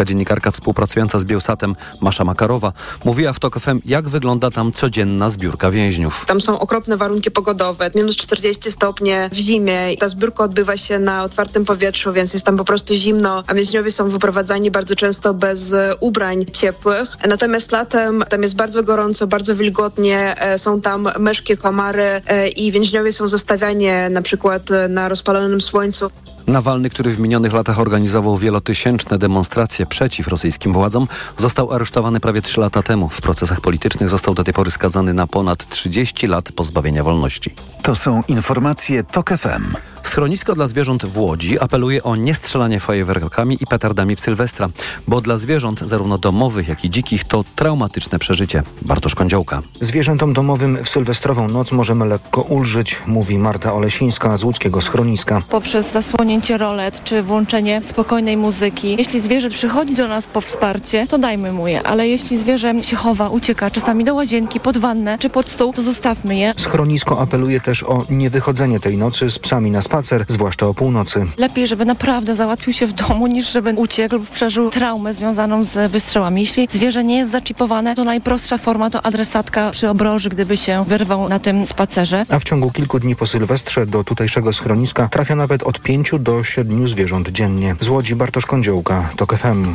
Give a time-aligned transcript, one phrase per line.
[0.00, 2.72] rosyjska dziennikarka współpracująca z Bielsatem Masza Makarowa
[3.04, 6.24] mówiła w TOK FM, jak wygląda tam codzienna zbiórka więźniów.
[6.26, 9.96] Tam są okropne warunki pogodowe, minus 40 stopnie w zimie.
[9.98, 13.90] Ta zbiórka odbywa się na otwartym powietrzu, więc jest tam po prostu zimno, a więźniowie
[13.90, 17.08] są wyprowadzani bardzo często bez ubrań ciepłych.
[17.28, 22.72] Natomiast latem tam jest bardzo gorąco, bardzo wilgotnie, e, są tam myszki, komary e, i
[22.72, 26.10] więźniowie są zostawiani na przykład na rozpalonym słońcu.
[26.46, 32.60] Nawalny, który w minionych latach organizował wielotysięczne demonstracje przeciw rosyjskim władzom, został aresztowany prawie trzy
[32.60, 33.08] lata temu.
[33.08, 37.54] W procesach politycznych został do tej pory skazany na ponad 30 lat pozbawienia wolności.
[37.82, 39.76] To są informacje TOK FM.
[40.02, 44.68] Schronisko dla zwierząt w Łodzi apeluje o niestrzelanie fajerwerkami i petardami w Sylwestra,
[45.08, 48.62] bo dla zwierząt zarówno domowych, jak i dzikich to traumatyczne przeżycie.
[48.82, 49.62] Bartosz Kądziołka.
[49.80, 55.42] Zwierzętom domowym w sylwestrową noc możemy lekko ulżyć, mówi Marta Olesińska z łódzkiego schroniska.
[55.48, 58.96] Poprzez zasłonięcie rolet czy włączenie spokojnej muzyki.
[58.98, 62.96] Jeśli zwierzę przychodzi do nas po wsparcie, to dajmy mu je, ale jeśli zwierzę się
[62.96, 66.54] chowa, ucieka czasami do łazienki, pod wannę czy pod stół, to zostawmy je.
[66.56, 71.26] Schronisko apeluje też o niewychodzenie tej nocy z psami na spacer, zwłaszcza o północy.
[71.36, 75.92] Lepiej, żeby naprawdę załatwił się w domu, niż żeby uciekł lub przeżył traumę związaną z
[75.92, 76.40] wystrzałami.
[76.40, 81.28] Jeśli zwierzę nie jest zaczipowane, to najprostsza forma to adresatka przy obroży, gdyby się wyrwał
[81.28, 82.24] na tym spacerze.
[82.28, 86.44] A w ciągu kilku dni po Sylwestrze do tutejszego schroniska trafia nawet od pięciu do
[86.44, 87.76] siedmiu zwierząt dziennie.
[87.80, 89.74] Z Łodzi Bartosz Kądziołka, TOK FM.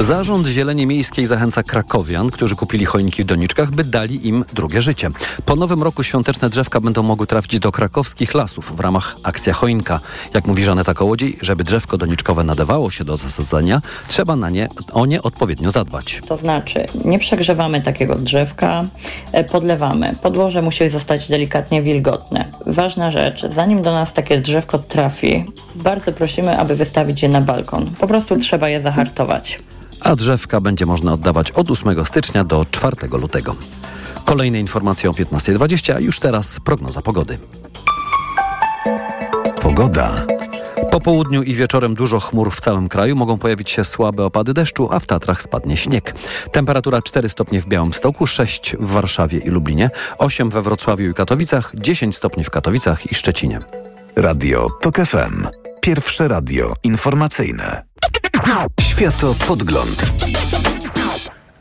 [0.00, 5.10] Zarząd Zieleni Miejskiej zachęca krakowian, którzy kupili choinki w doniczkach, by dali im drugie życie.
[5.44, 10.00] Po nowym roku świąteczne drzewka będą mogły trafić do krakowskich lasów w ramach Akcja Choinka.
[10.34, 15.06] Jak mówi Żaneta Kołodziej, żeby drzewko doniczkowe nadawało się do zasadzenia, trzeba na nie, o
[15.06, 16.20] nie odpowiednio zadbać.
[16.26, 18.84] To znaczy, nie przegrzewamy takiego drzewka,
[19.32, 20.14] e, podlewamy.
[20.22, 22.44] Podłoże musi zostać delikatnie wilgotne.
[22.66, 25.44] Ważna rzecz, zanim do nas takie drzewko trafi,
[25.74, 27.90] bardzo prosimy, aby wystawić je na balkon.
[27.98, 29.58] Po prostu trzeba je zahartować.
[30.00, 33.56] A drzewka będzie można oddawać od 8 stycznia do 4 lutego.
[34.24, 37.38] Kolejne informacje o 15.20, a już teraz prognoza pogody.
[39.74, 40.26] Pogoda.
[40.90, 43.16] Po południu i wieczorem dużo chmur w całym kraju.
[43.16, 46.14] Mogą pojawić się słabe opady deszczu, a w Tatrach spadnie śnieg.
[46.52, 51.72] Temperatura 4 stopnie w Białymstoku, 6 w Warszawie i Lublinie, 8 we Wrocławiu i Katowicach,
[51.74, 53.60] 10 stopni w Katowicach i Szczecinie.
[54.16, 55.46] Radio TOK FM.
[55.80, 57.84] Pierwsze radio informacyjne.
[58.80, 60.12] Światopodgląd.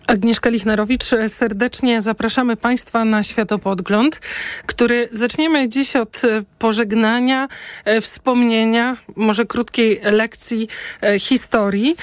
[0.07, 4.19] Agnieszka Lichnerowicz, serdecznie zapraszamy Państwa na Światopodgląd,
[4.65, 7.47] który zaczniemy dziś od e, pożegnania,
[7.85, 10.67] e, wspomnienia, może krótkiej lekcji
[11.01, 11.95] e, historii,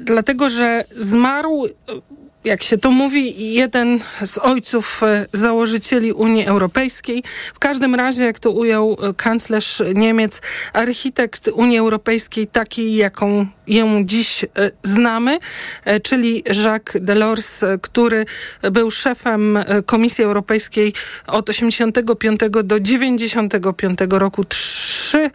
[0.00, 1.66] dlatego że zmarł
[2.44, 5.00] jak się to mówi, jeden z ojców
[5.32, 7.22] założycieli Unii Europejskiej.
[7.54, 10.40] W każdym razie, jak to ujął kanclerz Niemiec,
[10.72, 14.44] architekt Unii Europejskiej takiej, jaką ją dziś
[14.82, 15.38] znamy,
[16.02, 18.24] czyli Jacques Delors, który
[18.62, 20.92] był szefem Komisji Europejskiej
[21.26, 24.44] od 85 do 95 roku.
[24.44, 25.30] Trzy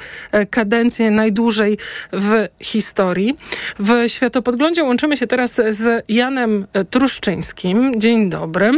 [0.50, 1.78] kadencje najdłużej
[2.14, 3.38] w historii.
[3.80, 8.02] W Światopodglądzie łączymy się teraz z Janem Truszczyńskim.
[8.02, 8.72] Dzień dobry.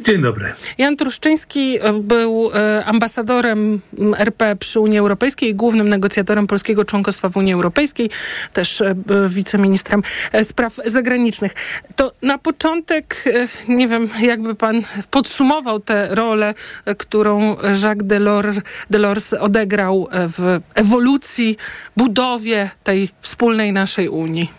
[0.00, 0.52] Dzień dobry.
[0.78, 2.50] Jan Truszczyński był
[2.84, 3.80] ambasadorem
[4.16, 8.10] RP przy Unii Europejskiej, głównym negocjatorem polskiego członkostwa w Unii Europejskiej,
[8.52, 8.82] też
[9.28, 10.02] wiceministrem
[10.42, 11.54] spraw zagranicznych.
[11.96, 13.24] To na początek,
[13.68, 16.54] nie wiem, jakby pan podsumował tę rolę,
[16.98, 18.58] którą Jacques Delors,
[18.90, 21.56] Delors odegrał w ewolucji,
[21.96, 24.50] budowie tej wspólnej naszej Unii.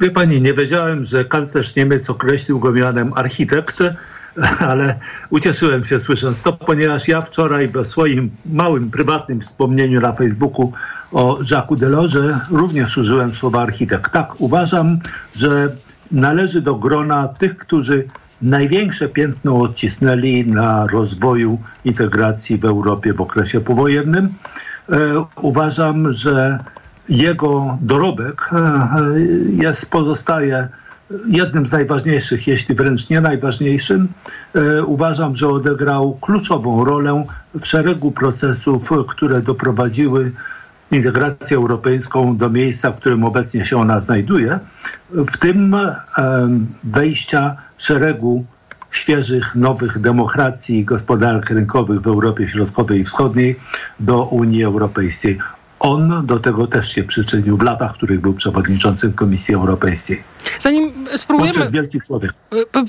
[0.00, 3.82] Wie pani, nie wiedziałem, że kanclerz Niemiec określił go mianem architekt,
[4.70, 4.98] ale
[5.30, 10.72] ucieszyłem się słysząc to, ponieważ ja wczoraj w swoim małym, prywatnym wspomnieniu na Facebooku
[11.12, 14.12] o Jacques Delorze również użyłem słowa architekt.
[14.12, 14.98] Tak, uważam,
[15.36, 15.68] że
[16.12, 18.04] należy do grona tych, którzy
[18.42, 24.28] największe piętno odcisnęli na rozwoju integracji w Europie w okresie powojennym.
[25.36, 26.58] Uważam, że
[27.08, 28.50] jego dorobek
[29.56, 30.68] jest, pozostaje
[31.26, 34.08] jednym z najważniejszych, jeśli wręcz nie najważniejszym.
[34.86, 37.24] Uważam, że odegrał kluczową rolę
[37.60, 40.32] w szeregu procesów, które doprowadziły
[40.90, 44.58] integrację europejską do miejsca, w którym obecnie się ona znajduje,
[45.10, 45.76] w tym
[46.84, 48.44] wejścia szeregu
[48.90, 53.56] świeżych, nowych demokracji i gospodarek rynkowych w Europie Środkowej i Wschodniej
[54.00, 55.38] do Unii Europejskiej.
[55.86, 60.22] On do tego też się przyczynił w latach, w których był przewodniczącym Komisji Europejskiej.
[60.58, 61.70] Zanim spróbujemy
[62.06, 62.32] człowiek.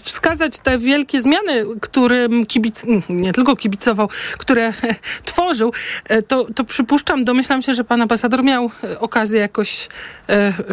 [0.03, 4.73] wskazać te wielkie zmiany, którym kibic, nie tylko kibicował, które
[5.25, 5.73] tworzył,
[6.27, 9.89] to, to przypuszczam, domyślam się, że pan ambasador miał okazję jakoś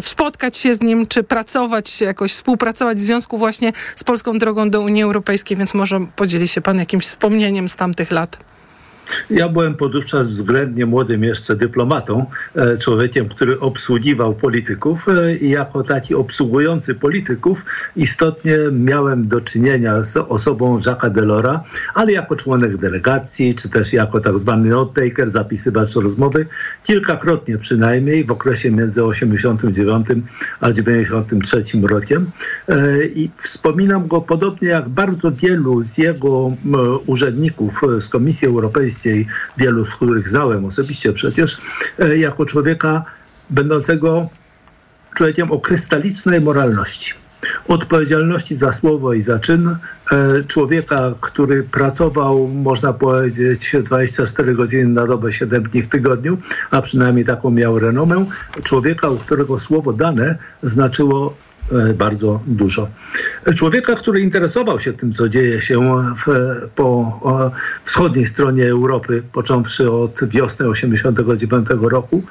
[0.01, 4.81] spotkać się z nim, czy pracować, jakoś współpracować w związku właśnie z polską drogą do
[4.81, 8.54] Unii Europejskiej, więc może podzieli się pan jakimś wspomnieniem z tamtych lat.
[9.29, 12.25] Ja byłem podówczas względnie młodym jeszcze dyplomatą,
[12.55, 17.65] e, człowiekiem, który obsługiwał polityków e, i jako taki obsługujący polityków
[17.95, 21.63] istotnie miałem do czynienia z osobą Jacques'a Delora,
[21.93, 26.45] ale jako członek delegacji, czy też jako tak zwany note-taker, zapisywacz rozmowy,
[26.83, 30.07] kilkakrotnie przynajmniej w okresie między 89
[30.61, 32.25] a 93 rokiem.
[32.69, 36.51] E, I wspominam go podobnie jak bardzo wielu z jego
[37.05, 39.27] urzędników z Komisji Europejskiej, Europejskiej,
[39.57, 41.57] wielu z których znałem osobiście przecież,
[41.99, 43.03] e, jako człowieka
[43.49, 44.29] będącego
[45.15, 47.13] człowiekiem o krystalicznej moralności.
[47.67, 49.67] Odpowiedzialności za słowo i za czyn
[50.11, 56.37] e, człowieka, który pracował, można powiedzieć, 24 godziny na dobę, 7 dni w tygodniu,
[56.71, 58.25] a przynajmniej taką miał renomę,
[58.63, 61.37] człowieka, u którego słowo dane znaczyło
[61.95, 62.87] bardzo dużo.
[63.55, 66.25] Człowieka, który interesował się tym, co dzieje się w,
[66.75, 67.19] po
[67.83, 72.23] wschodniej stronie Europy, począwszy od wiosny 1989 roku,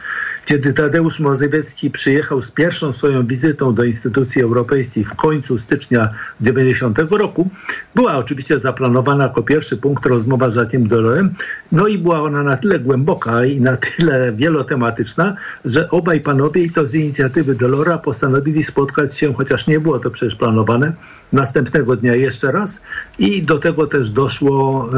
[0.44, 6.08] kiedy Tadeusz Mozywiecki przyjechał z pierwszą swoją wizytą do instytucji europejskiej w końcu stycznia
[6.41, 7.50] 90 roku,
[7.94, 11.35] była oczywiście zaplanowana jako pierwszy punkt rozmowa z Jacques'em Delorem,
[11.73, 16.70] no i była ona na tyle głęboka i na tyle wielotematyczna, że obaj panowie i
[16.70, 20.93] to z inicjatywy Delora postanowili spotkać się, chociaż nie było to przecież planowane,
[21.32, 22.81] następnego dnia jeszcze raz.
[23.19, 24.88] I do tego też doszło,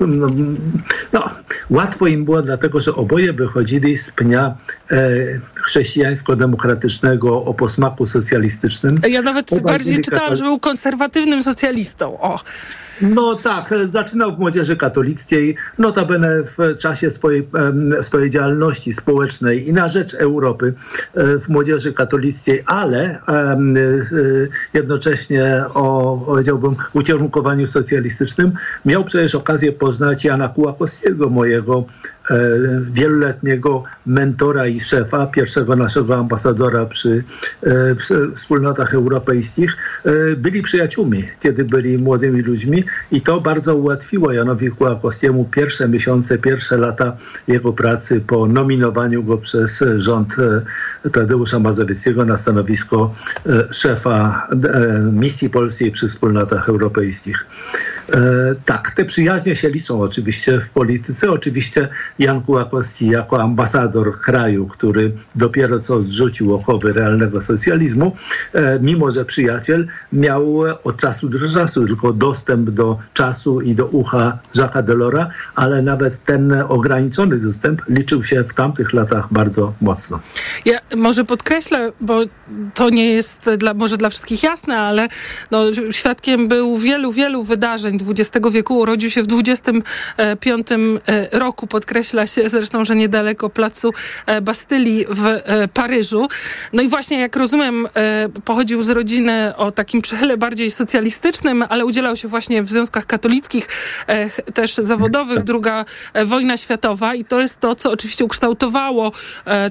[0.00, 0.26] e, no,
[1.12, 1.30] no,
[1.70, 4.47] łatwo im było, dlatego że oboje wychodzili z pnia
[4.90, 8.96] e, chrześcijańsko-demokratycznego o posmaku socjalistycznym.
[9.08, 12.20] Ja nawet bardziej czytałam, że był konserwatywnym socjalistą.
[12.20, 12.40] O.
[13.00, 17.48] No tak, zaczynał w młodzieży katolickiej, notabene w czasie swojej,
[18.02, 20.74] swojej działalności społecznej i na rzecz Europy
[21.14, 23.56] e, w młodzieży katolickiej, ale e,
[24.74, 28.52] jednocześnie o, powiedziałbym, ukierunkowaniu socjalistycznym.
[28.84, 31.84] Miał przecież okazję poznać Jana Kułakowskiego, mojego
[32.30, 32.36] E,
[32.90, 37.24] wieloletniego mentora i szefa, pierwszego naszego ambasadora przy,
[37.62, 37.94] e,
[38.36, 45.44] wspólnotach europejskich, e, byli przyjaciółmi, kiedy byli młodymi ludźmi i to bardzo ułatwiło Janowi Kłakowskiemu
[45.44, 47.16] pierwsze miesiące, pierwsze lata
[47.48, 50.36] jego pracy po nominowaniu go przez rząd
[51.12, 53.14] Tadeusza Mazowieckiego na stanowisko
[53.70, 54.48] szefa
[55.12, 57.46] misji polskiej przy wspólnotach europejskich.
[58.64, 61.30] Tak, te przyjaźnie się liczą oczywiście w polityce.
[61.30, 61.88] Oczywiście
[62.18, 68.16] Jan Kułakowski jako ambasador kraju, który dopiero co zrzucił okowy realnego socjalizmu,
[68.52, 73.86] e, mimo że przyjaciel miał od czasu do czasu tylko dostęp do czasu i do
[73.86, 80.20] ucha Jacques'a Delora, ale nawet ten ograniczony dostęp liczył się w tamtych latach bardzo mocno.
[80.64, 82.20] Ja może podkreślę, bo
[82.74, 85.08] to nie jest dla, może dla wszystkich jasne, ale
[85.50, 88.78] no, świadkiem był wielu, wielu wydarzeń XX wieku.
[88.78, 93.90] Urodził się w 25 e, roku, podkreśla się zresztą, że niedaleko placu
[94.26, 96.28] e, Bastylii w e, Paryżu.
[96.72, 97.88] No i właśnie, jak rozumiem,
[98.44, 103.68] pochodził z rodziny o takim przechyle bardziej socjalistycznym, ale udzielał się właśnie w związkach katolickich,
[104.54, 105.84] też zawodowych, druga
[106.24, 109.12] wojna światowa i to jest to, co oczywiście ukształtowało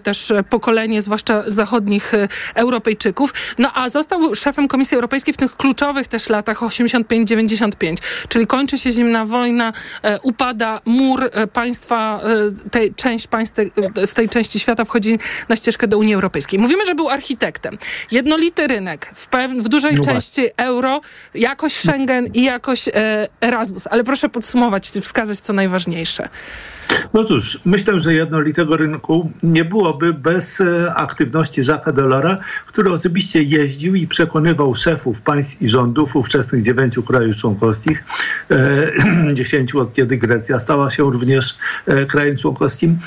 [0.03, 2.11] też pokolenie, zwłaszcza zachodnich
[2.55, 3.33] Europejczyków.
[3.57, 7.95] No a został szefem Komisji Europejskiej w tych kluczowych też latach 85-95,
[8.29, 9.73] czyli kończy się zimna wojna,
[10.23, 13.59] upada mur państwa E, tej, część państw
[14.05, 15.17] z tej części świata wchodzi
[15.49, 16.59] na ścieżkę do Unii Europejskiej.
[16.59, 17.77] Mówimy, że był architektem.
[18.11, 19.27] Jednolity rynek, w,
[19.63, 21.01] w dużej no części euro,
[21.33, 23.87] jakoś Schengen i jakoś e, Erasmus.
[23.87, 26.29] Ale proszę podsumować, wskazać co najważniejsze.
[27.13, 33.43] No cóż, myślę, że jednolitego rynku nie byłoby bez e, aktywności Jacques'a Delora, który osobiście
[33.43, 38.03] jeździł i przekonywał szefów państw i rządów ówczesnych dziewięciu krajów członkowskich,
[38.51, 42.99] e, dziesięciu od kiedy Grecja stała się również e, krajem członkowskim,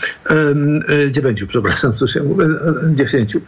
[1.10, 2.24] dziewięciu, przepraszam, co się
[2.94, 3.40] dziesięciu.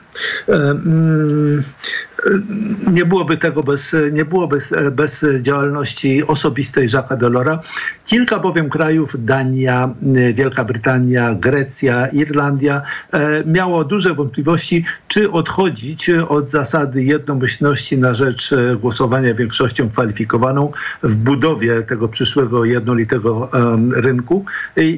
[2.26, 4.58] E, nie byłoby tego bez, nie byłoby
[4.92, 7.60] bez działalności osobistej Jacques'a Delora.
[8.06, 9.94] Kilka bowiem krajów, Dania,
[10.34, 18.52] Wielka Brytania, Grecja, Irlandia, e, miało duże wątpliwości, czy odchodzić od zasady jednomyślności na rzecz
[18.52, 23.50] e, głosowania większością kwalifikowaną w budowie tego przyszłego jednolitego
[23.94, 24.44] rynku.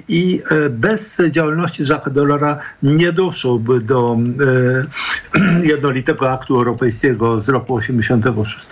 [0.09, 4.19] I e, bez działalności Jacques'a Delora nie doszłoby do
[5.73, 8.69] jednolitego aktu europejskiego z roku 86,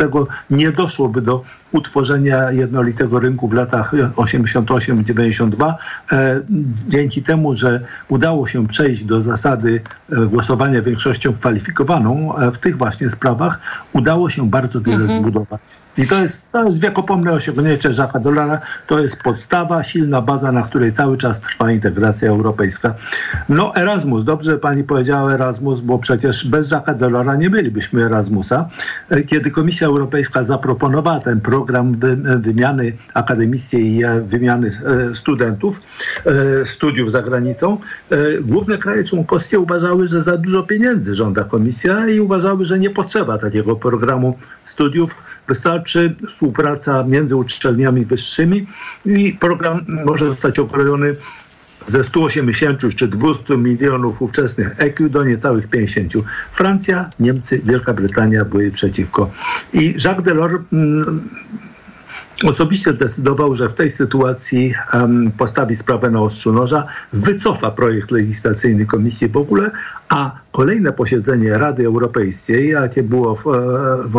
[0.51, 5.75] nie doszłoby do utworzenia jednolitego rynku w latach 88-92.
[6.13, 6.41] E,
[6.89, 9.81] dzięki temu, że udało się przejść do zasady
[10.13, 13.59] e, głosowania większością kwalifikowaną e, w tych właśnie sprawach,
[13.93, 15.21] udało się bardzo wiele mhm.
[15.21, 15.61] zbudować.
[15.99, 18.61] I to jest, to jest wiekopomne osiągnięcie Jacques'a Dolara.
[18.87, 22.95] To jest podstawa, silna baza, na której cały czas trwa integracja europejska.
[23.49, 28.69] No Erasmus, dobrze pani powiedziała Erasmus, bo przecież bez Jacques'a Dolara nie bylibyśmy Erasmusa.
[29.27, 31.97] Kiedy Komisja Europejska zaproponowała ten program
[32.39, 34.71] wymiany akademickiej i wymiany
[35.11, 35.81] e, studentów,
[36.27, 37.79] e, studiów za granicą,
[38.11, 42.91] e, główne kraje członkowskie uważały, że za dużo pieniędzy żąda Komisja i uważały, że nie
[42.91, 45.15] potrzeba takiego programu studiów
[45.49, 48.67] Wystarczy współpraca między uczelniami wyższymi
[49.07, 51.17] i program może zostać okrojony
[51.87, 56.13] ze 180 czy 200 milionów ówczesnych EQ do niecałych 50.
[56.53, 59.31] Francja, Niemcy, Wielka Brytania były przeciwko.
[59.73, 61.29] I Jacques Delors mm,
[62.45, 68.87] osobiście zdecydował, że w tej sytuacji um, postawi sprawę na ostrzu noża, wycofa projekt legislacyjny
[68.87, 69.71] komisji w ogóle,
[70.09, 73.43] a kolejne posiedzenie Rady Europejskiej, jakie było w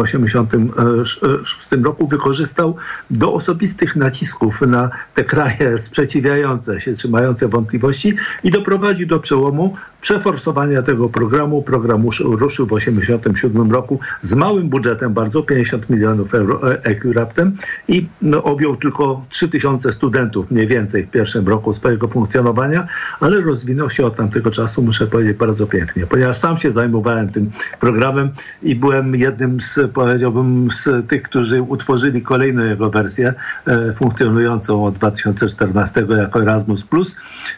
[0.03, 2.75] 1986 roku, wykorzystał
[3.09, 10.81] do osobistych nacisków na te kraje sprzeciwiające się, trzymające wątpliwości i doprowadził do przełomu przeforsowania
[10.81, 11.61] tego programu.
[11.61, 17.57] Program ruszył w 1987 roku z małym budżetem, bardzo 50 milionów euro EQ raptem
[18.03, 22.87] i no, objął tylko 3000 studentów mniej więcej w pierwszym roku swojego funkcjonowania,
[23.19, 27.51] ale rozwinął się od tamtego czasu, muszę powiedzieć, bardzo pięknie, ponieważ sam się zajmowałem tym
[27.79, 28.29] programem
[28.63, 33.33] i byłem jednym z, powiedziałbym, z tych, którzy utworzyli kolejną jego wersję
[33.67, 36.83] e, funkcjonującą od 2014 jako Erasmus+.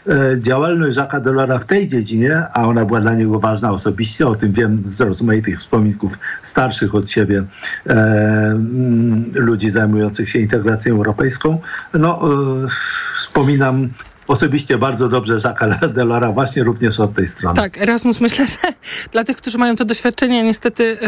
[0.08, 4.34] E, działalność Jacques'a Delora w tej dziedzinie, a ona była dla niego ważna osobiście, o
[4.34, 7.44] tym wiem z rozmaitych wspominków starszych od siebie
[7.86, 8.58] e,
[9.34, 11.58] ludzi zajmujących się integracją europejską.
[11.94, 12.20] No,
[12.64, 12.68] e,
[13.14, 13.88] wspominam
[14.28, 17.56] osobiście bardzo dobrze Jacques'a Delora właśnie również od tej strony.
[17.56, 18.72] Tak, Erasmus myślę, że
[19.12, 20.98] dla tych, którzy mają to doświadczenie, niestety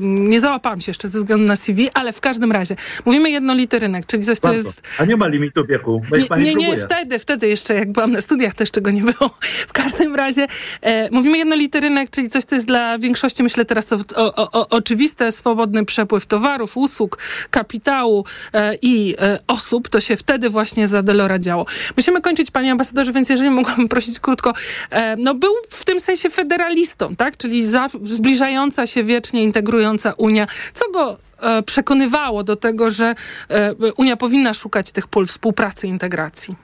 [0.00, 4.06] nie załapałam się jeszcze ze względu na CV, ale w każdym razie mówimy jednolity rynek,
[4.06, 4.82] czyli coś, co jest...
[4.98, 6.02] A nie ma limitu wieku.
[6.38, 9.30] Nie, nie, nie, wtedy, wtedy jeszcze jak byłam na studiach, też czego nie było.
[9.68, 10.46] W każdym razie
[10.82, 14.68] e, mówimy jednolity rynek, czyli coś, co jest dla większości, myślę teraz o, o, o,
[14.68, 17.18] oczywiste, swobodny przepływ towarów, usług,
[17.50, 18.24] kapitału
[18.54, 21.66] e, i e, osób, to się wtedy właśnie za Delora działo.
[21.96, 24.52] Musimy kończyć kończyć, panie ambasadorze, więc jeżeli mogłabym prosić krótko,
[24.90, 27.36] e, no był w tym sensie federalistą, tak?
[27.36, 30.46] Czyli za, zbliżająca się wiecznie, integrująca Unia.
[30.72, 33.14] Co go e, przekonywało do tego, że
[33.50, 36.56] e, Unia powinna szukać tych pól współpracy integracji?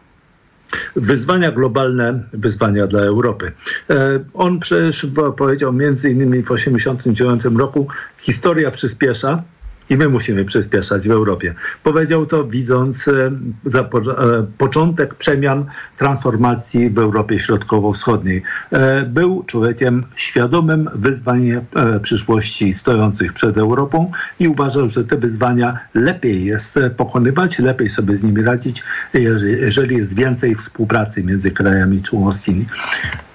[0.97, 3.53] wyzwania globalne, wyzwania dla Europy.
[4.35, 7.89] On przecież powiedział między innymi w 1989 roku,
[8.19, 9.43] historia przyspiesza,
[9.91, 11.55] i my musimy przyspieszać w Europie.
[11.83, 15.65] Powiedział to widząc e, e, początek przemian
[15.99, 18.43] transformacji w Europie Środkowo-Wschodniej.
[18.71, 21.53] E, był człowiekiem świadomym wyzwań
[22.03, 28.23] przyszłości stojących przed Europą i uważał, że te wyzwania lepiej jest pokonywać, lepiej sobie z
[28.23, 28.83] nimi radzić,
[29.15, 32.67] jeżeli jest więcej współpracy między krajami członkowskimi.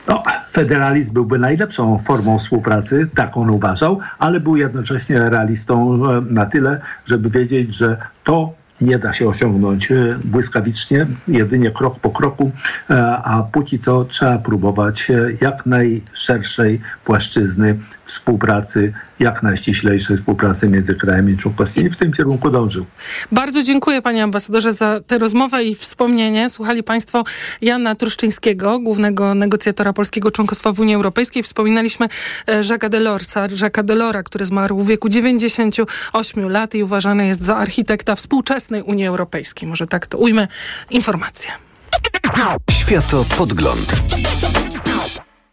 [0.10, 6.46] No, federalizm byłby najlepszą formą współpracy, tak on uważał, ale był jednocześnie realistą e, na
[6.46, 12.52] tyle, żeby wiedzieć, że to nie da się osiągnąć e, błyskawicznie, jedynie krok po kroku,
[12.90, 15.08] e, a póki co trzeba próbować
[15.42, 21.90] jak najszerszej płaszczyzny współpracy, jak najściślejszej współpracy między krajami członkowskimi.
[21.90, 22.86] W tym kierunku dążył.
[23.32, 26.50] Bardzo dziękuję panie ambasadorze za tę rozmowę i wspomnienie.
[26.50, 27.24] Słuchali państwo
[27.62, 31.44] Jana Truszczyńskiego, głównego negocjatora polskiego członkostwa w Unii Europejskiej.
[31.44, 32.08] Wspominaliśmy
[32.48, 37.58] e, Jacques'a Delorsa, Jacques'a Delora, który zmarł w wieku 98 lat i uważany jest za
[37.58, 39.70] architekta współczesnej Unii Europejskiej.
[39.70, 40.48] Może tak to ujmę
[40.90, 41.52] informację.
[42.72, 43.96] Światopodgląd.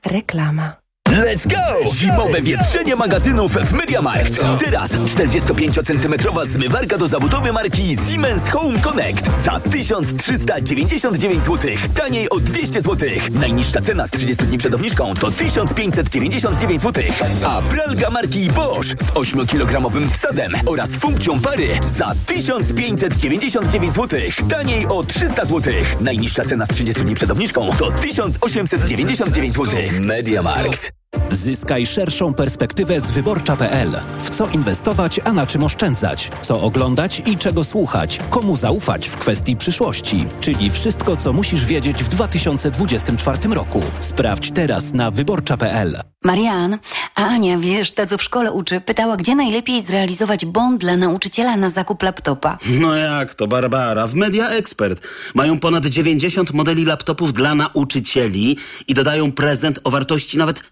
[0.04, 0.85] Reklama.
[1.06, 1.94] Let's go!
[1.94, 4.40] Zimowe wietrzenie magazynów w MediaMarkt.
[4.64, 11.70] Teraz 45-centymetrowa zmywarka do zabudowy marki Siemens Home Connect za 1399 zł.
[11.94, 13.08] Taniej o 200 zł.
[13.30, 17.04] Najniższa cena z 30 dni przed obniżką to 1599 zł.
[17.46, 24.20] A pralka marki Bosch z 8-kilogramowym wsadem oraz funkcją pary za 1599 zł.
[24.48, 25.74] Taniej o 300 zł.
[26.00, 29.80] Najniższa cena z 30 dni przed obniżką to 1899 zł.
[30.00, 30.95] MediaMarkt.
[31.30, 33.90] Zyskaj szerszą perspektywę z wyborcza.pl.
[34.22, 36.30] W co inwestować, a na czym oszczędzać?
[36.42, 38.20] Co oglądać i czego słuchać?
[38.30, 40.26] Komu zaufać w kwestii przyszłości?
[40.40, 43.82] Czyli wszystko, co musisz wiedzieć w 2024 roku.
[44.00, 46.00] Sprawdź teraz na wyborcza.pl.
[46.24, 46.78] Marian,
[47.14, 51.56] a Ania, wiesz, ta co w szkole uczy, pytała, gdzie najlepiej zrealizować bond dla nauczyciela
[51.56, 52.58] na zakup laptopa.
[52.80, 54.06] No jak to, Barbara?
[54.06, 58.56] W Media Expert mają ponad 90 modeli laptopów dla nauczycieli
[58.88, 60.62] i dodają prezent o wartości nawet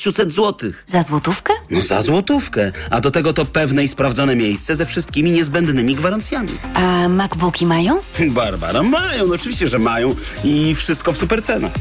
[0.00, 0.70] 600 zł.
[0.86, 1.52] Za złotówkę?
[1.70, 2.72] No za złotówkę.
[2.90, 6.48] A do tego to pewne i sprawdzone miejsce ze wszystkimi niezbędnymi gwarancjami.
[6.74, 8.00] A MacBooki mają?
[8.30, 11.72] Barbara, mają, no oczywiście, że mają i wszystko w super cenach.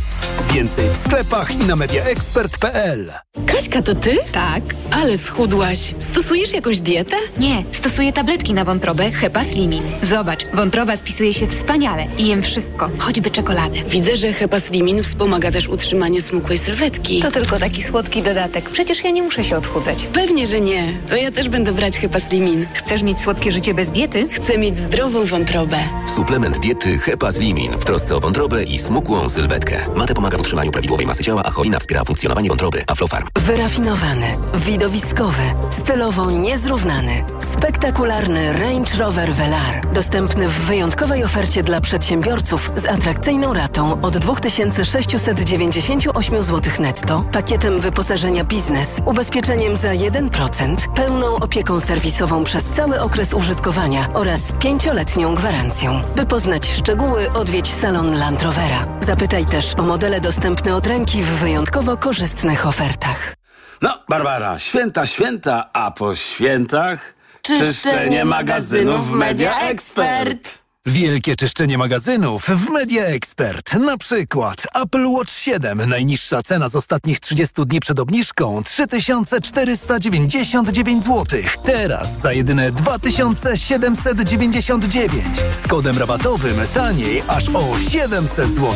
[0.53, 3.12] Więcej w sklepach i na mediaexpert.pl.
[3.46, 4.17] Kaśka, to ty?
[4.32, 4.63] Tak.
[4.91, 5.93] Ale schudłaś.
[6.12, 7.15] Stosujesz jakąś dietę?
[7.38, 9.84] Nie, stosuję tabletki na wątrobę Hepa Slimin.
[10.01, 13.84] Zobacz, wątroba spisuje się wspaniale i jem wszystko, choćby czekoladę.
[13.89, 17.20] Widzę, że Hepa Slimin wspomaga też utrzymanie smukłej sylwetki.
[17.20, 18.69] To tylko taki słodki dodatek.
[18.69, 20.07] Przecież ja nie muszę się odchudzać.
[20.13, 21.00] Pewnie, że nie.
[21.07, 22.65] To ja też będę brać Hepa Slimin.
[22.74, 24.27] Chcesz mieć słodkie życie bez diety?
[24.31, 25.77] Chcę mieć zdrową wątrobę.
[26.15, 29.75] Suplement diety Hepa Slimin w trosce o wątrobę i smukłą sylwetkę.
[29.95, 32.83] Mate pomaga w utrzymaniu prawidłowej masy ciała, a cholina wspiera funkcjonowanie wątroby.
[32.88, 33.27] Aflofarm.
[33.36, 39.81] Wyrafinowany, widowiskowy, stylowo niezrównany, spektakularny Range Rover Velar.
[39.93, 48.43] Dostępny w wyjątkowej ofercie dla przedsiębiorców z atrakcyjną ratą od 2698 zł netto, pakietem wyposażenia
[48.43, 56.01] biznes, ubezpieczeniem za 1%, pełną opieką serwisową przez cały okres użytkowania oraz pięcioletnią gwarancją.
[56.15, 58.87] By poznać szczegóły, odwiedź salon Land Rovera.
[58.99, 63.35] Zapytaj też o modele dostępne od ręki w wyjątkowo korzystnych ofertach.
[63.81, 67.13] No, Barbara, święta, święta, a po świętach...
[67.41, 70.62] Czyszczenie magazynów Media Expert.
[70.85, 73.73] Wielkie czyszczenie magazynów w Media Expert.
[73.73, 75.89] Na przykład Apple Watch 7.
[75.89, 81.25] Najniższa cena z ostatnich 30 dni przed obniżką 3499 zł.
[81.65, 85.13] Teraz za jedyne 2799.
[85.51, 88.71] Z kodem rabatowym taniej aż o 700 zł.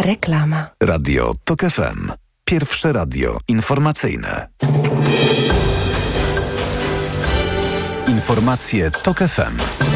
[0.00, 0.70] Reklama.
[0.82, 2.12] Radio TOK FM.
[2.44, 4.48] Pierwsze radio informacyjne.
[8.18, 9.87] Informacje TOK FM.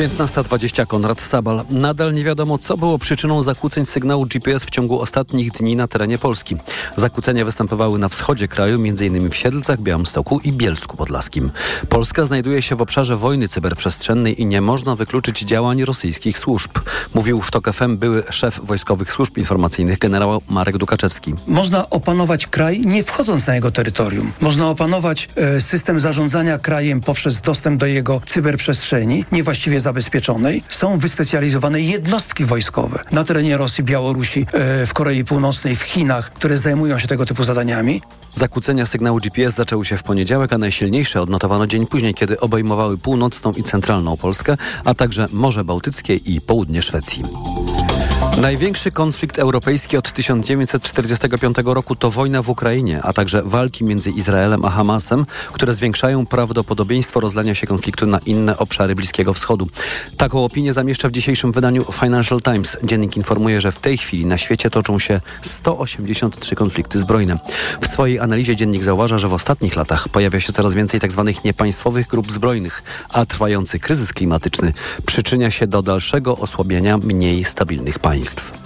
[0.00, 1.64] 15.20 Konrad Sabal.
[1.70, 6.18] Nadal nie wiadomo, co było przyczyną zakłóceń sygnału GPS w ciągu ostatnich dni na terenie
[6.18, 6.56] Polski.
[6.96, 9.30] Zakłócenia występowały na wschodzie kraju, m.in.
[9.30, 11.50] w Siedlcach, Białymstoku i Bielsku Podlaskim.
[11.88, 16.70] Polska znajduje się w obszarze wojny cyberprzestrzennej i nie można wykluczyć działań rosyjskich służb.
[17.14, 21.34] Mówił w TOK FM były szef wojskowych służb informacyjnych generał Marek Dukaczewski.
[21.46, 24.32] Można opanować kraj nie wchodząc na jego terytorium.
[24.40, 30.62] Można opanować e, system zarządzania krajem poprzez dostęp do jego cyberprzestrzeni, niewłaściwie zabezpieczonej.
[30.68, 36.58] Są wyspecjalizowane jednostki wojskowe na terenie Rosji, Białorusi, e, w Korei Północnej, w Chinach, które
[36.58, 38.02] zajmują się tego typu zadaniami.
[38.34, 43.52] Zakłócenia sygnału GPS zaczęły się w poniedziałek, a najsilniejsze odnotowano dzień później, kiedy obejmowały północną
[43.52, 47.22] i centralną Polskę, a także Morze Bałtyckie i południe Szwecji.
[48.40, 54.64] Największy konflikt europejski od 1945 roku to wojna w Ukrainie, a także walki między Izraelem
[54.64, 59.66] a Hamasem, które zwiększają prawdopodobieństwo rozlania się konfliktu na inne obszary Bliskiego Wschodu.
[60.16, 62.76] Taką opinię zamieszcza w dzisiejszym wydaniu Financial Times.
[62.82, 67.38] Dziennik informuje, że w tej chwili na świecie toczą się 183 konflikty zbrojne.
[67.80, 71.32] W swojej analizie dziennik zauważa, że w ostatnich latach pojawia się coraz więcej tzw.
[71.44, 74.72] niepaństwowych grup zbrojnych, a trwający kryzys klimatyczny
[75.06, 78.09] przyczynia się do dalszego osłabiania mniej stabilnych państw.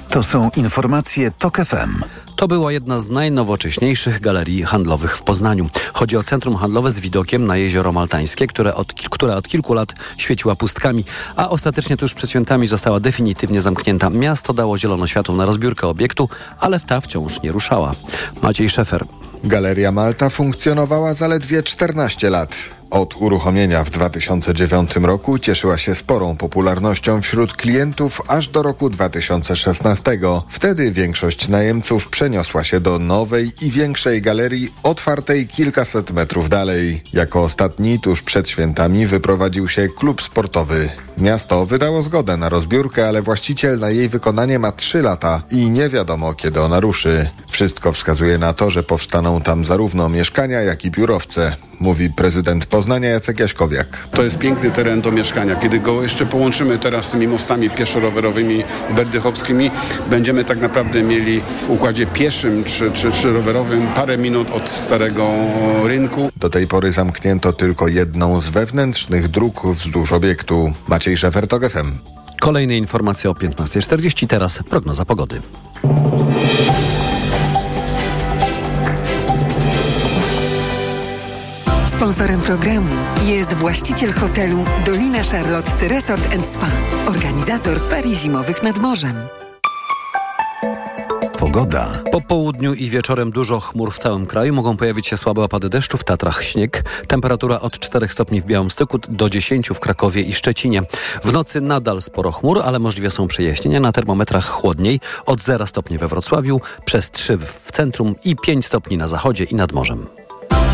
[0.09, 2.03] To są informacje TOK FM.
[2.37, 5.69] To była jedna z najnowocześniejszych galerii handlowych w Poznaniu.
[5.93, 9.93] Chodzi o centrum handlowe z widokiem na jezioro Maltańskie, które od, która od kilku lat
[10.17, 11.05] świeciła pustkami,
[11.37, 14.11] a ostatecznie tuż przed świętami została definitywnie zamknięta.
[14.11, 16.29] Miasto dało zielono światło na rozbiórkę obiektu,
[16.61, 17.95] ale ta wciąż nie ruszała.
[18.43, 19.05] Maciej Szefer.
[19.45, 22.71] Galeria Malta funkcjonowała zaledwie 14 lat.
[22.95, 30.19] Od uruchomienia w 2009 roku cieszyła się sporą popularnością wśród klientów aż do roku 2016.
[30.49, 37.03] Wtedy większość najemców przeniosła się do nowej i większej galerii otwartej kilkaset metrów dalej.
[37.13, 40.89] Jako ostatni tuż przed świętami wyprowadził się klub sportowy.
[41.19, 45.89] Miasto wydało zgodę na rozbiórkę, ale właściciel na jej wykonanie ma 3 lata i nie
[45.89, 47.29] wiadomo kiedy ona ruszy.
[47.51, 53.09] Wszystko wskazuje na to, że powstaną tam zarówno mieszkania, jak i biurowce, mówi prezydent Poznania
[53.09, 54.09] Jacek Jaśkowiak.
[54.11, 55.57] To jest piękny teren do mieszkania.
[55.57, 58.65] Kiedy go jeszcze połączymy teraz z tymi mostami pieszo-rowerowymi,
[58.97, 59.71] berdychowskimi,
[60.11, 65.29] będziemy tak naprawdę mieli w układzie pieszym czy, czy, czy rowerowym parę minut od starego
[65.85, 66.31] rynku.
[66.37, 70.73] Do tej pory zamknięto tylko jedną z wewnętrznych dróg wzdłuż obiektu.
[70.89, 71.93] Maciej Szefer, TOG FM.
[72.41, 75.43] Kolejne informacje o 15.40, teraz prognoza pogody.
[82.05, 82.89] Sponsorem programu
[83.27, 86.71] jest właściciel hotelu Dolina Charlotte Resort Spa,
[87.07, 89.17] organizator ferii zimowych nad morzem.
[91.39, 92.03] Pogoda.
[92.13, 94.55] Po południu i wieczorem dużo chmur w całym kraju.
[94.55, 96.85] Mogą pojawić się słabe opady deszczu, w Tatrach śnieg.
[97.07, 100.83] Temperatura od 4 stopni w Białymstoku do 10 w Krakowie i Szczecinie.
[101.25, 103.81] W nocy nadal sporo chmur, ale możliwe są przejaśnienia.
[103.81, 108.97] Na termometrach chłodniej od 0 stopni we Wrocławiu, przez 3 w centrum i 5 stopni
[108.97, 110.24] na zachodzie i nad morzem.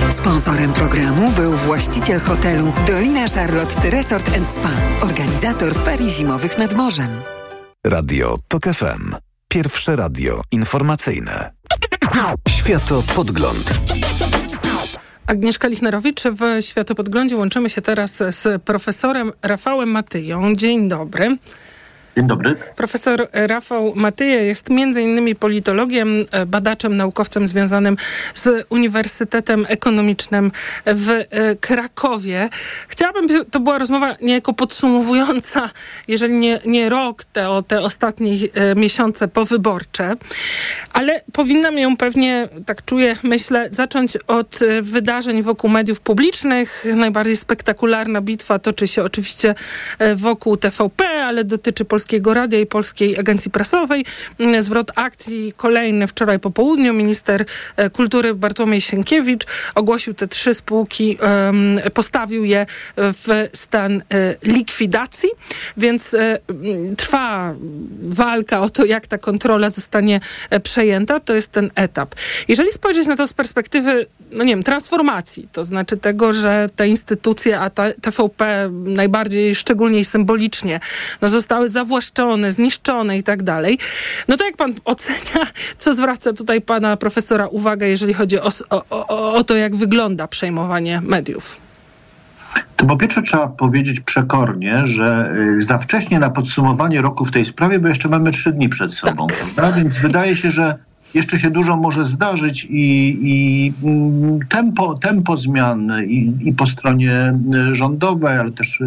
[0.08, 7.08] Sponsorem programu był właściciel hotelu Dolina Charlotte Resort Spa, organizator ferii zimowych nad morzem.
[7.86, 9.14] Radio TOK FM.
[9.48, 11.50] Pierwsze radio informacyjne.
[12.48, 13.80] Światopodgląd.
[15.26, 17.36] Agnieszka Lichnerowicz w Światopodglądzie.
[17.36, 20.54] Łączymy się teraz z profesorem Rafałem Matyją.
[20.54, 21.36] Dzień dobry.
[22.16, 22.56] Dzień dobry.
[22.76, 27.96] Profesor Rafał Matyja jest między innymi politologiem, badaczem, naukowcem związanym
[28.34, 30.52] z Uniwersytetem Ekonomicznym
[30.86, 31.24] w
[31.60, 32.48] Krakowie.
[32.88, 35.70] Chciałabym, by to była rozmowa niejako podsumowująca,
[36.08, 38.32] jeżeli nie, nie rok, te, o te ostatnie
[38.76, 40.14] miesiące powyborcze,
[40.92, 46.84] ale powinnam ją pewnie, tak czuję, myślę, zacząć od wydarzeń wokół mediów publicznych.
[46.96, 49.54] Najbardziej spektakularna bitwa toczy się oczywiście
[50.16, 54.04] wokół TVP, ale dotyczy Polskiego Radia i Polskiej Agencji Prasowej.
[54.60, 56.92] Zwrot akcji kolejny wczoraj po południu.
[56.92, 57.44] Minister
[57.92, 61.18] Kultury Bartłomiej Sienkiewicz ogłosił te trzy spółki,
[61.94, 64.02] postawił je w stan
[64.42, 65.28] likwidacji,
[65.76, 66.16] więc
[66.96, 67.54] trwa
[68.02, 70.20] walka o to, jak ta kontrola zostanie
[70.62, 71.20] przejęta.
[71.20, 72.14] To jest ten etap.
[72.48, 76.88] Jeżeli spojrzeć na to z perspektywy, no nie wiem, transformacji, to znaczy tego, że te
[76.88, 80.80] instytucje, a ta TVP najbardziej, szczególnie symbolicznie,
[81.20, 83.78] no zostały zawłaszczone, zniszczone i tak dalej.
[84.28, 85.46] No to jak pan ocenia,
[85.78, 91.00] co zwraca tutaj pana profesora uwagę, jeżeli chodzi o, o, o to, jak wygląda przejmowanie
[91.00, 91.60] mediów?
[92.76, 97.78] To po pierwsze trzeba powiedzieć przekornie, że za wcześnie na podsumowanie roku w tej sprawie,
[97.78, 99.26] bo jeszcze mamy trzy dni przed sobą,
[99.56, 99.74] tak.
[99.74, 100.74] Więc wydaje się, że
[101.14, 103.72] jeszcze się dużo może zdarzyć i, i
[104.48, 107.34] tempo, tempo zmian i, i po stronie
[107.72, 108.82] rządowej, ale też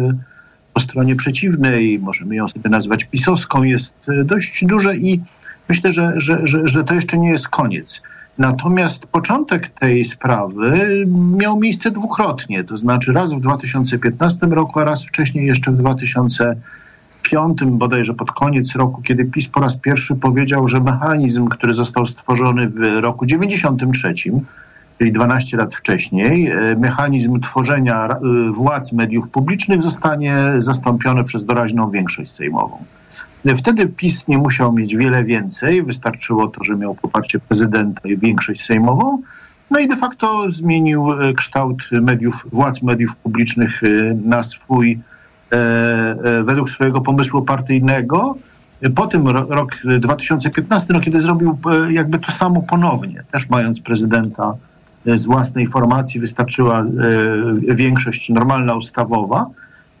[0.74, 5.20] po stronie przeciwnej, możemy ją sobie nazwać pisowską, jest dość duże i
[5.68, 8.02] myślę, że, że, że, że to jeszcze nie jest koniec.
[8.38, 11.04] Natomiast początek tej sprawy
[11.36, 17.58] miał miejsce dwukrotnie, to znaczy raz w 2015 roku, a raz wcześniej jeszcze w 2005,
[17.64, 22.68] bodajże pod koniec roku, kiedy PiS po raz pierwszy powiedział, że mechanizm, który został stworzony
[22.68, 24.14] w roku 93,
[24.98, 28.16] czyli 12 lat wcześniej, mechanizm tworzenia
[28.50, 32.84] władz mediów publicznych zostanie zastąpiony przez doraźną większość sejmową.
[33.56, 38.64] Wtedy PiS nie musiał mieć wiele więcej, wystarczyło to, że miał poparcie prezydenta i większość
[38.64, 39.22] sejmową,
[39.70, 43.80] no i de facto zmienił kształt mediów, władz mediów publicznych
[44.24, 44.98] na swój,
[46.42, 48.36] według swojego pomysłu partyjnego.
[48.94, 51.58] Potem rok 2015, no kiedy zrobił
[51.90, 54.54] jakby to samo ponownie, też mając prezydenta
[55.06, 56.82] z własnej formacji, wystarczyła
[57.68, 59.46] większość normalna ustawowa.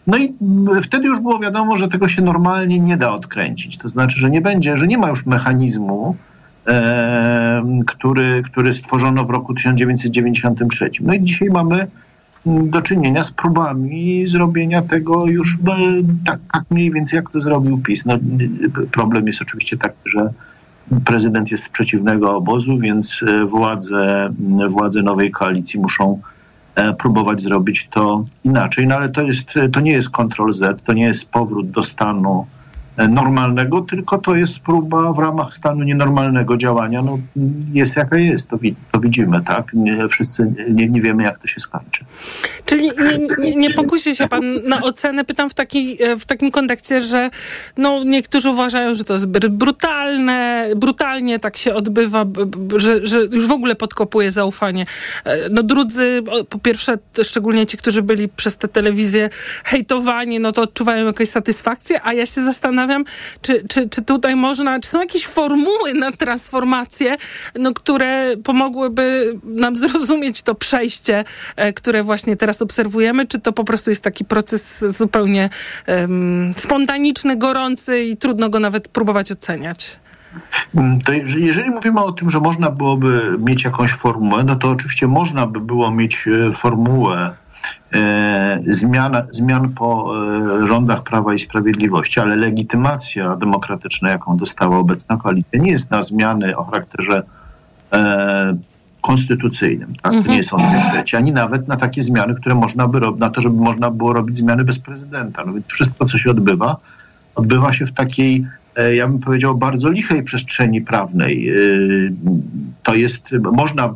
[0.06, 0.34] No i
[0.82, 3.78] wtedy już było wiadomo, że tego się normalnie nie da odkręcić.
[3.78, 6.16] To znaczy, że nie będzie, że nie ma już mechanizmu,
[6.66, 10.90] e, który, który stworzono w roku 1993.
[11.00, 11.86] No i dzisiaj mamy
[12.46, 15.76] do czynienia z próbami zrobienia tego już no,
[16.26, 18.04] tak, tak mniej więcej, jak to zrobił PiS.
[18.06, 18.18] No,
[18.92, 20.30] problem jest oczywiście taki, że
[21.04, 24.30] prezydent jest z przeciwnego obozu, więc władze,
[24.68, 26.20] władze nowej koalicji muszą
[26.98, 28.86] próbować zrobić to inaczej.
[28.86, 32.46] No ale to, jest, to nie jest Ctrl Z, to nie jest powrót do stanu
[32.46, 32.63] e,
[32.96, 37.02] normalnego, tylko to jest próba w ramach stanu nienormalnego działania.
[37.02, 37.18] No,
[37.72, 38.58] jest jaka jest, to,
[38.92, 39.66] to widzimy, tak?
[39.72, 42.04] Nie, wszyscy nie, nie wiemy, jak to się skończy.
[42.66, 45.24] Czyli nie, nie, nie pokusi się pan na ocenę.
[45.24, 47.30] Pytam w, taki, w takim kontekście, że
[47.76, 52.24] no, niektórzy uważają, że to jest brutalne, brutalnie tak się odbywa,
[52.76, 54.86] że, że już w ogóle podkopuje zaufanie.
[55.50, 59.30] No drudzy, po pierwsze, szczególnie ci, którzy byli przez te telewizje
[59.64, 62.83] hejtowani, no to odczuwają jakąś satysfakcję, a ja się zastanawiam,
[63.42, 67.16] czy, czy, czy tutaj można, czy są jakieś formuły na transformację,
[67.58, 71.24] no, które pomogłyby nam zrozumieć to przejście,
[71.56, 75.50] e, które właśnie teraz obserwujemy, czy to po prostu jest taki proces zupełnie
[75.86, 79.98] um, spontaniczny, gorący i trudno go nawet próbować oceniać?
[80.74, 85.06] Mm, to jeżeli mówimy o tym, że można byłoby mieć jakąś formułę, no to oczywiście
[85.06, 87.34] można by było mieć e, formułę
[88.70, 90.14] zmian, zmian po
[90.62, 96.02] e, rządach Prawa i Sprawiedliwości, ale legitymacja demokratyczna, jaką dostała obecna koalicja, nie jest na
[96.02, 97.22] zmiany o charakterze
[97.92, 98.56] e,
[99.00, 99.94] konstytucyjnym.
[100.02, 100.12] Tak?
[100.12, 103.30] To nie jest on trzeci, ani nawet na takie zmiany, które można by robić, na
[103.30, 105.42] to, żeby można było robić zmiany bez prezydenta.
[105.46, 106.76] No więc wszystko, co się odbywa,
[107.34, 108.44] odbywa się w takiej
[108.76, 111.48] E, ja bym powiedział, bardzo lichej przestrzeni prawnej.
[111.48, 111.54] E,
[112.82, 113.94] to jest, można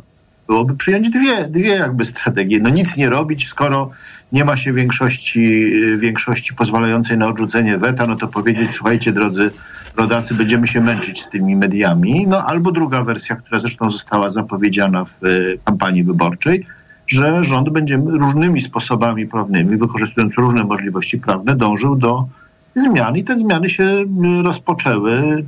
[0.49, 2.59] byłoby przyjąć dwie, dwie jakby strategie.
[2.59, 3.89] No nic nie robić, skoro
[4.31, 9.51] nie ma się większości, większości pozwalającej na odrzucenie weta, no to powiedzieć, słuchajcie drodzy
[9.97, 12.27] rodacy, będziemy się męczyć z tymi mediami.
[12.27, 15.27] No albo druga wersja, która zresztą została zapowiedziana w e,
[15.65, 16.65] kampanii wyborczej,
[17.07, 22.27] że rząd będzie różnymi sposobami prawnymi, wykorzystując różne możliwości prawne, dążył do
[22.75, 25.45] zmian i te zmiany się y, rozpoczęły.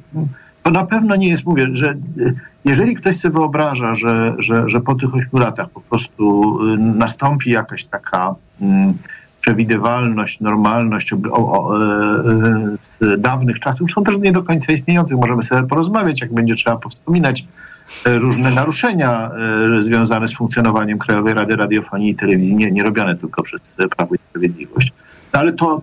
[0.64, 4.82] To na pewno nie jest, mówię, że y, jeżeli ktoś sobie wyobraża, że, że, że
[4.82, 8.94] po tych ośmiu latach po prostu y, nastąpi jakaś taka mm,
[9.42, 11.80] przewidywalność, normalność o, o,
[12.82, 15.18] z dawnych czasów, są też nie do końca istniejących.
[15.18, 17.46] Możemy sobie porozmawiać, jak będzie trzeba powspominać
[18.06, 19.32] różne naruszenia
[19.84, 23.62] związane z funkcjonowaniem Krajowej Rady Radiofonii i Telewizji, nie, nie robione tylko przez
[23.98, 24.94] Prawo i Sprawiedliwość.
[25.34, 25.82] No ale to,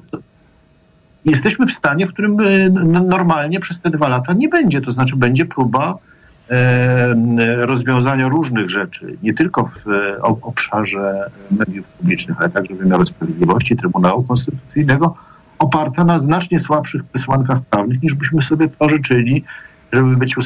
[1.30, 4.80] jesteśmy w stanie, w którym e, normalnie przez te dwa lata nie będzie.
[4.80, 5.98] To znaczy będzie próba
[6.50, 7.14] e,
[7.66, 14.22] rozwiązania różnych rzeczy, nie tylko w e, obszarze mediów publicznych, ale także wymiaru sprawiedliwości, Trybunału
[14.22, 15.14] Konstytucyjnego,
[15.58, 19.44] oparta na znacznie słabszych przesłankach prawnych, niż byśmy sobie to życzyli,
[19.92, 20.36] żeby być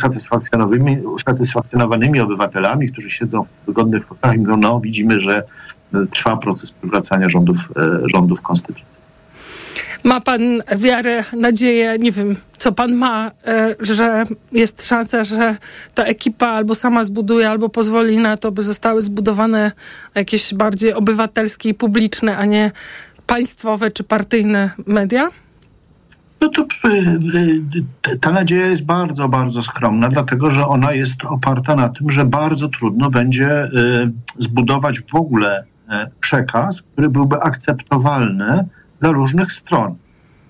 [1.04, 5.42] usatysfakcjonowanymi obywatelami, którzy siedzą w wygodnych fotelach i mówią, no widzimy, że
[6.10, 7.56] trwa proces przywracania rządów,
[8.14, 8.91] rządów konstytucji.
[10.04, 10.40] Ma pan
[10.76, 15.56] wiarę, nadzieję, nie wiem, co pan ma, e, że jest szansa, że
[15.94, 19.72] ta ekipa albo sama zbuduje, albo pozwoli na to, by zostały zbudowane
[20.14, 22.70] jakieś bardziej obywatelskie i publiczne, a nie
[23.26, 25.28] państwowe czy partyjne media?
[26.40, 26.62] No to
[28.12, 32.24] e, ta nadzieja jest bardzo, bardzo skromna, dlatego że ona jest oparta na tym, że
[32.24, 33.68] bardzo trudno będzie e,
[34.38, 35.64] zbudować w ogóle
[36.20, 38.68] przekaz, który byłby akceptowalny
[39.02, 39.94] dla różnych stron.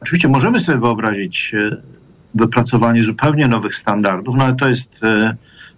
[0.01, 1.77] Oczywiście możemy sobie wyobrazić e,
[2.35, 5.37] wypracowanie zupełnie nowych standardów, no ale to jest, e,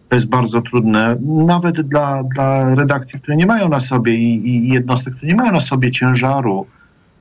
[0.09, 4.69] to jest bardzo trudne, nawet dla, dla redakcji, które nie mają na sobie i, i
[4.69, 6.67] jednostek, które nie mają na sobie ciężaru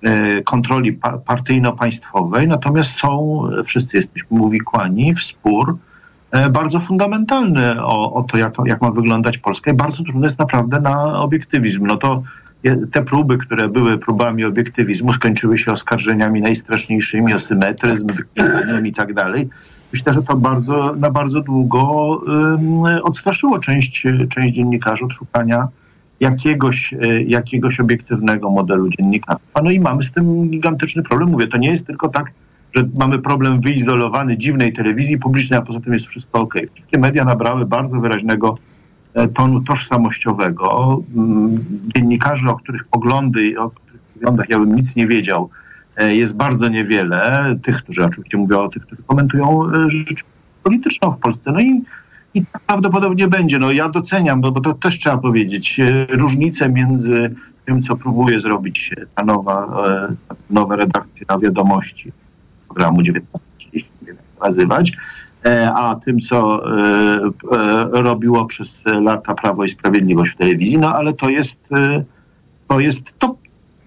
[0.04, 5.78] e, kontroli partyjno-państwowej, natomiast są, wszyscy jesteśmy uwikłani w spór
[6.52, 10.80] bardzo fundamentalny o, o to, jak, jak ma wyglądać Polska i bardzo trudne jest naprawdę
[10.80, 11.86] na obiektywizm.
[11.86, 12.24] No to
[12.92, 19.14] te próby, które były próbami obiektywizmu, skończyły się oskarżeniami najstraszniejszymi o symetryzm, wyklinaniem i tak
[19.14, 19.50] dalej.
[19.94, 21.82] Myślę, że to bardzo, na bardzo długo
[22.28, 25.68] um, odstraszyło część, część dziennikarzy od szukania
[26.20, 29.62] jakiegoś, e, jakiegoś obiektywnego modelu dziennikarstwa.
[29.64, 31.30] No i mamy z tym gigantyczny problem.
[31.30, 32.32] Mówię, to nie jest tylko tak,
[32.76, 36.54] że mamy problem wyizolowany dziwnej telewizji publicznej, a poza tym jest wszystko ok.
[36.74, 38.58] Wszystkie media nabrały bardzo wyraźnego
[39.34, 41.00] tonu tożsamościowego.
[41.16, 45.50] Mm, dziennikarzy, o których poglądy, o których poglądach ja bym nic nie wiedział,
[45.98, 47.46] e, jest bardzo niewiele.
[47.64, 50.24] Tych, którzy oczywiście mówią o tych, którzy komentują e, rzecz
[50.64, 51.52] polityczną w Polsce.
[51.52, 51.82] No i,
[52.34, 53.60] i tak prawdopodobnie będzie.
[53.60, 58.92] No ja doceniam, bo, bo to też trzeba powiedzieć, różnicę między tym, co próbuje zrobić
[59.16, 59.84] ta nowa,
[60.50, 62.12] nowe redakcje na wiadomości
[62.68, 64.98] programu 1930, nie nazywać, E,
[65.76, 71.14] a tym, co e, e, robiło przez lata Prawo i Sprawiedliwość w telewizji, no ale
[71.14, 71.60] to jest
[72.68, 73.36] to, jest to,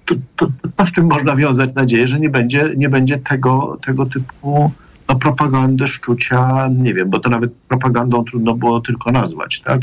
[0.04, 4.06] to, to, to z czym można wiązać nadzieję, że nie będzie, nie będzie tego, tego
[4.06, 4.72] typu
[5.08, 9.80] no, propagandy, szczucia, nie wiem, bo to nawet propagandą trudno było tylko nazwać, tak?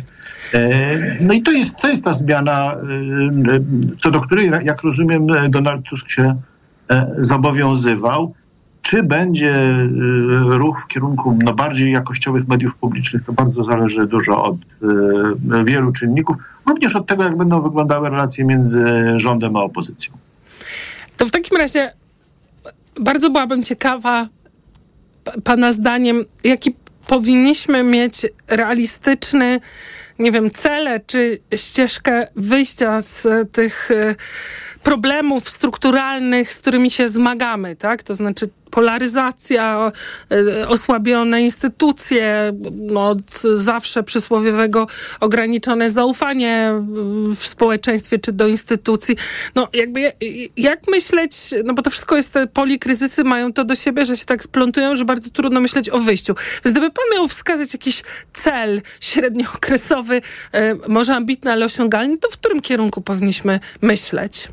[1.21, 2.75] No i to jest, to jest ta zmiana,
[3.99, 6.35] co do której, jak rozumiem, Donald Tusk się
[7.17, 8.33] zobowiązywał.
[8.83, 14.43] Czy będzie y, ruch w kierunku no, bardziej jakościowych mediów publicznych, to bardzo zależy dużo
[14.43, 18.83] od y, wielu czynników, również od tego, jak będą wyglądały relacje między
[19.17, 20.13] rządem a opozycją.
[21.17, 21.93] To w takim razie
[22.99, 24.27] bardzo byłabym ciekawa
[25.43, 26.73] Pana zdaniem, jaki
[27.07, 29.59] powinniśmy mieć realistyczny,
[30.19, 34.15] nie wiem, cele czy ścieżkę wyjścia z tych y,
[34.83, 38.03] problemów strukturalnych, z którymi się zmagamy, tak?
[38.03, 39.91] To znaczy polaryzacja,
[40.31, 43.15] e, osłabione instytucje, no,
[43.55, 44.87] zawsze przysłowiowego
[45.19, 46.73] ograniczone zaufanie
[47.35, 49.15] w społeczeństwie czy do instytucji.
[49.55, 50.11] No jakby
[50.57, 51.31] jak myśleć,
[51.63, 54.95] no bo to wszystko jest, te polikryzysy mają to do siebie, że się tak splątują,
[54.95, 56.35] że bardzo trudno myśleć o wyjściu.
[56.35, 62.37] Więc gdyby pan miał wskazać jakiś cel średniookresowy, e, może ambitny, ale osiągalny, to w
[62.37, 64.47] którym kierunku powinniśmy myśleć?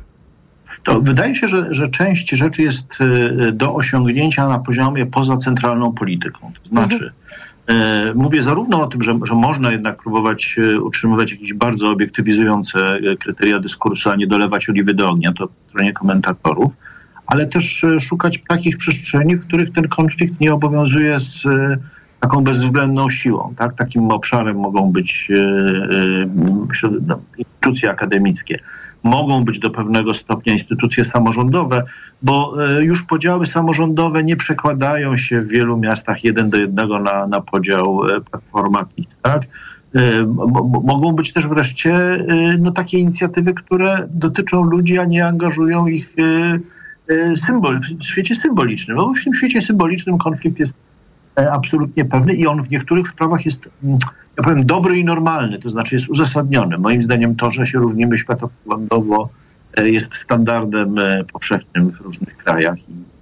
[0.83, 5.93] To wydaje się, że, że część rzeczy jest e, do osiągnięcia na poziomie poza centralną
[5.93, 6.51] polityką.
[6.63, 7.11] To znaczy,
[7.67, 8.17] mhm.
[8.17, 13.59] mówię zarówno o tym, że, że można jednak próbować e, utrzymywać jakieś bardzo obiektywizujące kryteria
[13.59, 16.77] dyskursu, a nie dolewać oliwy do ognia, to stronie komentatorów,
[17.25, 21.43] ale też szukać takich przestrzeni, w których ten konflikt nie obowiązuje z
[22.19, 23.53] taką bezwzględną siłą.
[23.57, 23.73] Tak?
[23.73, 25.31] Takim obszarem mogą być
[27.07, 28.59] no, instytucje akademickie
[29.03, 31.83] mogą być do pewnego stopnia instytucje samorządowe,
[32.21, 37.27] bo e, już podziały samorządowe nie przekładają się w wielu miastach jeden do jednego na,
[37.27, 38.85] na podział e, platforma
[39.21, 39.41] tak?
[39.95, 40.25] E,
[40.83, 42.25] mogą być też wreszcie
[42.59, 46.15] no, takie inicjatywy, które dotyczą ludzi, a nie angażują ich
[47.37, 48.97] symbol, w świecie symbolicznym.
[48.97, 50.75] No, w tym świecie symbolicznym konflikt jest
[51.35, 53.97] absolutnie pewny i on w niektórych sprawach jest mm,
[54.37, 56.77] ja powiem, dobry i normalny, to znaczy jest uzasadniony.
[56.77, 59.29] Moim zdaniem to, że się różnimy światopoglądowo
[59.77, 62.75] e, jest standardem e, powszechnym w różnych krajach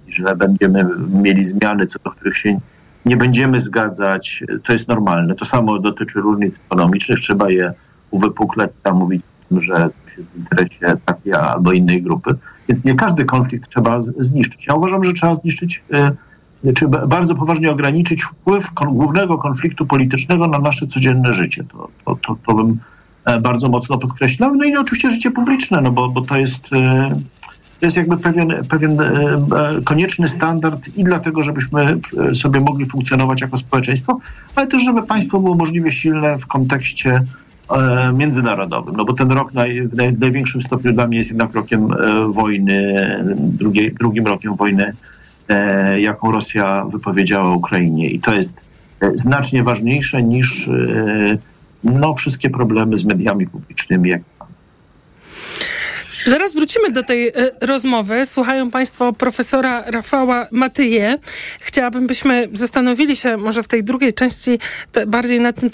[0.08, 2.60] i że będziemy mieli zmiany, co do których się
[3.06, 5.34] nie będziemy zgadzać, e, to jest normalne.
[5.34, 7.72] To samo dotyczy różnic ekonomicznych, trzeba je
[8.10, 12.34] uwypuklać, a mówić, że to jest w interesie takiej albo innej grupy.
[12.68, 14.66] Więc nie każdy konflikt trzeba zniszczyć.
[14.66, 15.82] Ja uważam, że trzeba zniszczyć
[16.74, 21.64] czy bardzo poważnie ograniczyć wpływ głównego konfliktu politycznego na nasze codzienne życie.
[21.64, 22.78] To, to, to, to bym
[23.24, 24.54] e, bardzo mocno podkreślał.
[24.54, 27.14] No i oczywiście życie publiczne, no bo, bo to jest e,
[27.80, 29.06] to jest jakby pewien, pewien e,
[29.84, 32.00] konieczny standard i dlatego, żebyśmy
[32.34, 34.18] sobie mogli funkcjonować jako społeczeństwo,
[34.54, 37.20] ale też, żeby państwo było możliwie silne w kontekście
[38.14, 38.96] międzynarodowym.
[38.96, 41.88] No bo ten rok naj, w, naj, w największym stopniu dla mnie jest jednak rokiem
[42.28, 42.96] wojny,
[43.36, 44.92] drugie, drugim rokiem wojny
[45.96, 48.10] jaką Rosja wypowiedziała Ukrainie.
[48.10, 48.60] I to jest
[49.00, 50.72] e, znacznie ważniejsze niż e,
[51.84, 54.12] no, wszystkie problemy z mediami publicznymi.
[56.26, 58.26] Zaraz wrócimy do tej rozmowy.
[58.26, 61.18] Słuchają Państwo profesora Rafała Matyje.
[61.60, 64.58] Chciałabym, byśmy zastanowili się może w tej drugiej części
[65.06, 65.70] bardziej nad tym,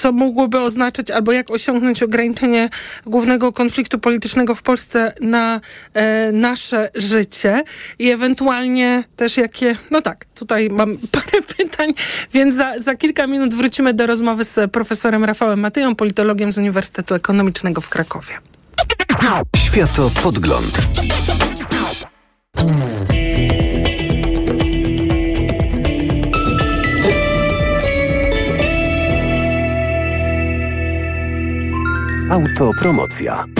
[0.00, 2.68] co, mogłoby oznaczać albo jak osiągnąć ograniczenie
[3.06, 5.60] głównego konfliktu politycznego w Polsce na
[5.94, 7.62] e, nasze życie
[7.98, 11.94] i ewentualnie też jakie, no tak, tutaj mam parę pytań,
[12.32, 17.14] więc za, za kilka minut wrócimy do rozmowy z profesorem Rafałem Matyją, politologiem z Uniwersytetu
[17.14, 18.34] Ekonomicznego w Krakowie.
[19.56, 20.78] Światopodgląd.
[32.30, 33.59] Autopromocja.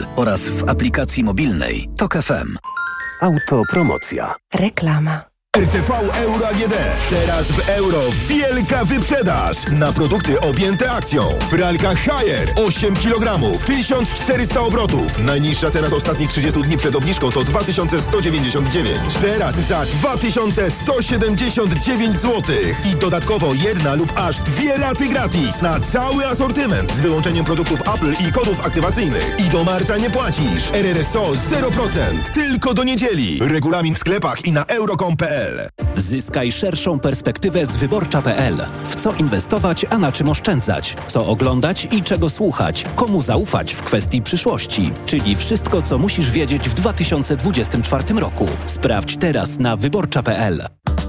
[0.15, 2.57] oraz w aplikacji mobilnej Tok FM.
[3.21, 4.35] Autopromocja.
[4.53, 5.30] Reklama.
[5.57, 6.73] RTV Euro AGD.
[7.09, 11.29] Teraz w euro wielka wyprzedaż na produkty objęte akcją.
[11.49, 15.19] Pralka Haier 8 kg, 1400 obrotów.
[15.19, 18.99] Najniższa teraz ostatnich 30 dni przed obniżką to 2199.
[19.21, 22.41] Teraz za 2179 zł.
[22.91, 28.13] I dodatkowo jedna lub aż dwie raty gratis na cały asortyment z wyłączeniem produktów Apple
[28.27, 29.35] i kodów aktywacyjnych.
[29.39, 30.71] I do marca nie płacisz.
[30.73, 32.31] RRSO 0%.
[32.33, 33.39] Tylko do niedzieli.
[33.41, 38.55] Regulamin w sklepach i na euro.com.pl wyborcza.pl Zyskaj szerszą perspektywę z wyborcza.pl.
[38.87, 40.95] W co inwestować, a na czym oszczędzać?
[41.07, 42.85] Co oglądać i czego słuchać?
[42.95, 44.91] Komu zaufać w kwestii przyszłości?
[45.05, 48.47] Czyli wszystko, co musisz wiedzieć w 2024 roku.
[48.65, 50.67] Sprawdź teraz na wyborcza.pl.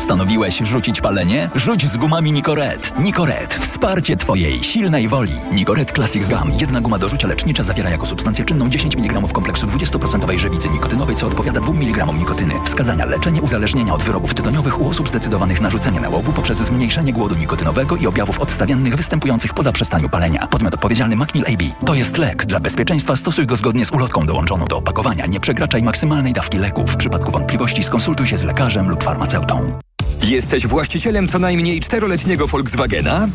[0.00, 1.50] Postanowiłeś rzucić palenie?
[1.54, 2.92] Rzuć z gumami Nicoret.
[2.98, 3.54] Nicoret.
[3.54, 5.32] Wsparcie Twojej silnej woli.
[5.52, 6.52] Nicoret Classic Gum.
[6.60, 11.16] Jedna guma do rzucia lecznicza zawiera jako substancję czynną 10 mg kompleksu 20% żywicy nikotynowej,
[11.16, 12.54] co odpowiada 2 mg nikotyny.
[12.64, 17.34] Wskazania leczenie uzależnienia od wyrobów tytoniowych u osób zdecydowanych na rzucenie nałogu poprzez zmniejszenie głodu
[17.34, 20.46] nikotynowego i objawów odstawiennych występujących po zaprzestaniu palenia.
[20.46, 21.86] Podmiot odpowiedzialny Macnil AB.
[21.86, 22.46] To jest lek.
[22.46, 25.26] Dla bezpieczeństwa stosuj go zgodnie z ulotką dołączoną do opakowania.
[25.26, 26.86] Nie przekraczaj maksymalnej dawki leku.
[26.86, 29.78] W przypadku wątpliwości skonsultuj się z lekarzem lub farmaceutą.
[30.30, 33.28] Jesteś właścicielem co najmniej czteroletniego Volkswagena?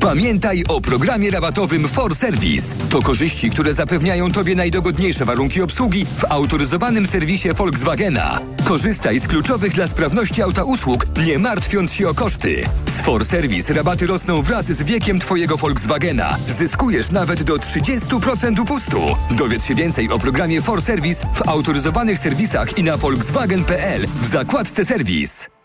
[0.00, 2.74] Pamiętaj o programie rabatowym For Service.
[2.90, 8.40] To korzyści, które zapewniają Tobie najdogodniejsze warunki obsługi w autoryzowanym serwisie Volkswagena.
[8.64, 12.64] Korzystaj z kluczowych dla sprawności auta usług, nie martwiąc się o koszty.
[12.86, 16.36] Z For Service rabaty rosną wraz z wiekiem Twojego Volkswagena.
[16.58, 19.00] Zyskujesz nawet do 30% upustu.
[19.30, 24.84] Dowiedz się więcej o programie For Service w autoryzowanych serwisach i na volkswagen.pl w zakładce
[24.84, 25.55] serwis.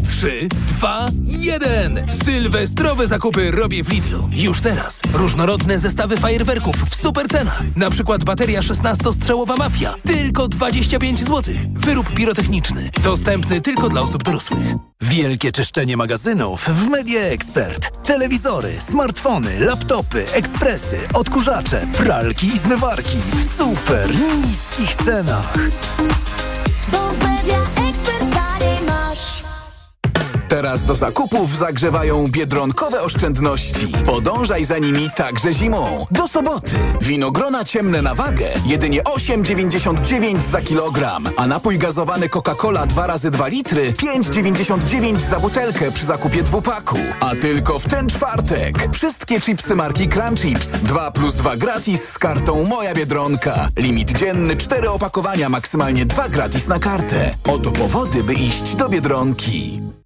[0.00, 2.06] 3, 2, 1.
[2.24, 4.28] Sylwestrowe zakupy robię w Lidlu.
[4.32, 5.00] Już teraz.
[5.12, 7.62] Różnorodne zestawy fajerwerków w super cenach.
[7.76, 9.94] Na przykład bateria 16-strzałowa Mafia.
[10.06, 11.54] Tylko 25 zł.
[11.72, 12.90] Wyrób pirotechniczny.
[13.04, 14.66] Dostępny tylko dla osób dorosłych.
[15.00, 18.06] Wielkie czyszczenie magazynów w Media Expert.
[18.06, 24.08] Telewizory, smartfony, laptopy, ekspresy, odkurzacze, pralki i zmywarki w super
[24.44, 25.54] niskich cenach.
[30.50, 33.88] Teraz do zakupów zagrzewają biedronkowe oszczędności.
[34.06, 36.06] Podążaj za nimi także zimą.
[36.10, 36.76] Do soboty.
[37.00, 38.48] Winogrona ciemne na wagę.
[38.66, 41.28] Jedynie 8,99 za kilogram.
[41.36, 46.98] A napój gazowany Coca-Cola 2 razy 2 litry 5,99 za butelkę przy zakupie dwupaku.
[47.20, 48.88] A tylko w ten czwartek.
[48.92, 50.72] Wszystkie chipsy marki Crunch Chips.
[50.82, 53.68] 2 plus 2 gratis z kartą Moja Biedronka.
[53.76, 57.36] Limit dzienny 4 opakowania, maksymalnie 2 gratis na kartę.
[57.48, 59.80] Oto powody, by iść do Biedronki.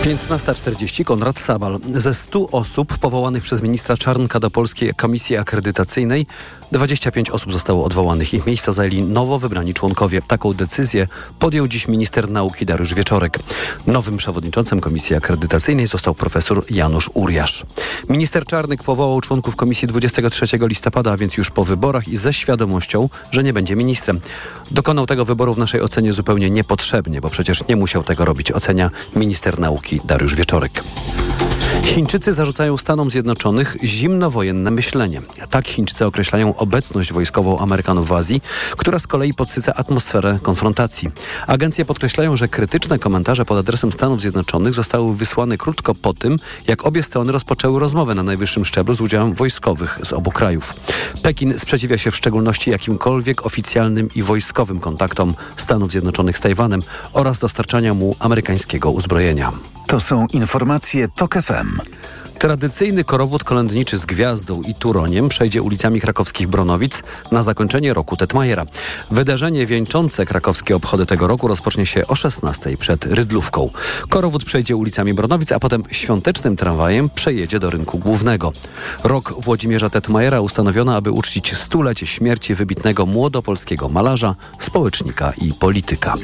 [0.00, 1.78] 15.40 Konrad Sabal.
[1.94, 6.26] Ze 100 osób powołanych przez ministra Czarnka do Polskiej Komisji Akredytacyjnej
[6.72, 8.34] 25 osób zostało odwołanych.
[8.34, 10.22] Ich miejsca zajęli nowo wybrani członkowie.
[10.22, 11.06] Taką decyzję
[11.38, 13.38] podjął dziś minister nauki Dariusz Wieczorek.
[13.86, 17.66] Nowym przewodniczącym Komisji Akredytacyjnej został profesor Janusz Uriasz.
[18.08, 23.08] Minister Czarnek powołał członków komisji 23 listopada, a więc już po wyborach i ze świadomością,
[23.30, 24.20] że nie będzie ministrem.
[24.70, 28.90] Dokonał tego wyboru w naszej ocenie zupełnie niepotrzebnie, bo przecież nie musiał tego robić, ocenia
[29.16, 30.84] minister nauki Dariusz Wieczorek.
[31.82, 35.22] Chińczycy zarzucają Stanom Zjednoczonych zimnowojenne myślenie.
[35.50, 38.42] Tak Chińczycy określają obecność wojskową Amerykanów w Azji,
[38.76, 41.10] która z kolei podsyca atmosferę konfrontacji.
[41.46, 46.86] Agencje podkreślają, że krytyczne komentarze pod adresem Stanów Zjednoczonych zostały wysłane krótko po tym, jak
[46.86, 50.74] obie strony rozpoczęły rozmowę na najwyższym szczeblu z udziałem wojskowych z obu krajów.
[51.22, 56.82] Pekin sprzeciwia się w szczególności jakimkolwiek oficjalnym i wojskowym kontaktom Stanów Zjednoczonych z Tajwanem
[57.12, 59.52] oraz dostarczania mu amerykańskiego uzbrojenia.
[59.90, 61.80] To są informacje TOK FM.
[62.40, 68.66] Tradycyjny korowód kolędniczy z gwiazdą i turoniem przejdzie ulicami krakowskich Bronowic na zakończenie roku Tetmajera.
[69.10, 73.70] Wydarzenie wieńczące krakowskie obchody tego roku rozpocznie się o 16 przed Rydlówką.
[74.08, 78.52] Korowód przejdzie ulicami Bronowic, a potem świątecznym tramwajem przejedzie do rynku głównego.
[79.04, 86.14] Rok Włodzimierza Tetmajera ustanowiono, aby uczcić stulecie śmierci wybitnego młodopolskiego malarza, społecznika i polityka.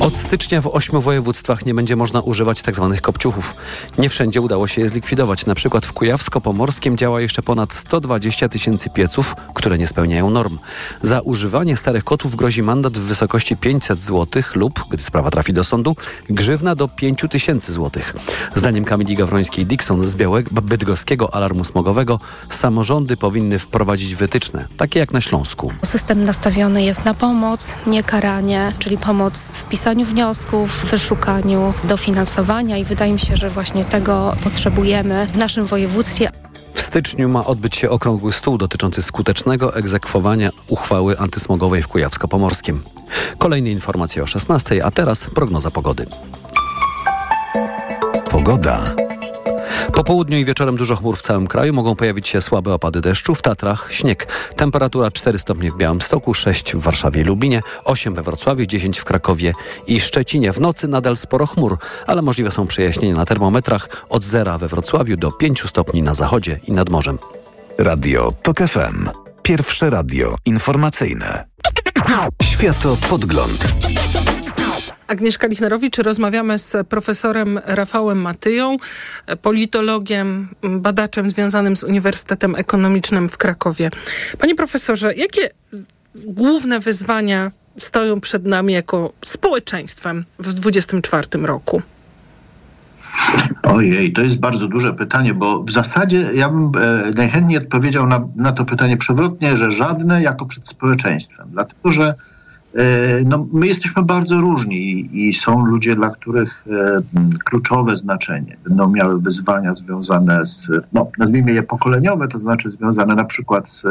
[0.00, 2.96] Od stycznia w ośmiu województwach nie będzie można używać tzw.
[3.02, 3.54] kopciuchów.
[3.98, 5.07] Nie wszędzie udało się je zlikwidować.
[5.46, 10.58] Na przykład w Kujawsko-Pomorskim działa jeszcze ponad 120 tysięcy pieców, które nie spełniają norm.
[11.02, 15.64] Za używanie starych kotów grozi mandat w wysokości 500 zł lub, gdy sprawa trafi do
[15.64, 15.96] sądu,
[16.30, 18.14] grzywna do 5 tysięcy złotych.
[18.54, 25.20] Zdaniem Kamili Gawrońskiej-Dixon z Białego, Bydgoskiego Alarmu Smogowego samorządy powinny wprowadzić wytyczne, takie jak na
[25.20, 25.72] Śląsku.
[25.84, 32.84] System nastawiony jest na pomoc, nie karanie, czyli pomoc w pisaniu wniosków, wyszukaniu dofinansowania i
[32.84, 36.30] wydaje mi się, że właśnie tego potrzebujemy realizujemy w naszym województwie.
[36.74, 42.78] W styczniu ma odbyć się okrągły stół dotyczący skutecznego egzekwowania uchwały antysmogowej w Kujawsko-Pomorskim.
[43.38, 46.06] Kolejne informacje o 16, a teraz prognoza pogody.
[48.30, 49.07] Pogoda.
[49.92, 51.72] Po południu i wieczorem dużo chmur w całym kraju.
[51.72, 53.34] Mogą pojawić się słabe opady deszczu.
[53.34, 54.26] W Tatrach śnieg.
[54.56, 59.04] Temperatura 4 stopnie w Białymstoku, 6 w Warszawie i Lublinie, 8 we Wrocławiu, 10 w
[59.04, 59.54] Krakowie
[59.86, 60.52] i Szczecinie.
[60.52, 65.16] W nocy nadal sporo chmur, ale możliwe są przejaśnienia na termometrach od zera we Wrocławiu
[65.16, 67.18] do 5 stopni na zachodzie i nad morzem.
[67.78, 69.08] Radio TOK FM.
[69.42, 71.44] Pierwsze radio informacyjne.
[72.42, 73.74] Światopodgląd.
[75.08, 75.98] Agnieszka Lichnerowicz.
[75.98, 78.76] Rozmawiamy z profesorem Rafałem Matyją,
[79.42, 83.90] politologiem, badaczem związanym z Uniwersytetem Ekonomicznym w Krakowie.
[84.38, 85.50] Panie profesorze, jakie
[86.14, 91.82] główne wyzwania stoją przed nami jako społeczeństwem w 2024 roku?
[93.62, 98.28] Ojej, to jest bardzo duże pytanie, bo w zasadzie ja bym e, najchętniej odpowiedział na,
[98.36, 101.48] na to pytanie przewrotnie, że żadne jako przed społeczeństwem.
[101.52, 102.14] Dlatego, że
[103.24, 107.00] no, my jesteśmy bardzo różni i, są ludzie, dla których e,
[107.44, 113.24] kluczowe znaczenie będą miały wyzwania związane z, no, nazwijmy je pokoleniowe, to znaczy związane na
[113.24, 113.84] przykład z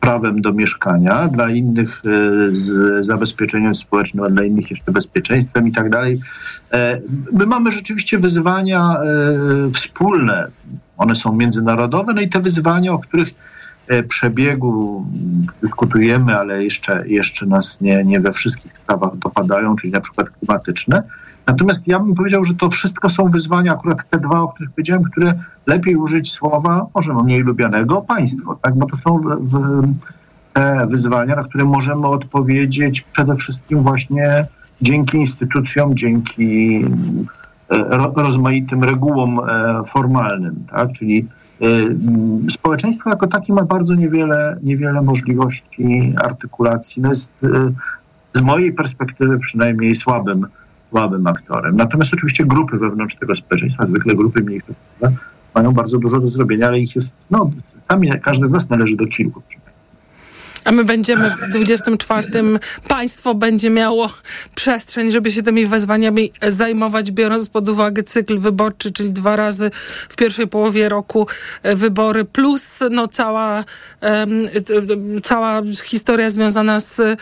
[0.00, 5.72] prawem do mieszkania, dla innych e, z zabezpieczeniem społecznym, a dla innych jeszcze bezpieczeństwem i
[5.72, 6.18] tak dalej.
[6.72, 7.00] E,
[7.32, 10.48] My mamy rzeczywiście wyzwania e, wspólne,
[10.96, 13.55] one są międzynarodowe, no i te wyzwania, o których e,
[14.08, 15.06] przebiegu
[15.62, 21.02] dyskutujemy, ale jeszcze, jeszcze nas nie, nie we wszystkich sprawach dopadają, czyli na przykład klimatyczne.
[21.46, 25.02] Natomiast ja bym powiedział, że to wszystko są wyzwania, akurat te dwa, o których powiedziałem,
[25.04, 25.34] które
[25.66, 28.74] lepiej użyć słowa, może mniej lubianego, państwo, tak?
[28.74, 29.82] bo to są w, w,
[30.52, 34.46] te wyzwania, na które możemy odpowiedzieć przede wszystkim właśnie
[34.82, 36.84] dzięki instytucjom, dzięki
[37.70, 40.92] e, ro, rozmaitym regułom e, formalnym, tak?
[40.92, 41.45] czyli e,
[42.50, 47.02] społeczeństwo jako takie ma bardzo niewiele, niewiele możliwości artykulacji.
[47.02, 47.72] No jest e,
[48.34, 50.46] z mojej perspektywy przynajmniej słabym,
[50.90, 51.76] słabym aktorem.
[51.76, 55.12] Natomiast oczywiście grupy wewnątrz tego społeczeństwa, zwykle grupy mniejszościowe,
[55.54, 57.50] mają bardzo dużo do zrobienia, ale ich jest, no
[57.82, 59.42] sami każdy z nas należy do kilku.
[60.66, 62.28] A my będziemy w 24.
[62.88, 64.10] Państwo będzie miało
[64.54, 69.70] przestrzeń, żeby się tymi wyzwaniami zajmować, biorąc pod uwagę cykl wyborczy, czyli dwa razy
[70.08, 71.26] w pierwszej połowie roku
[71.62, 73.64] e, wybory, plus no, cała,
[75.22, 77.20] cała historia związana z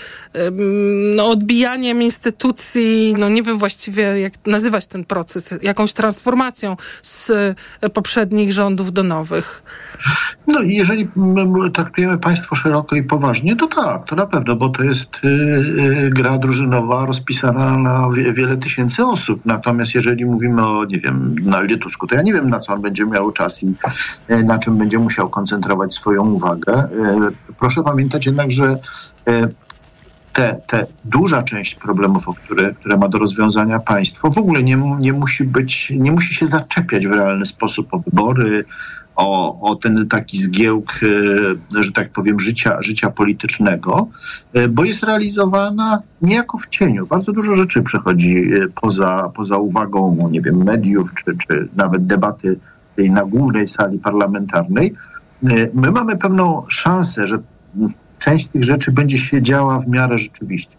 [1.16, 7.30] no, odbijaniem instytucji, no nie wiem właściwie jak nazywać ten proces, jakąś transformacją z
[7.80, 9.62] e, poprzednich rządów do nowych.
[10.46, 14.82] No jeżeli my traktujemy państwo szeroko i poważnie, to tak, to na pewno, bo to
[14.82, 19.40] jest y, y, gra drużynowa rozpisana na wie, wiele tysięcy osób.
[19.44, 22.82] Natomiast jeżeli mówimy o, nie wiem, Donaldzie Tusku, to ja nie wiem, na co on
[22.82, 23.74] będzie miał czas i
[24.30, 26.84] y, na czym będzie musiał koncentrować swoją uwagę.
[26.84, 28.78] Y, proszę pamiętać jednak, że
[29.28, 29.48] y,
[30.34, 34.76] te, te duża część problemów, o które, które ma do rozwiązania państwo, w ogóle nie,
[34.98, 38.64] nie musi być, nie musi się zaczepiać w realny sposób o wybory,
[39.16, 40.92] o, o ten taki zgiełk,
[41.72, 44.08] e, że tak powiem, życia, życia politycznego,
[44.52, 47.06] e, bo jest realizowana niejako w cieniu.
[47.06, 52.58] Bardzo dużo rzeczy przechodzi e, poza, poza uwagą, nie wiem, mediów, czy, czy nawet debaty
[52.96, 54.94] tej na głównej sali parlamentarnej.
[55.74, 57.38] My mamy pewną szansę, że
[58.18, 60.76] część tych rzeczy będzie się działa w miarę rzeczywiście.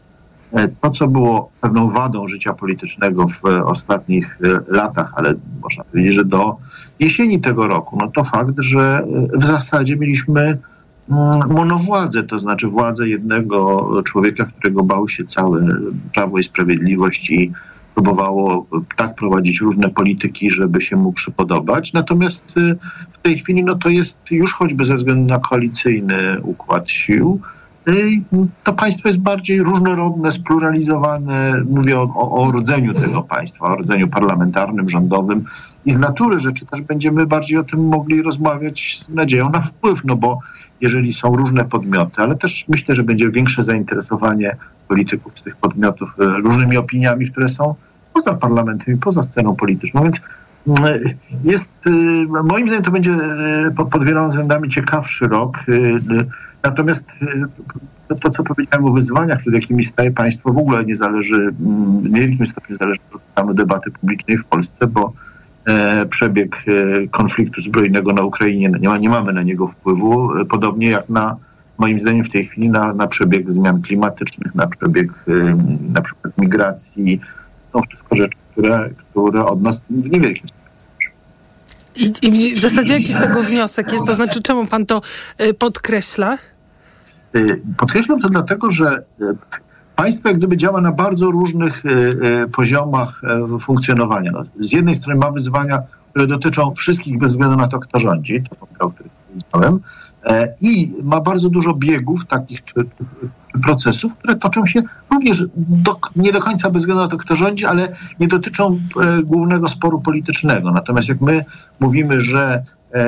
[0.82, 6.58] To, co było pewną wadą życia politycznego w ostatnich latach, ale można powiedzieć, że do
[7.00, 10.41] jesieni tego roku, no to fakt, że e, w zasadzie mieliśmy
[11.10, 15.62] mm, monowładzę, to znaczy władzę jednego człowieka, którego bał się całe
[16.14, 17.52] Prawo i Sprawiedliwość i
[17.96, 18.66] próbowało
[18.96, 21.93] tak prowadzić różne polityki, żeby się mu przypodobać.
[21.93, 22.76] Natomiast y,
[23.12, 27.39] w tej chwili no to jest już choćby ze względu na koalicyjny układ sił,
[27.89, 28.22] y,
[28.64, 31.62] to państwo jest bardziej różnorodne, spluralizowane.
[31.70, 32.62] Mówię o, o, o
[33.02, 35.46] tego państwa, o rodzeniu parlamentarnym, rządowym.
[35.86, 40.06] I z natury rzeczy też będziemy bardziej o tym mogli rozmawiać z nadzieją na wpływ,
[40.06, 40.40] no bo
[40.82, 44.56] jeżeli są różne podmioty, ale też myślę, że będzie większe zainteresowanie
[44.88, 47.76] polityków tych podmiotów e, różnymi opiniami, które są
[48.14, 50.04] poza parlamentem i poza sceną polityczną.
[50.04, 50.18] Więc
[50.68, 51.00] mm,
[51.44, 51.92] jest, e,
[52.44, 55.58] moim zdaniem to będzie e, pod, wieloma względami ciekawszy rok.
[55.58, 55.74] E,
[56.20, 56.26] e,
[56.66, 57.26] Natomiast e,
[58.08, 62.02] to, to, co powiedziałem o wyzwaniach, przed jakimi staje państwo, w ogóle nie zależy, mm,
[62.02, 65.35] w niewielkim stopniu zależy od stanu debaty publicznej w Polsce, bo e,
[66.09, 70.89] przebieg e, konfliktu zbrojnego na Ukrainie, nie, ma, nie mamy na niego wpływu, e, podobnie
[70.89, 71.36] jak na,
[71.78, 75.32] moim zdaniem w tej chwili, na, na przebieg zmian klimatycznych, na przebieg e,
[75.93, 77.22] na przykład migracji.
[77.72, 80.49] To wszystko rzeczy, które, które od nas w niewielkim
[81.95, 84.05] I, I w zasadzie jaki z tego wniosek jest?
[84.05, 85.01] To znaczy, czemu pan to
[85.59, 86.38] podkreśla?
[87.78, 89.03] Podkreślam to dlatego, że
[89.96, 93.22] państwo jak gdyby działa na bardzo różnych y, y, poziomach
[93.56, 94.32] y, funkcjonowania.
[94.32, 98.43] No, z jednej strony ma wyzwania, które dotyczą wszystkich bez względu na to, kto rządzi,
[98.50, 99.12] to o których
[100.26, 104.82] e, i ma bardzo dużo biegów takich czy, czy procesów, które toczą się
[105.12, 109.24] również do, nie do końca bez względu na to, kto rządzi, ale nie dotyczą e,
[109.24, 110.72] głównego sporu politycznego.
[110.72, 111.46] Natomiast jak my
[111.80, 112.64] mówimy, że e,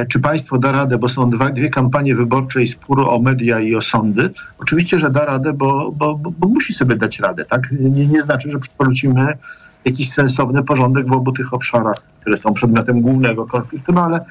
[0.10, 3.76] czy państwo da radę, bo są dwa, dwie kampanie wyborcze i spór o media i
[3.76, 4.30] o sądy.
[4.60, 7.46] Oczywiście, że da radę, bo, bo, bo, musi sobie dać radę.
[7.46, 7.72] Tak?
[7.72, 9.38] Nie, nie znaczy, że przywrócimy
[9.86, 14.26] jakiś sensowny porządek w obu tych obszarach, które są przedmiotem głównego konfliktu, no ale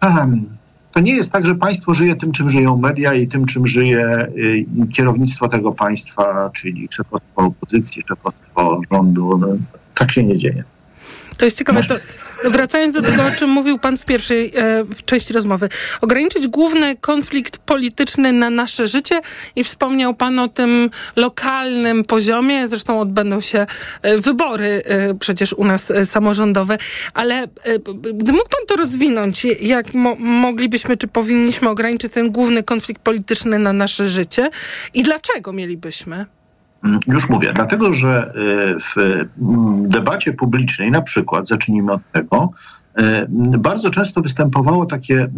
[0.00, 0.46] ehem,
[0.92, 4.28] to nie jest tak, że państwo żyje tym, czym żyją media i tym, czym żyje
[4.36, 9.38] y, kierownictwo tego państwa, czyli szefostwo opozycji, szefostwo rządu.
[9.38, 9.48] No,
[9.94, 10.64] tak się nie dzieje.
[11.38, 11.82] To jest ciekawe.
[11.82, 11.96] To,
[12.44, 15.68] wracając do tego, o czym mówił pan w pierwszej e, części rozmowy.
[16.00, 19.20] Ograniczyć główny konflikt polityczny na nasze życie
[19.56, 22.68] i wspomniał pan o tym lokalnym poziomie.
[22.68, 23.66] Zresztą odbędą się
[24.02, 26.78] e, wybory e, przecież u nas e, samorządowe.
[27.14, 27.48] Ale e,
[28.14, 33.58] gdy mógł pan to rozwinąć, jak mo- moglibyśmy, czy powinniśmy ograniczyć ten główny konflikt polityczny
[33.58, 34.50] na nasze życie
[34.94, 36.26] i dlaczego mielibyśmy?
[36.86, 42.50] Mm, Już mówię, dlatego że y, w mm, debacie publicznej, na przykład, zacznijmy od tego,
[42.98, 43.28] y, mm,
[43.62, 45.28] bardzo często występowało takie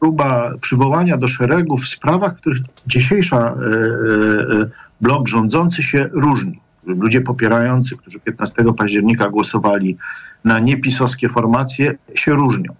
[0.00, 4.70] próba przywołania do szeregu w sprawach, w których dzisiejsza y,
[5.00, 6.60] blok rządzący się różni.
[6.86, 9.96] Ludzie popierający, którzy 15 października głosowali
[10.44, 12.74] na niepisowskie formacje, się różnią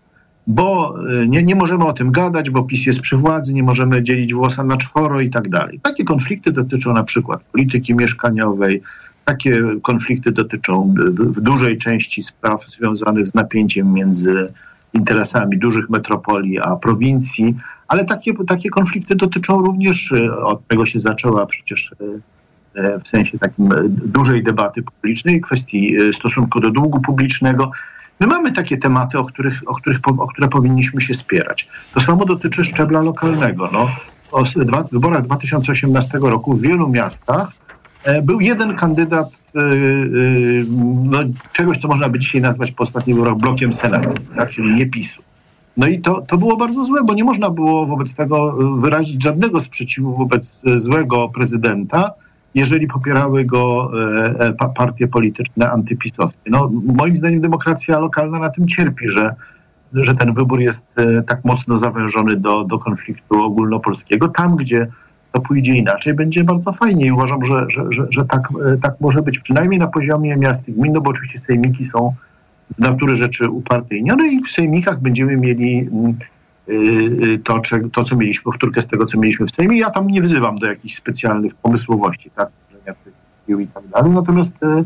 [0.49, 4.03] bo y, nie, nie możemy o tym gadać, bo PiS jest przy władzy, nie możemy
[4.03, 5.81] dzielić włosa na czworo i tak dalej.
[5.83, 8.83] Takie konflikty dotyczą na przykład polityki mieszkaniowej,
[9.25, 14.53] takie konflikty dotyczą w, dużej części spraw związanych z napięciem między
[14.93, 17.57] interesami dużych metropolii a prowincji,
[17.89, 22.21] ale takie, takie konflikty dotyczą również, y, od tego się zaczęła przecież y,
[23.05, 27.71] w sensie takim dużej debaty publicznej, kwestii stosunku do długu publicznego.
[28.21, 31.69] My mamy takie tematy, o, których, o, których, o które powinniśmy się spierać.
[31.95, 33.69] To samo dotyczy szczebla lokalnego.
[33.73, 33.89] No,
[34.89, 37.53] w wyborach 2018 roku w wielu miastach
[38.05, 39.65] e, był jeden kandydat e, e,
[41.05, 41.19] no,
[41.53, 44.51] czegoś, co można by dzisiaj nazwać po ostatnich wyborach blokiem senackim, tak?
[44.51, 45.23] czyli nie PiSu.
[45.77, 49.61] No i to, to było bardzo złe, bo nie można było wobec tego wyrazić żadnego
[49.61, 52.11] sprzeciwu wobec złego prezydenta,
[52.59, 56.51] jeżeli popierały go e, e, pa- partie polityczne antypisowskie.
[56.51, 59.35] No, moim zdaniem demokracja lokalna na tym cierpi, że,
[59.93, 64.29] że ten wybór jest e, tak mocno zawężony do, do konfliktu ogólnopolskiego.
[64.29, 64.87] Tam, gdzie
[65.33, 68.49] to pójdzie inaczej, będzie bardzo fajnie i uważam, że, że, że, że tak,
[68.83, 72.15] tak może być, przynajmniej na poziomie miast i gmin, no bo oczywiście sejmiki są
[72.77, 75.89] z natury rzeczy upartyjnione i w sejmikach będziemy mieli
[77.45, 79.79] to, cze- to, co mieliśmy, powtórkę z tego, co mieliśmy w Sejmie.
[79.79, 82.49] Ja tam nie wzywam do jakichś specjalnych pomysłowości, tak,
[83.49, 84.13] i tak dalej.
[84.13, 84.85] Natomiast, y,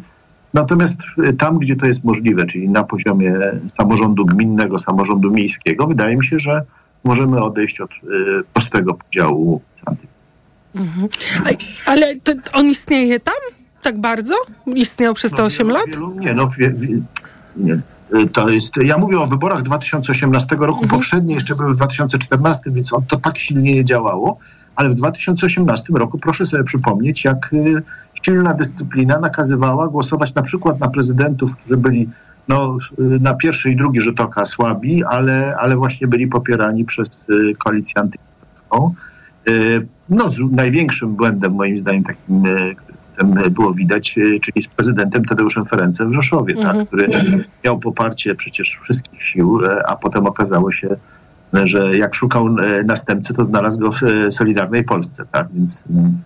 [0.55, 0.97] natomiast
[1.29, 3.35] y, tam, gdzie to jest możliwe, czyli na poziomie
[3.77, 6.63] samorządu gminnego, samorządu miejskiego, wydaje mi się, że
[7.05, 7.97] możemy odejść od y,
[8.53, 9.61] prostego podziału
[10.75, 11.09] Mhm.
[11.87, 13.35] Ale to, on istnieje tam?
[13.83, 14.35] Tak bardzo?
[14.67, 15.87] Istniał przez te 8 lat?
[16.21, 16.89] Nie, no wie, wie,
[17.57, 17.81] nie.
[18.15, 22.91] Y, To jest, ja mówię o wyborach 2018 roku, poprzednie jeszcze były w 2014, więc
[23.09, 24.39] to tak silnie nie działało,
[24.77, 27.83] ale w 2018 roku proszę sobie przypomnieć, jak y,
[28.23, 32.09] silna dyscyplina nakazywała głosować na przykład na prezydentów, którzy byli
[32.49, 37.27] no, y, na pierwszy i drugi rzut oka słabi, ale, ale właśnie byli popierani przez
[37.59, 38.95] koalicję antypisowską.
[40.09, 42.43] No, z największym błędem moim zdaniem takim,
[43.51, 46.77] było widać, y, czyli z prezydentem Tadeuszem Ferencem w Rzeszowie, Mhm.
[46.77, 47.09] tak, który
[47.65, 50.97] miał poparcie przecież wszystkich sił, e, a potem okazało się,
[51.55, 55.85] e, że jak szukał e, następcy, to znalazł go w e, Solidarnej Polsce, tak, więc
[55.91, 56.19] mm,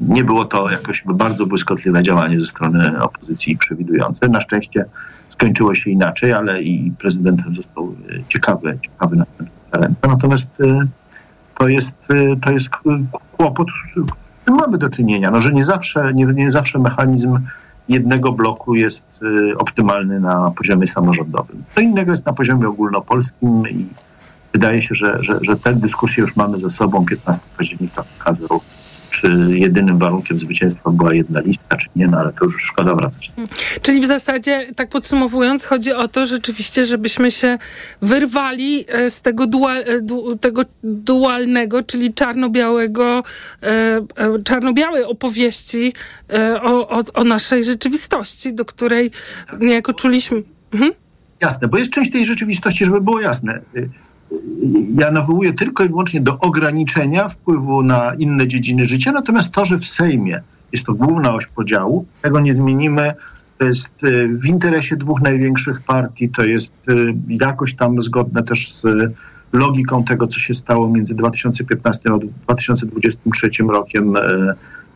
[0.00, 4.28] nie było to jakoś bardzo błyskotliwe działanie ze strony opozycji przewidujące.
[4.28, 4.84] Na szczęście
[5.28, 9.54] skończyło się inaczej, ale i prezydentem został e, ciekawy, ciekawy następca.
[10.08, 10.86] Natomiast e,
[11.58, 12.68] to jest, e, to jest
[13.36, 13.68] kłopot,
[14.52, 17.38] mamy do czynienia, no, że nie zawsze, nie, nie zawsze mechanizm
[17.88, 21.62] jednego bloku jest y, optymalny na poziomie samorządowym.
[21.74, 23.86] Co innego jest na poziomie ogólnopolskim i
[24.52, 27.04] wydaje się, że, że, że tę dyskusję już mamy ze sobą.
[27.04, 28.60] 15 października pokazał,
[29.20, 33.32] czy jedynym warunkiem zwycięstwa była jedna lista, czy nie, no ale to już szkoda wracać.
[33.82, 37.58] Czyli w zasadzie, tak podsumowując, chodzi o to rzeczywiście, żebyśmy się
[38.02, 43.22] wyrwali e, z tego, dual, e, du, tego dualnego, czyli czarno-białego,
[43.62, 44.00] e,
[44.44, 45.92] czarno-białej opowieści
[46.62, 49.10] o, o, o naszej rzeczywistości, do której
[49.60, 50.42] niejako czuliśmy.
[50.72, 50.92] Mhm.
[51.40, 53.60] Jasne, bo jest część tej rzeczywistości, żeby było jasne.
[54.94, 59.78] Ja nawołuję tylko i wyłącznie do ograniczenia wpływu na inne dziedziny życia, natomiast to, że
[59.78, 63.14] w Sejmie jest to główna oś podziału, tego nie zmienimy.
[63.58, 68.72] To jest y, w interesie dwóch największych partii, to jest y, jakoś tam zgodne też
[68.72, 69.12] z y,
[69.52, 74.14] logiką tego, co się stało między 2015 a 2023 rokiem.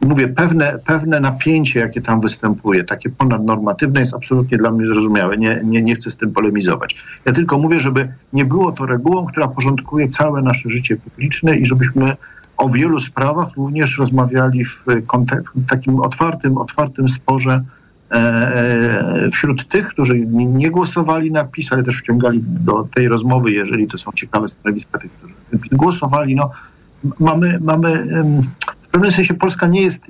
[0.07, 5.37] Mówię, pewne, pewne napięcie, jakie tam występuje, takie ponadnormatywne, jest absolutnie dla mnie zrozumiałe.
[5.37, 6.97] Nie, nie, nie chcę z tym polemizować.
[7.25, 11.65] Ja tylko mówię, żeby nie było to regułą, która porządkuje całe nasze życie publiczne i
[11.67, 12.17] żebyśmy
[12.57, 17.65] o wielu sprawach również rozmawiali w, w takim otwartym, otwartym sporze
[18.11, 23.51] e, e, wśród tych, którzy nie- głosowali na PiS, ale też wciągali do tej rozmowy,
[23.53, 25.35] jeżeli to są ciekawe stanowiska tych, którzy
[25.73, 26.35] głosowali.
[26.35, 26.51] No,
[27.21, 28.07] mamy, mamy
[28.89, 30.01] w pewnym sensie Polska nie jest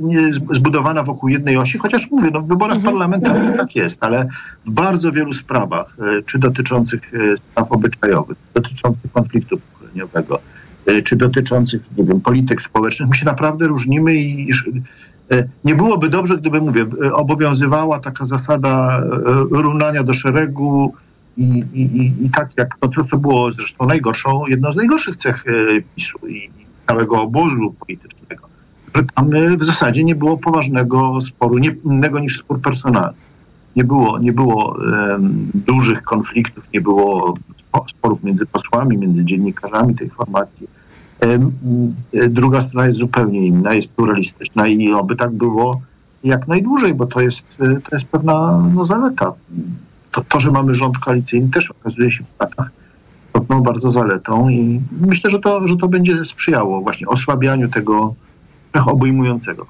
[0.50, 4.28] zbudowana wokół jednej osi, chociaż mówię, no, w wyborach parlamentarnych tak jest, ale
[4.66, 10.40] w bardzo wielu sprawach, e, czy dotyczących e, spraw obyczajowych, dotyczących konfliktu pokoleniowego,
[10.86, 14.48] e, czy dotyczących, nie wiem, polityk społecznych, my się naprawdę różnimy i
[15.64, 19.02] nie byłoby dobrze, gdyby, mówię, obowiązywała taka zasada
[19.50, 20.94] równania do szeregu
[21.36, 25.44] i, i, i, tak jak to, co było zresztą najgorszą, jedną z najgorszych cech
[25.94, 26.50] PiSu i
[26.86, 28.17] całego obozu politycznego,
[29.14, 33.18] tam w zasadzie nie było poważnego sporu, nie innego niż spór personalny.
[33.76, 37.34] Nie było, nie było em, dużych konfliktów, nie było
[37.72, 40.68] spo- sporów między posłami, między dziennikarzami tej formacji.
[41.20, 45.80] E, Druga strona jest zupełnie inna, jest pluralistyczna i oby tak było
[46.24, 49.32] jak najdłużej, bo to jest, e, to jest pewna no, zaleta.
[50.12, 52.70] To, to, że mamy rząd koalicyjny też okazuje się w latach
[53.26, 58.14] istotną bardzo zaletą i myślę, że to, że to będzie sprzyjało właśnie osłabianiu tego
[58.78, 59.66] wszechobejmującego.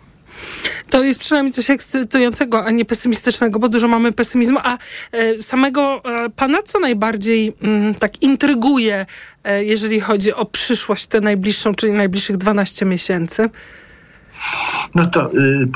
[0.91, 4.59] To jest przynajmniej coś ekscytującego, a nie pesymistycznego, bo dużo mamy pesymizmu.
[4.63, 4.79] A
[5.13, 9.07] e, samego e, pana co najbardziej mm, tak intryguje,
[9.45, 13.51] e, jeżeli chodzi o przyszłość tę najbliższą, czyli najbliższych 12 miesięcy?
[14.95, 15.69] No to y,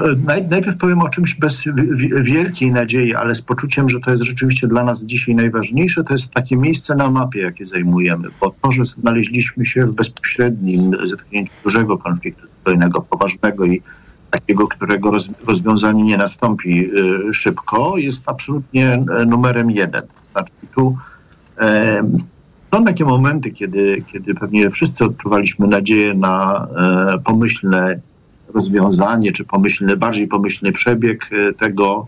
[0.50, 4.22] najpierw powiem o czymś bez wi- wi- wielkiej nadziei, ale z poczuciem, że to jest
[4.22, 8.70] rzeczywiście dla nas dzisiaj najważniejsze, to jest takie miejsce na mapie, jakie zajmujemy, bo to,
[8.70, 13.82] że znaleźliśmy się w bezpośrednim zetknięciu dużego konfliktu zbrojnego, poważnego i
[14.30, 16.90] takiego, którego roz, rozwiązanie nie nastąpi
[17.30, 20.02] y, szybko, jest absolutnie e, numerem jeden.
[20.32, 20.96] Znaczy tu
[21.56, 22.18] em,
[22.74, 28.00] są takie momenty, kiedy, kiedy pewnie wszyscy odczuwaliśmy nadzieję na e, pomyślne
[28.54, 32.06] rozwiązanie, czy pomyślny, bardziej pomyślny przebieg e, tego,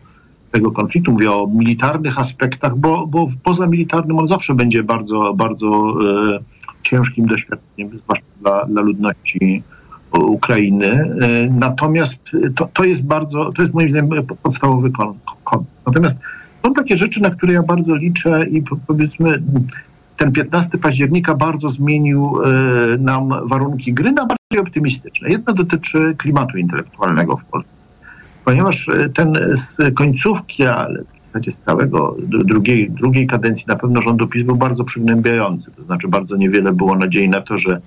[0.51, 1.13] tego konfliktu.
[1.13, 5.95] Mówię o militarnych aspektach, bo, bo w pozamilitarnym on zawsze będzie bardzo, bardzo
[6.37, 6.39] e,
[6.83, 9.74] ciężkim doświadczeniem, zwłaszcza dla, dla ludności e,
[10.19, 10.87] Ukrainy.
[10.91, 12.17] E, Natomiast
[12.57, 15.15] to, to jest bardzo, to jest moim zdaniem podstawowy kon.
[15.87, 16.17] Natomiast
[16.67, 19.43] są takie rzeczy, na które ja bardzo liczę i po- powiedzmy
[20.17, 22.49] ten 15 października bardzo zmienił e,
[22.99, 25.29] nam warunki gry na bardziej optymistyczne.
[25.29, 27.73] Jedno dotyczy klimatu intelektualnego w Polsce.
[28.45, 34.03] Ponieważ e, ten z końcówki, ale w zasadzie z całego drugiej, drugiej kadencji na pewno
[34.03, 35.71] rządu PiS był bardzo przygnębiający.
[35.71, 37.81] To znaczy bardzo niewiele było nadziei na to, że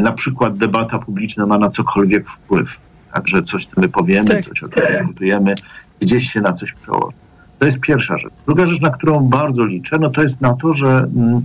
[0.00, 2.80] na przykład debata publiczna ma na cokolwiek wpływ.
[3.12, 4.44] Także coś, co my powiemy, Tak.
[4.44, 5.54] coś, o czym dyskutujemy,
[6.00, 7.16] gdzieś się na coś przełoży.
[7.58, 8.32] To jest pierwsza rzecz.
[8.46, 11.40] Druga rzecz, na którą bardzo liczę, no to jest na to, że mm,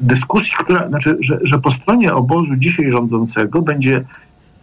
[0.00, 4.04] dyskusji, która, znaczy, że, że po stronie obozu dzisiaj rządzącego będzie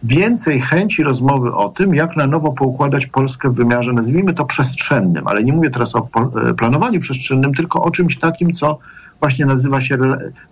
[0.02, 5.28] więcej chęci rozmowy o tym, jak na nowo poukładać Polskę w wymiarze, nazwijmy to przestrzennym,
[5.28, 6.08] ale nie mówię teraz o
[6.50, 8.78] e, planowaniu przestrzennym, tylko o czymś takim, co
[9.24, 9.98] właśnie nazywa się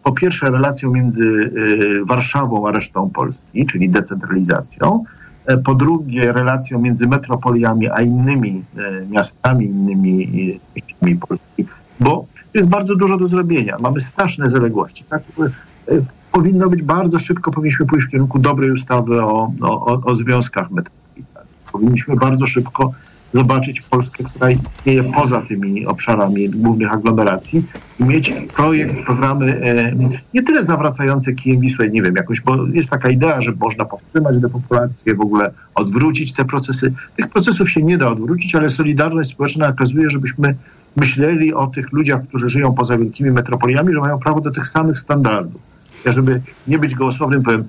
[0.04, 5.04] po pierwsze relacją między y, Warszawą a resztą Polski, czyli decentralizacją,
[5.46, 10.28] e, po drugie relacją między metropoliami a innymi e, miastami, innymi
[10.74, 11.64] częściami Polski,
[12.00, 13.76] bo jest bardzo dużo do zrobienia.
[13.80, 15.04] Mamy straszne zaległości.
[15.08, 15.22] Tak?
[15.88, 16.00] E,
[16.32, 21.52] Powinno być bardzo szybko, powinniśmy pójść w kierunku dobrej ustawy o, o, o związkach metropolitalnych.
[21.72, 22.92] Powinniśmy bardzo szybko
[23.32, 27.64] zobaczyć Polskę, która istnieje poza tymi obszarami głównych aglomeracji
[28.00, 29.92] i mieć projekt, programy e,
[30.34, 34.38] nie tyle zawracające kijem Wisłę, nie wiem, jakoś, bo jest taka idea, że można powstrzymać
[34.38, 36.92] depopulację, w ogóle odwrócić te procesy.
[37.16, 40.54] Tych procesów się nie da odwrócić, ale Solidarność Społeczna nakazuje, żebyśmy
[40.96, 44.98] myśleli o tych ludziach, którzy żyją poza wielkimi metropoliami, że mają prawo do tych samych
[44.98, 45.60] standardów.
[46.04, 47.64] Ja, żeby nie być gołosłownym, powiem,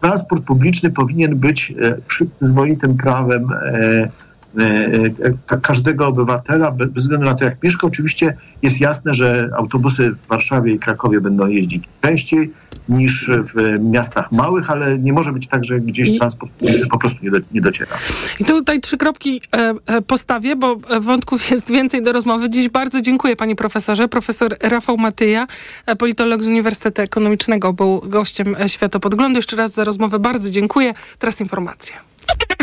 [0.00, 4.08] transport publiczny powinien być e, przyzwoitym prawem e,
[5.62, 7.86] każdego obywatela, be- bez względu na to, jak mieszka.
[7.86, 12.52] Oczywiście jest jasne, że autobusy w Warszawie i Krakowie będą jeździć częściej,
[12.88, 17.18] niż w miastach małych, ale nie może być tak, że gdzieś transport publiczny po prostu
[17.22, 17.96] nie, do, nie dociera.
[18.40, 22.50] I tutaj trzy kropki e, e, postawię, bo wątków jest więcej do rozmowy.
[22.50, 24.08] Dziś bardzo dziękuję panie profesorze.
[24.08, 25.46] Profesor Rafał Matyja,
[25.86, 29.38] e, politolog z Uniwersytetu Ekonomicznego, był gościem e, Światopodglądu.
[29.38, 30.94] Jeszcze raz za rozmowę bardzo dziękuję.
[31.18, 31.96] Teraz informacje.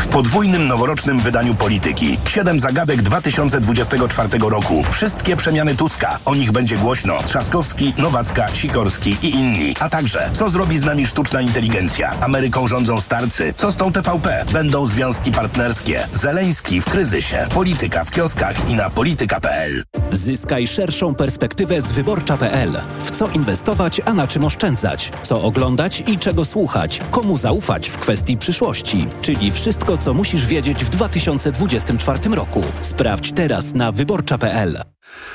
[0.00, 2.18] W podwójnym noworocznym wydaniu Polityki.
[2.28, 4.84] Siedem zagadek 2024 roku.
[4.90, 6.18] Wszystkie przemiany Tuska.
[6.24, 7.22] O nich będzie głośno.
[7.22, 9.74] Trzaskowski, Nowacka, Sikorski i inni.
[9.80, 12.10] A także, co zrobi z nami sztuczna inteligencja?
[12.20, 13.54] Ameryką rządzą starcy.
[13.56, 14.44] Co z tą TVP?
[14.52, 16.08] Będą związki partnerskie.
[16.12, 17.46] Zeleński w kryzysie.
[17.54, 19.82] Polityka w kioskach i na polityka.pl.
[20.10, 22.80] Zyskaj szerszą perspektywę z wyborcza.pl.
[23.02, 25.12] W co inwestować, a na czym oszczędzać?
[25.22, 27.00] Co oglądać i czego słuchać?
[27.10, 29.06] Komu zaufać w kwestii przyszłości?
[29.22, 32.64] Czyli wszystko, co musisz wiedzieć w 2024 roku.
[32.80, 34.82] Sprawdź teraz na wyborcza.pl.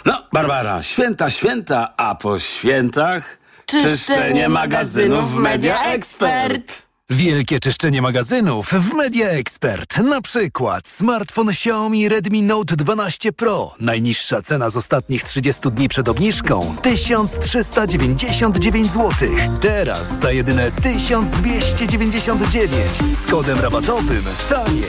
[0.06, 6.89] No, Barbara, święta, święta, a po świętach czyszczenie magazynów Media Expert.
[7.12, 9.98] Wielkie czyszczenie magazynów w Media Expert.
[9.98, 13.76] Na przykład smartfon Xiaomi Redmi Note 12 Pro.
[13.80, 19.12] Najniższa cena z ostatnich 30 dni przed obniżką 1399 zł.
[19.62, 22.82] Teraz za jedyne 1299
[23.24, 24.84] z kodem rabatowym taniej.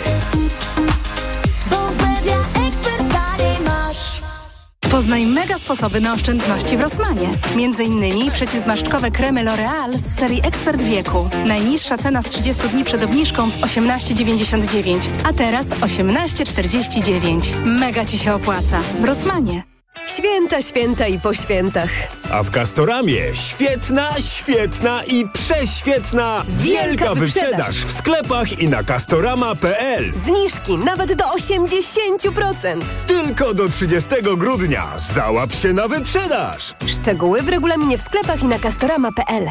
[4.91, 7.28] Poznaj mega sposoby na oszczędności w Rossmanie.
[7.57, 11.28] Między innymi przeciwzmarszczkowe kremy L'Oreal z serii Ekspert Wieku.
[11.47, 17.55] Najniższa cena z 30 dni przed obniżką 18,99, a teraz 18,49.
[17.64, 18.80] Mega Ci się opłaca.
[18.80, 19.80] W Rossmanie.
[20.07, 21.90] Święta, święta i po świętach.
[22.32, 27.51] A w Castoramie świetna, świetna i prześwietna Wielka wielka wyprzedaż.
[27.51, 30.12] wyprzedaż w sklepach i na castorama.pl.
[30.14, 32.80] Zniżki nawet do 80%.
[33.07, 34.86] Tylko do 30 grudnia.
[35.14, 36.74] Załap się na wyprzedaż.
[36.86, 39.51] Szczegóły w regulaminie w sklepach i na castorama.pl.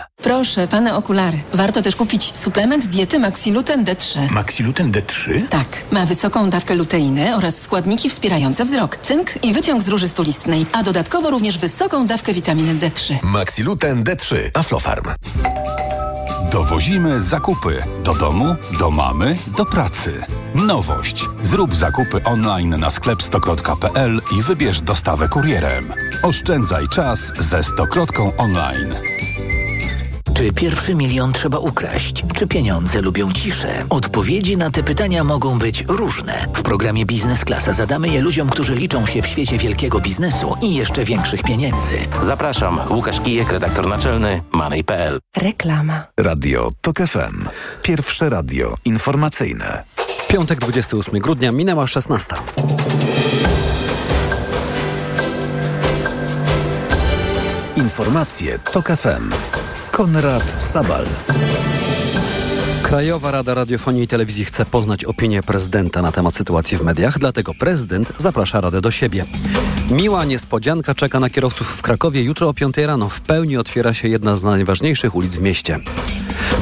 [0.21, 1.39] Proszę, pane okulary.
[1.53, 4.31] Warto też kupić suplement diety Maxiluten D3.
[4.31, 5.47] Maxiluten D3?
[5.49, 10.65] Tak, ma wysoką dawkę luteiny oraz składniki wspierające wzrok, cynk i wyciąg z róży stulistnej,
[10.71, 13.15] a dodatkowo również wysoką dawkę witaminy D3.
[13.23, 15.05] Maxiluten D3 Aflofarm.
[16.51, 20.23] Dowozimy zakupy do domu, do mamy, do pracy.
[20.55, 21.25] Nowość.
[21.43, 25.93] Zrób zakupy online na sklep stokrotka.pl i wybierz dostawę kurierem.
[26.23, 28.95] Oszczędzaj czas ze Stokrotką online.
[30.41, 32.23] Czy pierwszy milion trzeba ukraść?
[32.35, 33.85] Czy pieniądze lubią ciszę?
[33.89, 36.45] Odpowiedzi na te pytania mogą być różne.
[36.53, 40.75] W programie Biznes Klasa zadamy je ludziom, którzy liczą się w świecie wielkiego biznesu i
[40.75, 41.95] jeszcze większych pieniędzy.
[42.21, 45.19] Zapraszam, Łukasz Kijek, redaktor naczelny Money.pl.
[45.37, 46.03] Reklama.
[46.17, 47.47] Radio TOK FM.
[47.83, 49.83] Pierwsze radio informacyjne.
[50.27, 52.35] Piątek 28 grudnia minęła 16.
[57.75, 59.31] Informacje TOK FM.
[60.01, 61.05] Konrad Sabal.
[62.83, 67.53] Krajowa Rada Radiofonii i Telewizji chce poznać opinię prezydenta na temat sytuacji w mediach, dlatego
[67.53, 69.25] prezydent zaprasza Radę do siebie.
[69.91, 72.23] Miła niespodzianka czeka na kierowców w Krakowie.
[72.23, 75.79] Jutro o 5 rano w pełni otwiera się jedna z najważniejszych ulic w mieście.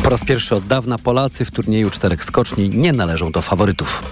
[0.04, 4.04] Po raz pierwszy od dawna Polacy w turnieju czterech skoczni nie należą do faworytów.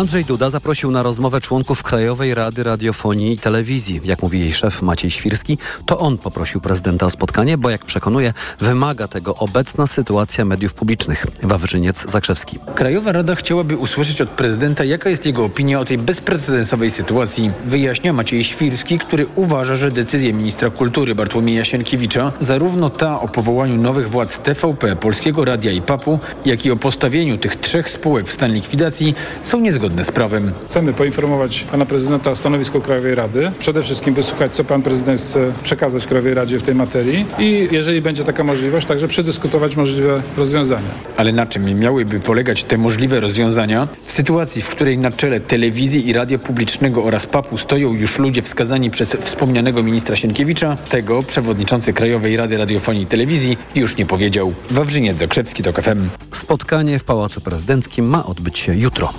[0.00, 4.00] Andrzej Duda zaprosił na rozmowę członków Krajowej Rady Radiofonii i Telewizji.
[4.04, 8.32] Jak mówi jej szef Maciej Świrski, to on poprosił prezydenta o spotkanie, bo jak przekonuje,
[8.60, 11.26] wymaga tego obecna sytuacja mediów publicznych.
[11.42, 12.58] Wawrzyniec Zakrzewski.
[12.74, 17.50] Krajowa Rada chciałaby usłyszeć od prezydenta, jaka jest jego opinia o tej bezprecedensowej sytuacji.
[17.66, 23.76] Wyjaśnia Maciej Świrski, który uważa, że decyzja ministra kultury Bartłomieja Sienkiewicza, zarówno ta o powołaniu
[23.76, 28.32] nowych władz TVP, Polskiego Radia i PAP-u, jak i o postawieniu tych trzech spółek w
[28.32, 30.52] stan likwidacji, są niezgodne niezgodne z prawem.
[30.66, 33.52] Chcemy poinformować pana prezydenta o stanowisku Krajowej Rady.
[33.58, 38.02] Przede wszystkim wysłuchać, co pan prezydent chce przekazać Krajowej Radzie w tej materii i jeżeli
[38.02, 40.90] będzie taka możliwość, także przedyskutować możliwe rozwiązania.
[41.16, 43.88] Ale na czym miałyby polegać te możliwe rozwiązania?
[44.06, 48.42] W sytuacji, w której na czele telewizji i radia publicznego oraz PAP-u stoją już ludzie
[48.42, 54.52] wskazani przez wspomnianego ministra Sienkiewicza, tego przewodniczący Krajowej Rady Radiofonii i Telewizji już nie powiedział.
[54.70, 56.08] Wawrzyniec Zakrzewski, to FM.
[56.32, 59.12] Spotkanie w Pałacu Prezydenckim ma odbyć się jutro.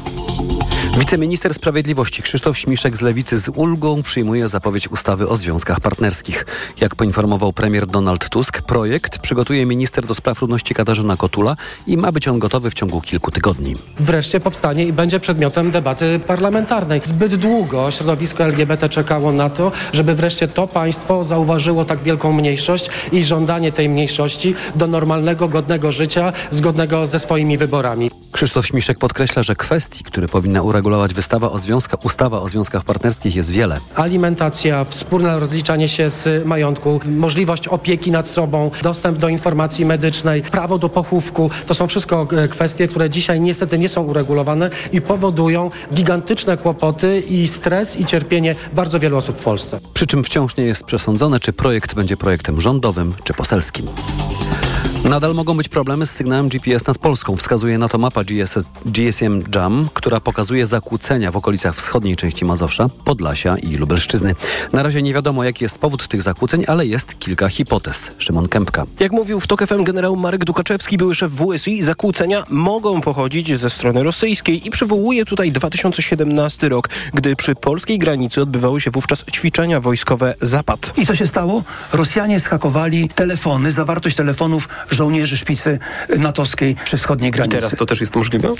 [1.00, 6.46] Wiceminister Sprawiedliwości Krzysztof Śmiszek z Lewicy z ulgą przyjmuje zapowiedź ustawy o związkach partnerskich.
[6.82, 11.56] Jak poinformował premier Donald Tusk, projekt przygotuje minister do spraw równości Katarzyna Kotula
[11.88, 13.76] i ma być on gotowy w ciągu kilku tygodni.
[14.00, 17.02] Wreszcie powstanie i będzie przedmiotem debaty parlamentarnej.
[17.06, 22.90] Zbyt długo środowisko LGBT czekało na to, żeby wreszcie to państwo zauważyło tak wielką mniejszość
[23.12, 28.12] i żądanie tej mniejszości do normalnego, godnego życia, zgodnego ze swoimi wyborami.
[28.32, 30.81] Krzysztof Śmiszek podkreśla, że kwestii, które powinna uregulować
[31.14, 33.80] wystawa o związka, ustawa o związkach partnerskich jest wiele.
[33.96, 40.78] Alimentacja, wspólne rozliczanie się z majątku, możliwość opieki nad sobą, dostęp do informacji medycznej, prawo
[40.78, 41.50] do pochówku.
[41.66, 47.20] To są wszystko e, kwestie, które dzisiaj niestety nie są uregulowane i powodują gigantyczne kłopoty
[47.20, 49.80] i stres i cierpienie bardzo wielu osób w Polsce.
[49.94, 53.88] Przy czym wciąż nie jest przesądzone, czy projekt będzie projektem rządowym czy poselskim.
[55.04, 57.36] Nadal mogą być problemy z sygnałem GPS nad Polską.
[57.36, 62.90] Wskazuje na to mapa GSS, GSM Jam, która pokazuje zakłócenia w okolicach wschodniej części Mazowsza,
[63.06, 64.36] Podlasia i Lubelszczyzny.
[64.74, 68.12] Na razie nie wiadomo, jaki jest powód tych zakłóceń, ale jest kilka hipotez.
[68.18, 68.86] Szymon Kępka.
[69.00, 73.70] Jak mówił w TOK FM generał Marek Dukaczewski, były szef WSI, zakłócenia mogą pochodzić ze
[73.70, 79.80] strony rosyjskiej i przywołuje tutaj 2017 rok, gdy przy polskiej granicy odbywały się wówczas ćwiczenia
[79.80, 80.94] wojskowe Zapad.
[80.98, 81.64] I co się stało?
[81.94, 85.80] Rosjanie schakowali telefony, zawartość telefonów żołnierzy szpicy
[86.18, 87.58] natowskiej przy wschodniej granicy.
[87.58, 88.54] I teraz to też jest możliwe?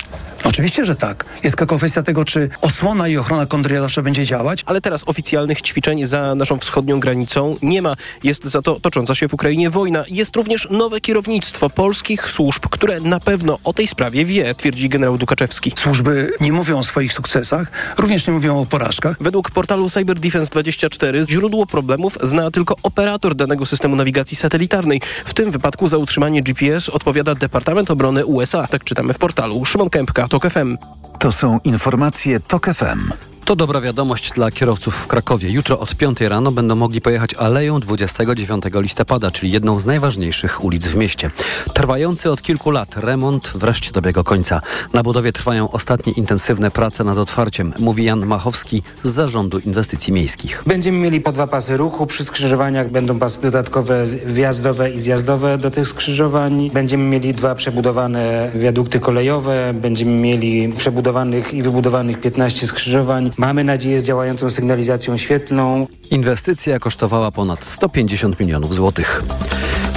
[0.44, 1.24] Oczywiście, że tak.
[1.44, 4.62] Jest tylko kwestia tego, czy osłona i ochrona kontrradowcza będzie działać.
[4.66, 7.94] Ale teraz oficjalnych ćwiczeń za naszą wschodnią granicą nie ma.
[8.22, 10.04] Jest za to tocząca się w Ukrainie wojna.
[10.08, 15.18] Jest również nowe kierownictwo polskich służb, które na pewno o tej sprawie wie, twierdzi generał
[15.18, 15.72] Dukaczewski.
[15.78, 19.16] Służby nie mówią o swoich sukcesach, również nie mówią o porażkach.
[19.20, 25.00] Według portalu Cyber Defense 24 źródło problemów zna tylko operator danego systemu nawigacji satelitarnej.
[25.24, 28.66] W tym wypadku za utrzymanie GPS odpowiada Departament Obrony USA.
[28.66, 29.64] Tak czytamy w portalu.
[29.64, 30.76] Szymon Kępka, TOK FM.
[31.18, 33.31] To są informacje TOK FM.
[33.52, 35.50] To dobra wiadomość dla kierowców w Krakowie.
[35.50, 40.86] Jutro od 5 rano będą mogli pojechać aleją 29 listopada, czyli jedną z najważniejszych ulic
[40.86, 41.30] w mieście.
[41.74, 44.60] Trwający od kilku lat remont wreszcie dobiega końca.
[44.92, 50.62] Na budowie trwają ostatnie intensywne prace nad otwarciem, mówi Jan Machowski z Zarządu Inwestycji Miejskich.
[50.66, 52.06] Będziemy mieli po dwa pasy ruchu.
[52.06, 56.70] Przy skrzyżowaniach będą pasy dodatkowe wjazdowe i zjazdowe do tych skrzyżowań.
[56.74, 59.72] Będziemy mieli dwa przebudowane wiadukty kolejowe.
[59.74, 63.30] Będziemy mieli przebudowanych i wybudowanych 15 skrzyżowań.
[63.42, 65.86] Mamy nadzieję z działającą sygnalizacją świetlną.
[66.10, 69.22] Inwestycja kosztowała ponad 150 milionów złotych.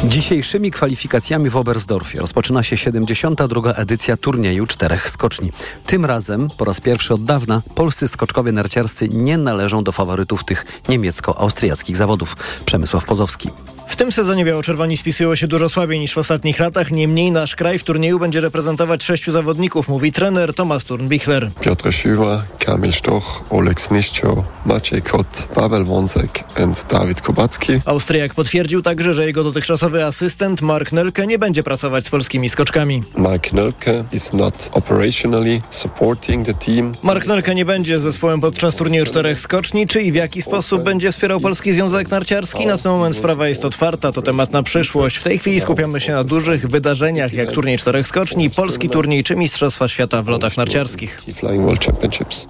[0.03, 3.71] Dzisiejszymi kwalifikacjami w Oberstdorfie rozpoczyna się 72.
[3.71, 5.51] edycja turnieju czterech skoczni.
[5.85, 10.65] Tym razem, po raz pierwszy od dawna, polscy skoczkowie narciarscy nie należą do faworytów tych
[10.89, 12.37] niemiecko-austriackich zawodów.
[12.65, 13.49] Przemysław Pozowski.
[13.87, 16.91] W tym sezonie biało-czerwoni spisują się dużo słabiej niż w ostatnich latach.
[16.91, 21.51] Niemniej nasz kraj w turnieju będzie reprezentować sześciu zawodników, mówi trener Tomasz Turnbichler.
[21.61, 27.73] Piotr Schüwer, Kamil Stoch, Oleg Sniszczo, Maciej Kot, Paweł Wącek and Dawid Kubacki.
[27.85, 33.03] Austriak potwierdził także, że jego dotychczasowy asystent Mark Nelke nie będzie pracować z polskimi skoczkami.
[33.17, 36.95] Mark Nelke is not operationally supporting the team.
[37.03, 39.87] Mark Nelke nie będzie z zespołem podczas turnieju czterech skoczni.
[39.87, 42.65] Czy i w jaki sposób będzie wspierał Polski Związek Narciarski?
[42.65, 45.17] Na ten moment sprawa jest otwarta, to temat na przyszłość.
[45.17, 49.35] W tej chwili skupiamy się na dużych wydarzeniach, jak turniej czterech skoczni, polski turniej czy
[49.35, 51.21] Mistrzostwa Świata w lotach narciarskich.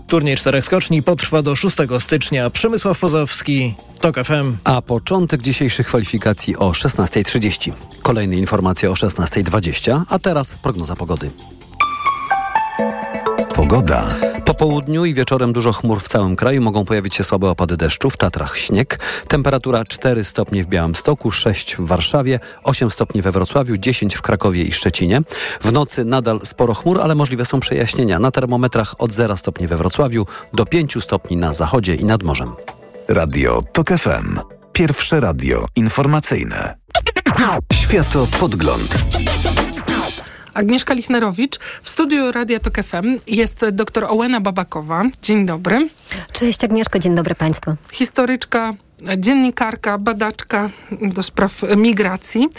[0.07, 2.49] Turniej czterech skoczni potrwa do 6 stycznia.
[2.49, 4.57] Przemysław Pozowski, TOK FM.
[4.63, 7.71] A początek dzisiejszych kwalifikacji o 16.30.
[8.01, 11.31] Kolejne informacje o 16.20, a teraz prognoza pogody.
[13.55, 14.15] Pogoda.
[14.55, 16.61] Po południu i wieczorem dużo chmur w całym kraju.
[16.61, 18.99] Mogą pojawić się słabe opady deszczu, w Tatrach śnieg.
[19.27, 24.63] Temperatura 4 stopnie w Białymstoku, 6 w Warszawie, 8 stopni we Wrocławiu, 10 w Krakowie
[24.63, 25.21] i Szczecinie.
[25.61, 28.19] W nocy nadal sporo chmur, ale możliwe są przejaśnienia.
[28.19, 32.51] Na termometrach od 0 stopni we Wrocławiu do 5 stopni na zachodzie i nad morzem.
[33.07, 34.39] Radio TOK FM.
[34.73, 36.75] Pierwsze radio informacyjne.
[37.73, 39.05] Światopodgląd.
[40.55, 41.59] Agnieszka Lichnerowicz.
[41.81, 45.03] W studiu Radia Tok FM jest dr Ołena Babakowa.
[45.21, 45.89] Dzień dobry.
[46.31, 47.75] Cześć Agnieszko, dzień dobry Państwu.
[47.91, 48.73] Historyczka,
[49.17, 50.69] dziennikarka, badaczka
[51.01, 52.49] do spraw migracji.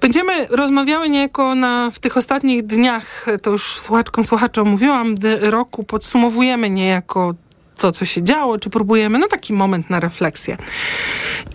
[0.00, 6.70] Będziemy rozmawiały niejako na, w tych ostatnich dniach, to już słuchaczkom, słuchaczom mówiłam, roku podsumowujemy
[6.70, 7.34] niejako
[7.82, 10.56] to, co się działo, czy próbujemy, no taki moment na refleksję.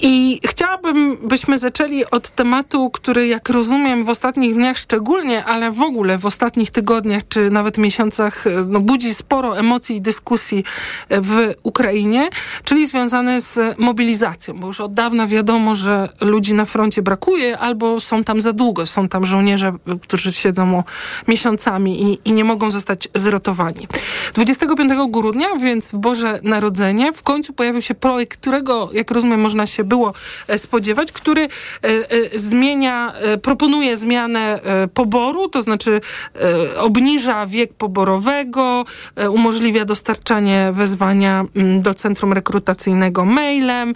[0.01, 5.81] I chciałabym, byśmy zaczęli od tematu, który, jak rozumiem, w ostatnich dniach szczególnie, ale w
[5.81, 10.63] ogóle w ostatnich tygodniach, czy nawet miesiącach, no, budzi sporo emocji i dyskusji
[11.09, 12.29] w Ukrainie,
[12.63, 17.99] czyli związane z mobilizacją, bo już od dawna wiadomo, że ludzi na froncie brakuje, albo
[17.99, 20.83] są tam za długo, są tam żołnierze, którzy siedzą
[21.27, 23.87] miesiącami i, i nie mogą zostać zrotowani.
[24.33, 29.65] 25 grudnia, więc w Boże Narodzenie, w końcu pojawił się projekt, którego, jak rozumiem, można
[29.65, 30.13] się było
[30.47, 31.47] e, spodziewać, który e,
[31.83, 34.59] e, zmienia, proponuje zmianę
[34.93, 36.01] poboru, to znaczy
[36.77, 38.85] obniża wiek poborowego,
[39.29, 43.93] umożliwia dostarczanie wezwania mm, do centrum rekrutacyjnego mailem,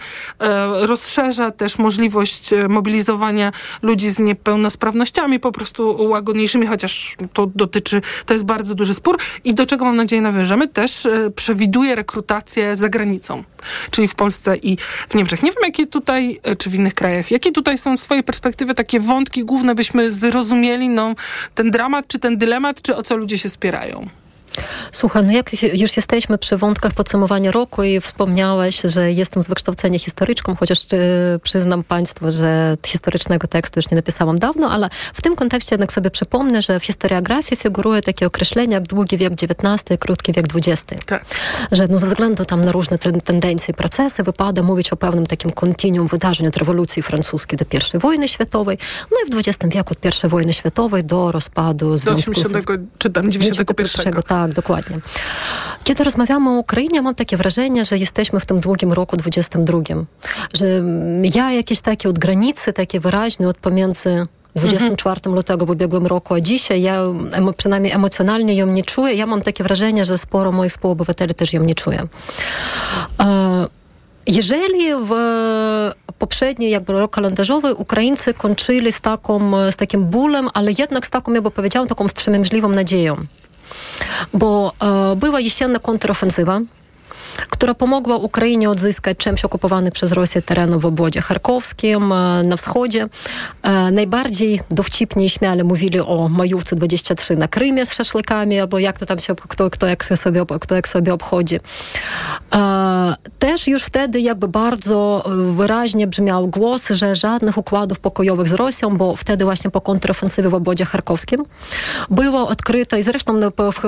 [0.80, 3.52] rozszerza też możliwość mobilizowania
[3.82, 9.18] ludzi z niepełnosprawnościami, po prostu łagodniejszymi, chociaż to dotyczy, to jest bardzo duży spór.
[9.44, 12.11] I do czego mam nadzieję nawiążemy, też przewiduje rekrutację
[12.74, 13.44] za granicą,
[13.90, 14.76] czyli w Polsce i
[15.08, 15.42] w Niemczech.
[15.42, 18.74] Nie wiem, jakie tutaj, e, czy w innych krajach, jakie tutaj są z swojej perspektywy
[18.74, 21.14] takie wątki główne, byśmy zrozumieli no,
[21.54, 24.08] ten dramat, czy ten dylemat, czy o co ludzie się spierają?
[24.92, 29.98] Słuchaj, no jak już jesteśmy przy wątkach podsumowania roku i wspomniałeś, że jestem z wykształcenia
[29.98, 30.96] historyczką, chociaż e,
[31.42, 36.10] przyznam Państwu, że historycznego tekstu już nie napisałam dawno, ale w tym kontekście jednak sobie
[36.10, 41.04] przypomnę, że w historiografii figuruje takie określenie jak długi wiek XIX krótki wiek XX.
[41.06, 41.24] Tak.
[41.72, 45.50] Że no, ze względu tam na różne tendencje i procesy wypada mówić o pewnym takim
[45.50, 48.78] kontinuum wydarzeń od rewolucji francuskiej do I wojny światowej,
[49.10, 52.32] no i w XX wieku od I wojny światowej do rozpadu Związku...
[52.32, 54.12] Do 80, czy tam 91.
[54.12, 54.98] Tak, tak, dokładnie.
[55.84, 59.78] Kiedy rozmawiamy o Ukrainie, mam takie wrażenie, że jesteśmy w tym długim roku 22.
[60.56, 60.66] Że
[61.34, 65.36] ja jakieś takie od granicy, takie wyraźne od pomiędzy 24 mhm.
[65.36, 67.02] lutego w ubiegłym roku, a dzisiaj ja
[67.56, 69.14] przynajmniej emocjonalnie ją nie czuję.
[69.14, 72.02] Ja mam takie wrażenie, że sporo moich współobywateli też ją nie czuje.
[73.20, 73.66] E,
[74.26, 75.12] jeżeli w
[76.18, 81.32] poprzedni jakby rok kalendarzowy Ukraińcy kończyli z, taką, z takim bólem, ale jednak z taką,
[81.32, 83.16] jakby powiedziałam, taką wstrzemięźliwą nadzieją
[84.34, 86.60] bo e, była jesienna kontrofensywa,
[87.36, 93.06] która pomogła Ukrainie odzyskać część okupowanych przez Rosję terenów w obwodzie charkowskim e, na wschodzie.
[93.62, 98.98] E, najbardziej dowcipnie i śmiale mówili o majówce 23 na Krymie z szaszlykami, albo jak
[98.98, 101.60] to tam się, kto, kto, jak, sobie, kto jak sobie obchodzi.
[102.54, 108.96] E, też już wtedy jakby bardzo wyraźnie brzmiał głos, że żadnych układów pokojowych z Rosją,
[108.96, 111.44] bo wtedy właśnie po kontrofensywie w obwodzie charkowskim
[112.10, 113.40] było odkryte, i zresztą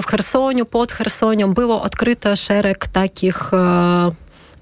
[0.02, 3.50] w Chersoniu, pod Chersonią było odkryte szereg takich takich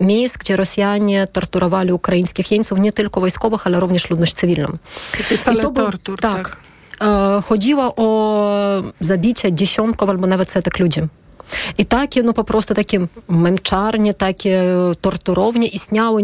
[0.01, 4.79] miejsc, gdzie Rosjanie torturowali ukraińskich jeńców, nie tylko wojskowych, ale również ludność cywilną.
[5.19, 6.57] Takie sale był, tortur, tak.
[6.99, 7.43] tak.
[7.45, 11.01] Chodziło o zabicie dziesiątków albo nawet setek ludzi.
[11.79, 12.99] I takie, no po prostu takie
[13.29, 14.65] męczarnie, takie
[15.01, 16.23] torturownie istniały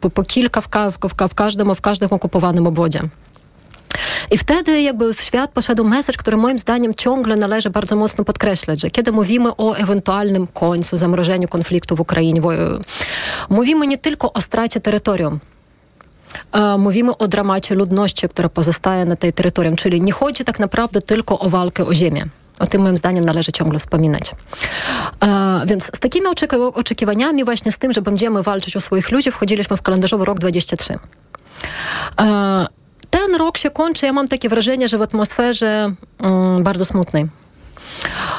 [0.00, 3.00] po, po kilka w, w, w, każdym, w każdym okupowanym obwodzie.
[4.30, 8.80] I wtedy jakby w świat poszedł message, który moim zdaniem ciągle należy bardzo mocno podkreślać,
[8.80, 12.40] że kiedy mówimy o ewentualnym końcu, zamrożeniu konfliktu w Ukrainie,
[13.50, 15.40] mówimy nie tylko o stracie terytorium,
[16.78, 21.38] Mówimy o dramacie ludności, która pozostaje na tej terytorium, czyli nie chodzi tak naprawdę tylko
[21.38, 22.26] o walkę o ziemię.
[22.58, 24.34] O tym moim zdaniem należy ciągle wspominać.
[25.66, 26.26] więc z takimi
[26.74, 30.76] oczekiwaniami, właśnie z tym, że będziemy walczyć o swoich ludzi, wchodziliśmy w kalendarzowy rok 23
[33.10, 37.26] ten rok się kończy, ja mam takie wrażenie, że w atmosferze mm, bardzo smutnej.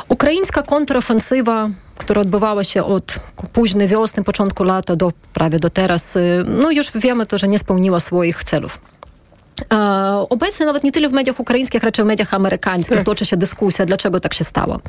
[0.08, 3.16] Ukraińska kontrofensywa, która odbywała się od
[3.54, 7.60] późnej wiosny, początku lata do prawie do teraz, y, no już wiemy to, że nie
[7.60, 8.82] spełniła swoich celów.
[10.30, 13.06] Obecnie nawet nie tyle w mediach ukraińskich, raczej w mediach amerykańskich tak.
[13.06, 14.80] toczy się dyskusja, dlaczego tak się stało.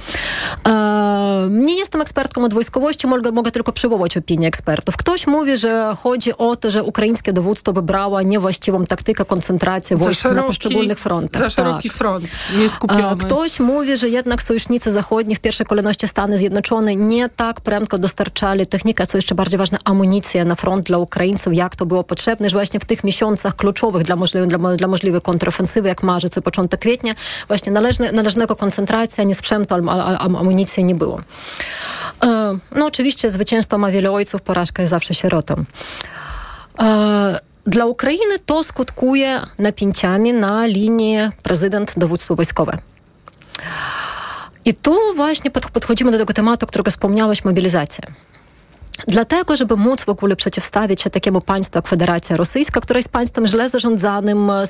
[1.51, 4.97] Nie jestem ekspertką od wojskowości, mogę, mogę tylko przywołać opinię ekspertów.
[4.97, 10.41] Ktoś mówi, że chodzi o to, że ukraińskie dowództwo wybrało niewłaściwą taktykę koncentracji wojsk szeroki,
[10.41, 11.43] na poszczególnych frontach.
[11.43, 11.99] Za szeroki tak.
[11.99, 12.25] front,
[12.59, 13.17] nie skupiony.
[13.17, 18.67] Ktoś mówi, że jednak sojusznicy zachodni, w pierwszej kolejności Stany Zjednoczone, nie tak prędko dostarczali
[18.67, 22.57] technikę, co jeszcze bardziej ważne, amunicję na front dla Ukraińców, jak to było potrzebne, że
[22.57, 26.81] właśnie w tych miesiącach kluczowych dla, możliwych, dla, dla możliwej kontrofensywy, jak marzec i początek
[26.81, 27.15] kwietnia,
[27.49, 29.75] właśnie należne, należnego koncentracji, ani sprzętu,
[30.19, 31.21] amunicji nie było.
[32.25, 35.55] E, no oczywiście zwycięstwo ma wiele ojców, porażka jest zawsze sierotą.
[36.83, 42.79] E, dla Ukrainy to skutkuje napięciami na linii prezydent-dowództwo wojskowe.
[44.65, 48.05] I tu właśnie podchodzimy do tego tematu, którego wspomniałeś, mobilizacja.
[49.77, 53.69] Móc w ogóle przeciwstawić się takiemu państwu jak Federacja Rosyjska, która jest państwem źle
[54.51, 54.67] e,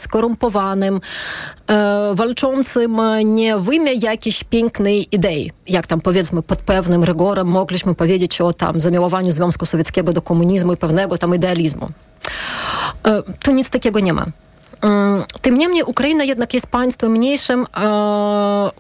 [8.80, 11.88] zamiłowaniu Związku Sowieckiego do komunizmu i pewnego tam idealizmu.
[13.06, 14.26] E, tu nic takiego nie ma.
[14.84, 18.70] E, tym niemniej Ukraina jednak jest państwem mniejszym e,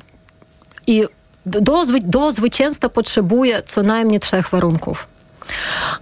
[0.86, 1.04] i
[1.46, 5.06] do, do zwycięstwa potrzebuje co najmniej trzech warunków.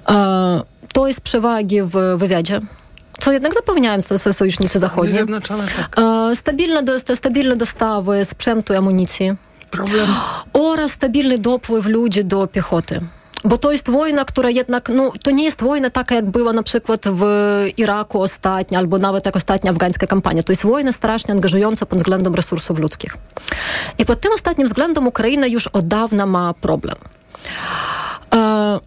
[0.09, 2.61] E, to jest przewagi w wywiadzie
[3.20, 5.12] co jednak zapewniają sojusznicy zachodni.
[5.12, 5.98] Zjednoczone, tak.
[5.98, 6.82] E, stabilne,
[7.14, 9.32] stabilne dostawy sprzętu i amunicji.
[9.70, 10.07] Problem.
[10.53, 13.01] Oraz stabilny dopływ ludzi do piechoty.
[13.44, 16.62] Bo to jest wojna, która jednak, no, to nie jest wojna taka, jak była na
[16.62, 17.24] przykład w
[17.77, 20.43] Iraku ostatnia, albo nawet jak ostatnia afgańska kampania.
[20.43, 23.16] To jest wojna strasznie angażująca pod względem resursów ludzkich.
[23.98, 26.97] I pod tym ostatnim względem Ukraina już od dawna ma problem.
[28.35, 28.81] E,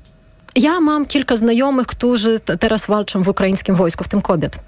[0.55, 4.59] ja mam kilka znajomych, którzy teraz walczą w ukraińskim wojsku, w tym kobiet.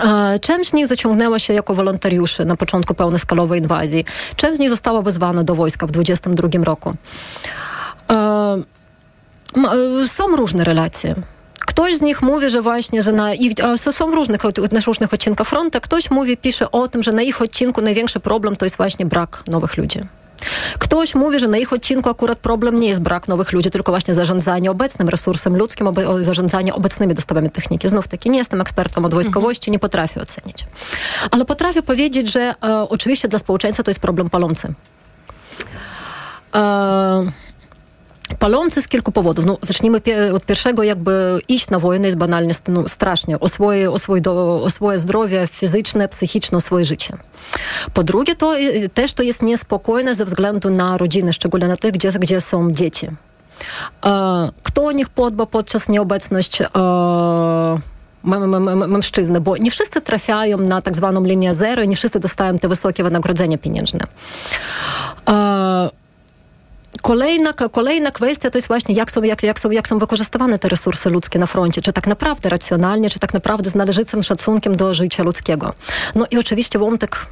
[0.00, 4.04] E, część z nich zaciągnęła się jako wolontariuszy na początku pełnoskalowej inwazji.
[4.36, 6.94] Część z nich została wezwana do wojska w 22 roku.
[8.10, 8.62] E,
[10.06, 11.14] są różne relacje.
[11.66, 13.52] Ktoś z nich mówi, że właśnie, że na ich,
[13.90, 14.40] są w różnych,
[14.72, 18.56] na różnych odcinkach frontu, ktoś mówi, pisze o tym, że na ich odcinku największy problem
[18.56, 20.00] to jest właśnie brak nowych ludzi.
[20.78, 24.14] Ktoś mówi, że na ich odcinku akurat problem nie jest brak nowych ludzi, tylko właśnie
[24.14, 27.88] zarządzanie obecnym resursem ludzkim, obe, zarządzanie obecnymi dostawami techniki.
[27.88, 30.66] Znów taki nie jestem ekspertką od wojskowości, nie potrafię ocenić.
[31.30, 34.74] Ale potrafię powiedzieć, że e, oczywiście dla społeczeństwa to jest problem palący.
[36.54, 37.26] E,
[38.38, 39.46] palący z kilku powodów.
[39.46, 40.00] No, zacznijmy
[40.34, 43.40] od pierwszego, jakby iść na wojnę jest banalnie no, strasznie.
[43.40, 44.22] O swoje, o, swoje
[44.62, 47.16] o swoje zdrowie fizyczne, psychiczne, o swoje życie.
[47.94, 48.54] Po drugie, to
[48.94, 53.08] też to jest niespokojne ze względu na rodziny, szczególnie na tych, gdzie, gdzie są dzieci.
[54.04, 56.68] E, kto o nich podba podczas nieobecności e,
[58.88, 62.68] mężczyzny, bo nie wszyscy trafiają na tak zwaną linię zero i nie wszyscy dostają te
[62.68, 64.00] wysokie wynagrodzenia pieniężne.
[67.02, 70.68] Kolejna, kolejna kwestia to jest właśnie, jak są, jak, jak, są, jak są wykorzystywane te
[70.68, 71.82] resursy ludzkie na froncie.
[71.82, 75.72] Czy tak naprawdę racjonalnie, czy tak naprawdę z należytym szacunkiem do życia ludzkiego.
[76.14, 77.26] No i oczywiście wątek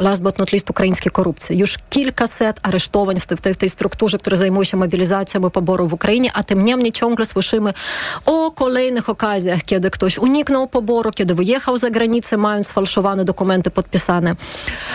[0.00, 1.58] last but not least ukraińskiej korupcji.
[1.58, 5.92] Już kilkaset aresztowań w, tej, w tej strukturze, która zajmuje się mobilizacją i poboru w
[5.92, 7.72] Ukrainie, a tym niemniej ciągle słyszymy
[8.26, 14.36] o kolejnych okazjach, kiedy ktoś uniknął poboru, kiedy wyjechał za granicę, mając sfałszowane dokumenty podpisane.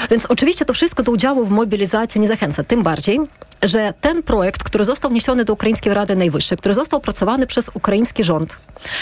[0.09, 2.63] Więc oczywiście to wszystko do udziału w mobilizacji nie zachęca.
[2.63, 3.19] Tym bardziej,
[3.63, 8.23] że ten projekt, który został wniesiony do Ukraińskiej Rady Najwyższej, który został opracowany przez ukraiński
[8.23, 8.55] rząd,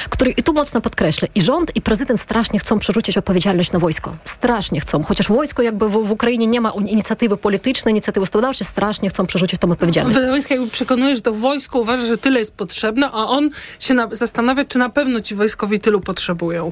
[0.10, 4.16] który, i tu mocno podkreślę, i rząd, i prezydent strasznie chcą przerzucić odpowiedzialność na wojsko.
[4.24, 5.04] Strasznie chcą.
[5.04, 9.60] Chociaż wojsko jakby w, w Ukrainie nie ma inicjatywy politycznej, inicjatywy ustawodawczej, strasznie chcą przerzucić
[9.60, 10.20] tą odpowiedzialność.
[10.20, 13.50] Wojska jakby przekonuje, że to wojsko uważa, że tyle jest potrzebne, a on
[13.80, 16.72] się na, zastanawia, czy na pewno ci wojskowi tylu potrzebują.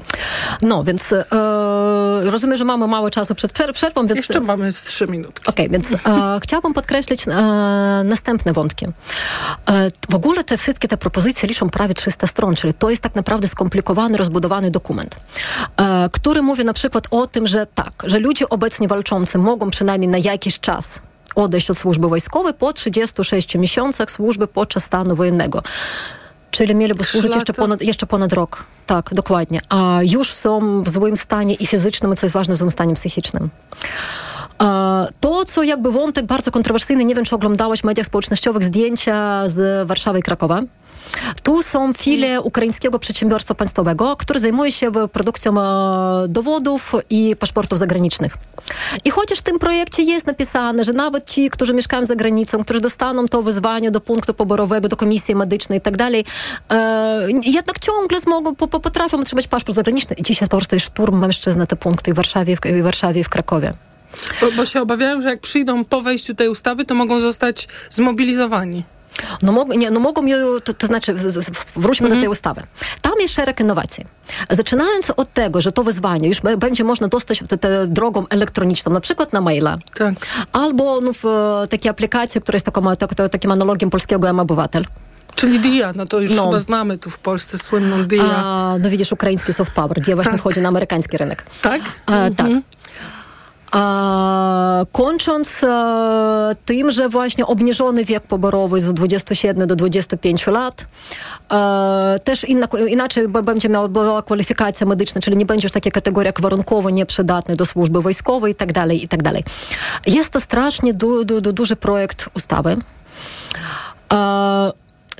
[0.62, 1.24] No, więc e,
[2.24, 4.16] rozumiem, że mamy mało czasu przed przerwą, więc...
[4.16, 5.46] Jeszcze mamy z trzy minutki.
[5.46, 8.86] Okej, okay, więc e, chciałabym podkreślić e, następne wątki.
[8.86, 13.14] E, w ogóle te wszystkie te propozycje liczą prawie 300 stron, czyli to jest tak
[13.14, 15.16] naprawdę skomplikowany, rozbudowany dokument,
[15.76, 20.08] e, który mówi na przykład o tym, że tak, że ludzie obecnie walczący mogą przynajmniej
[20.08, 21.00] na jakiś czas
[21.34, 25.62] odejść od służby wojskowej po 36 miesiącach służby podczas stanu wojennego.
[26.50, 28.64] Czyli mieliby służyć jeszcze ponad, jeszcze ponad rok.
[28.86, 29.60] Tak, dokładnie.
[29.68, 32.94] A już są w złym stanie i fizycznym, i co jest ważne, w złym stanie
[32.94, 33.50] psychicznym.
[35.20, 39.88] To, co jakby wątek bardzo kontrowersyjny, nie wiem, czy oglądałaś w mediach społecznościowych zdjęcia z
[39.88, 40.62] Warszawy i Krakowa.
[41.42, 48.36] Tu są filie ukraińskiego przedsiębiorstwa państwowego, które zajmuje się produkcją e, dowodów i paszportów zagranicznych.
[49.04, 52.80] I chociaż w tym projekcie jest napisane, że nawet ci, którzy mieszkają za granicą, którzy
[52.80, 56.24] dostaną to wyzwanie do punktu poborowego, do komisji medycznej i tak dalej,
[56.70, 60.16] e, jednak ciągle zmogą, po, po, potrafią otrzymać paszport zagraniczny.
[60.16, 63.20] I dzisiaj po prostu jest szturm mężczyzn na te punkty w Warszawie, w, w Warszawie
[63.20, 63.72] i w Krakowie.
[64.40, 68.82] Bo, bo się obawiają, że jak przyjdą po wejściu tej ustawy, to mogą zostać zmobilizowani.
[69.42, 70.22] No, mog, nie, no mogą,
[70.64, 71.14] to, to znaczy,
[71.76, 72.14] wróćmy -hmm.
[72.14, 72.62] do tej ustawy.
[73.02, 74.06] Tam jest szereg innowacji.
[74.50, 79.00] Zaczynając od tego, że to wyzwanie już będzie można dostać te, te drogą elektroniczną, na
[79.00, 79.78] przykład na maila.
[79.94, 80.14] Tak.
[80.52, 81.24] Albo no, w
[81.70, 84.84] takiej aplikacji, która jest taką, tak, takim analogiem polskiego M-Obywatel.
[85.34, 86.46] Czyli DIA, no to już no.
[86.46, 88.24] chyba znamy tu w Polsce słynną DIA.
[88.36, 90.40] A, no widzisz, ukraiński soft power, gdzie właśnie tak.
[90.40, 91.44] wchodzi na amerykański rynek.
[91.62, 91.80] Tak?
[92.06, 92.36] A, mm -hmm.
[92.36, 92.48] Tak.
[93.72, 100.86] A, kończąc a, tym, że właśnie obniżony wiek poborowy z 27 do 25 lat,
[101.48, 106.40] a, też inna, inaczej będzie miała kwalifikacja medyczna, czyli nie będzie już takiej kategorii jak
[106.40, 109.20] warunkowo nieprzydatny do służby wojskowej i tak dalej, i tak.
[110.06, 112.76] Jest to strasznie du, du, du, duży projekt ustawy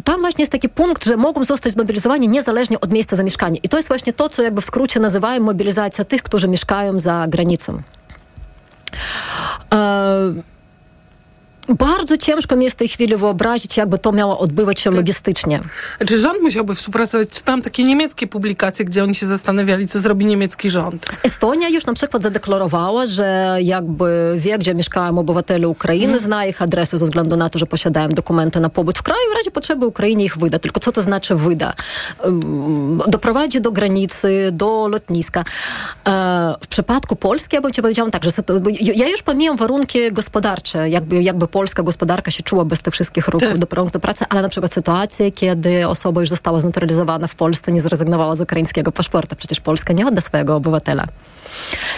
[0.04, 3.60] tam właśnie jest taki punkt, że mogą zostać zmobilizowani niezależnie od miejsca zamieszkania.
[3.62, 7.26] I to jest właśnie to, co jakby w skrócie nazywają mobilizacja tych, którzy mieszkają za
[7.28, 7.82] granicą.
[9.73, 10.43] E,
[11.69, 15.61] bardzo ciężko mi jest w tej chwili wyobrazić, jakby to miało odbywać się logistycznie.
[16.07, 17.28] Czy rząd musiałby współpracować?
[17.28, 21.07] Czytałam takie niemieckie publikacje, gdzie oni się zastanawiali, co zrobi niemiecki rząd.
[21.23, 26.23] Estonia już na przykład zadeklarowała, że jakby wie, gdzie mieszkają obywatele Ukrainy, Mhm.
[26.24, 29.35] zna ich adresy ze względu na to, że posiadają dokumenty na pobyt w kraju w
[29.36, 30.59] razie potrzeby Ukrainie ich wyda.
[30.59, 31.73] Tylko co to znaczy wyda?
[33.09, 35.45] Doprowadzi do granicy, do lotniska.
[36.07, 38.31] E, W przypadku Polski, ja bym ci powiedziała tak, że
[38.81, 43.59] ja już pomijam warunki gospodarcze, jakby, jakby polska gospodarka się czuła bez tych wszystkich ruchów
[43.59, 47.72] do prądu do pracy, ale na przykład sytuacje, kiedy osoba już została znaturalizowana w Polsce,
[47.72, 49.36] nie zrezygnowała z ukraińskiego paszporta.
[49.36, 51.05] Przecież Polska nie odda swojego obywatela.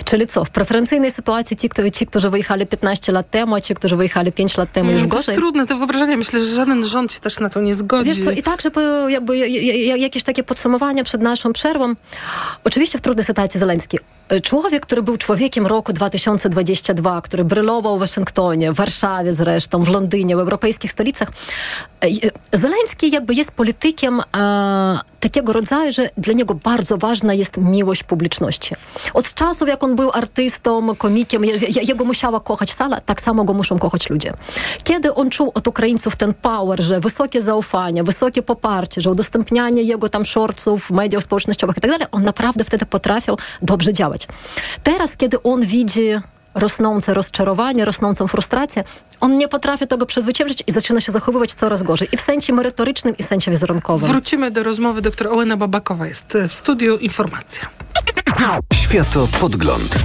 [0.04, 3.74] Czyli co, w preferencyjnej sytuacji ci, kto, ci, którzy wyjechali 15 lat temu, a ci,
[3.74, 5.32] którzy wyjechali 5 lat temu już Mm, to gorzej.
[5.32, 6.16] jest trudne do wyobrażenia.
[6.16, 8.10] Myślę, że żaden rząd się też na to nie zgodzi.
[8.10, 11.94] Wiesz co, i tak, żeby jakby ja- ja- ja- jakieś takie podsumowanie przed naszą przerwą.
[12.64, 13.98] Oczywiście w trudnej sytuacji Zeleński.
[14.42, 20.36] Człowiek, który był człowiekiem roku 2022, który brylował w Waszyngtonie, w Warszawie zresztą, w Londynie,
[20.36, 21.28] w europejskich stolicach.
[22.02, 28.02] E, Zeleński jakby jest politykiem e, takiego rodzaju, że dla niego bardzo ważna jest miłość
[28.02, 28.74] publiczności.
[29.14, 33.44] Od czasów, jak on był artystą, komikiem, je- je- jego musiała kochać sala, tak samo
[33.44, 34.32] go muszą kochać ludzie.
[34.84, 40.08] Kiedy on czuł od Ukraińców ten power, że wysokie zaufanie, wysokie poparcie, że udostępnianie jego
[40.08, 44.28] tam shortców w mediach społecznościowych i tak dalej, on naprawdę wtedy potrafił dobrze działać.
[44.82, 46.10] Teraz, kiedy on widzi
[46.54, 48.84] rosnące rozczarowanie, rosnącą frustrację,
[49.20, 52.08] on nie potrafi tego przezwyciężyć i zaczyna się zachowywać coraz gorzej.
[52.12, 54.08] I w sensie merytorycznym, i w sensie wizerunkowym.
[54.08, 55.02] Wrócimy do rozmowy.
[55.02, 56.96] Doktor Ołena Babakowa jest w studiu.
[56.98, 57.62] Informacja.
[58.74, 59.96] Światopodgląd.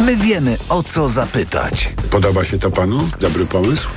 [0.00, 1.94] My wiemy, o co zapytać.
[2.10, 3.08] Podoba się to panu?
[3.20, 3.88] Dobry pomysł?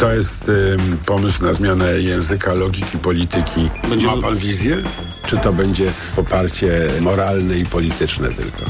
[0.00, 3.70] To jest ym, pomysł na zmianę języka, logiki, polityki.
[4.06, 4.76] Ma pan wizję?
[5.26, 8.64] Czy to będzie poparcie moralne i polityczne tylko?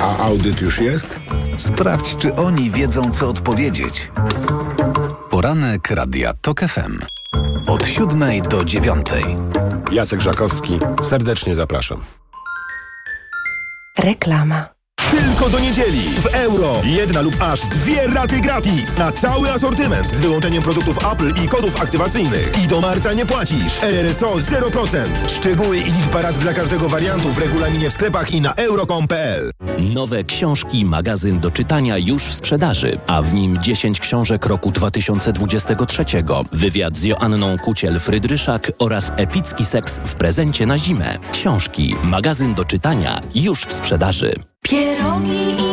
[0.00, 1.16] A audyt już jest?
[1.58, 4.10] Sprawdź, czy oni wiedzą, co odpowiedzieć.
[5.30, 6.98] Poranek Radia TOK FM.
[7.66, 9.24] Od siódmej do dziewiątej.
[9.92, 12.00] Jacek Żakowski, serdecznie zapraszam.
[13.98, 14.73] Reklama.
[15.10, 16.82] Tylko do niedzieli w euro.
[16.84, 21.82] Jedna lub aż dwie raty gratis na cały asortyment z wyłączeniem produktów Apple i kodów
[21.82, 22.52] aktywacyjnych.
[22.64, 23.82] I do marca nie płacisz.
[23.82, 25.04] RRSO 0%.
[25.28, 29.50] Szczegóły i liczba rat dla każdego wariantu w regulaminie w sklepach i na euro.com.pl.
[29.78, 36.04] Nowe książki, magazyn do czytania już w sprzedaży, a w nim 10 książek roku 2023.
[36.52, 41.18] Wywiad z Joanną Kuciel-Frydryszak oraz epicki seks w prezencie na zimę.
[41.32, 44.53] Książki, magazyn do czytania już w sprzedaży.
[44.64, 45.63] Pierogi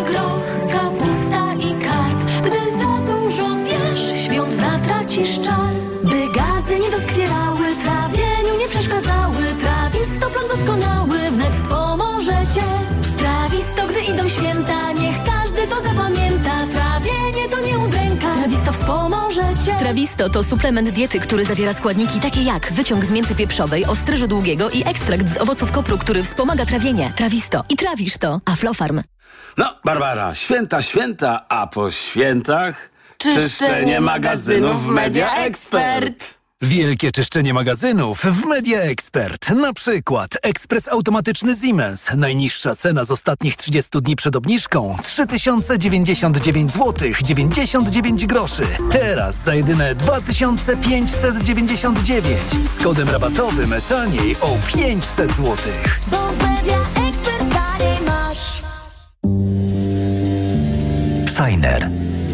[19.92, 24.70] Trawisto to suplement diety, który zawiera składniki takie jak wyciąg z mięty pieprzowej, ostryżu długiego
[24.70, 27.14] i ekstrakt z owoców kopru, który wspomaga trawienie.
[27.16, 27.64] Trawisto.
[27.70, 28.42] I trawisz to.
[28.46, 29.02] Aflofarm.
[29.58, 36.41] No, Barbara, święta, święta, a po świętach Czyszczenie magazynów w Media Expert.
[36.64, 39.50] Wielkie czyszczenie magazynów w Media Expert.
[39.50, 42.08] Na przykład ekspres automatyczny Siemens.
[42.18, 46.94] Najniższa cena z ostatnich 30 dni przed obniżką 3099 zł
[47.24, 48.64] 99 groszy.
[48.92, 52.38] Teraz za jedyne 2599
[52.78, 55.56] z kodem rabatowym taniej o 500 zł.
[56.08, 56.78] Bo w Media
[57.10, 58.62] Expert taniej masz
[61.38, 61.90] Signer.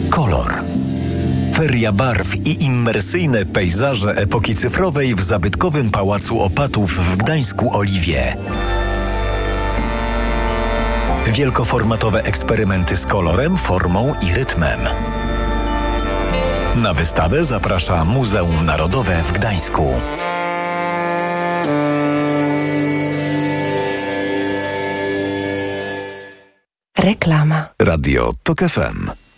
[0.10, 0.64] Kolor.
[1.58, 8.38] Feria barw i immersyjne pejzaże epoki cyfrowej w zabytkowym Pałacu Opatów w Gdańsku Oliwie.
[11.26, 14.80] Wielkoformatowe eksperymenty z kolorem, formą i rytmem.
[16.76, 19.94] Na wystawę zaprasza Muzeum Narodowe w Gdańsku.
[26.98, 27.70] Reklama.
[27.82, 29.27] Radio TOK FM.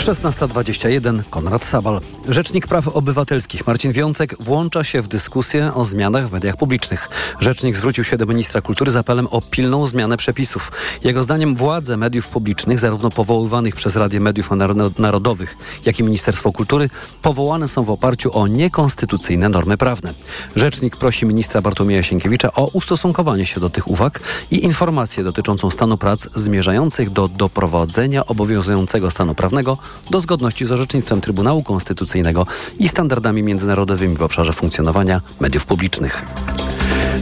[0.00, 2.00] 16.21 Konrad Sabal.
[2.28, 7.08] Rzecznik Praw Obywatelskich Marcin Wiącek włącza się w dyskusję o zmianach w mediach publicznych.
[7.40, 10.72] Rzecznik zwrócił się do ministra kultury z apelem o pilną zmianę przepisów.
[11.04, 14.50] Jego zdaniem władze mediów publicznych, zarówno powoływanych przez Radę Mediów
[14.98, 16.90] Narodowych, jak i Ministerstwo Kultury,
[17.22, 20.14] powołane są w oparciu o niekonstytucyjne normy prawne.
[20.56, 24.20] Rzecznik prosi ministra Bartłomieja Sienkiewicza o ustosunkowanie się do tych uwag
[24.50, 29.78] i informację dotyczącą stanu prac zmierzających do doprowadzenia obowiązującego stanu prawnego
[30.10, 32.46] do zgodności z orzecznictwem Trybunału Konstytucyjnego
[32.78, 36.24] i standardami międzynarodowymi w obszarze funkcjonowania mediów publicznych.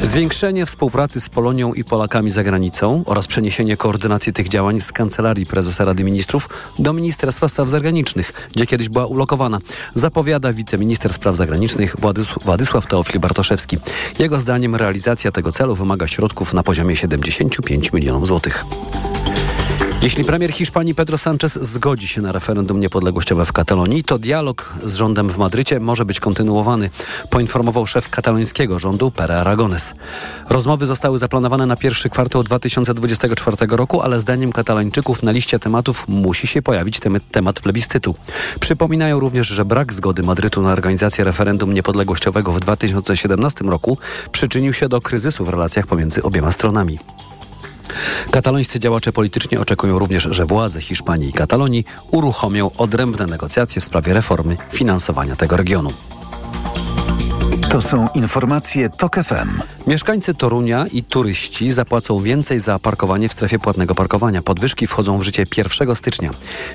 [0.02, 5.46] Zwiększenie współpracy z Polonią i Polakami za granicą oraz przeniesienie koordynacji tych działań z Kancelarii
[5.46, 9.58] Prezesa Rady Ministrów do Ministerstwa Spraw Zagranicznych, gdzie kiedyś była ulokowana,
[9.94, 11.96] zapowiada wiceminister spraw zagranicznych
[12.44, 13.78] Władysław Teofil Bartoszewski.
[14.18, 18.64] Jego zdaniem realizacja tego celu wymaga środków na poziomie 75 milionów złotych.
[20.02, 24.94] Jeśli premier Hiszpanii Pedro Sánchez zgodzi się na referendum niepodległościowe w Katalonii, to dialog z
[24.94, 26.90] rządem w Madrycie może być kontynuowany,
[27.30, 29.94] poinformował szef katalońskiego rządu Pere Aragones.
[30.48, 36.46] Rozmowy zostały zaplanowane na pierwszy kwartał 2024 roku, ale zdaniem katalończyków na liście tematów musi
[36.46, 37.00] się pojawić
[37.32, 38.14] temat plebiscytu.
[38.60, 43.98] Przypominają również, że brak zgody Madrytu na organizację referendum niepodległościowego w 2017 roku
[44.32, 46.98] przyczynił się do kryzysu w relacjach pomiędzy obiema stronami.
[48.30, 54.12] Katalońscy działacze polityczni oczekują również, że władze Hiszpanii i Katalonii uruchomią odrębne negocjacje w sprawie
[54.12, 55.92] reformy finansowania tego regionu.
[57.70, 59.62] To są informacje TOK FM.
[59.86, 64.42] Mieszkańcy Torunia i turyści zapłacą więcej za parkowanie w strefie płatnego parkowania.
[64.42, 66.30] Podwyżki wchodzą w życie 1 stycznia.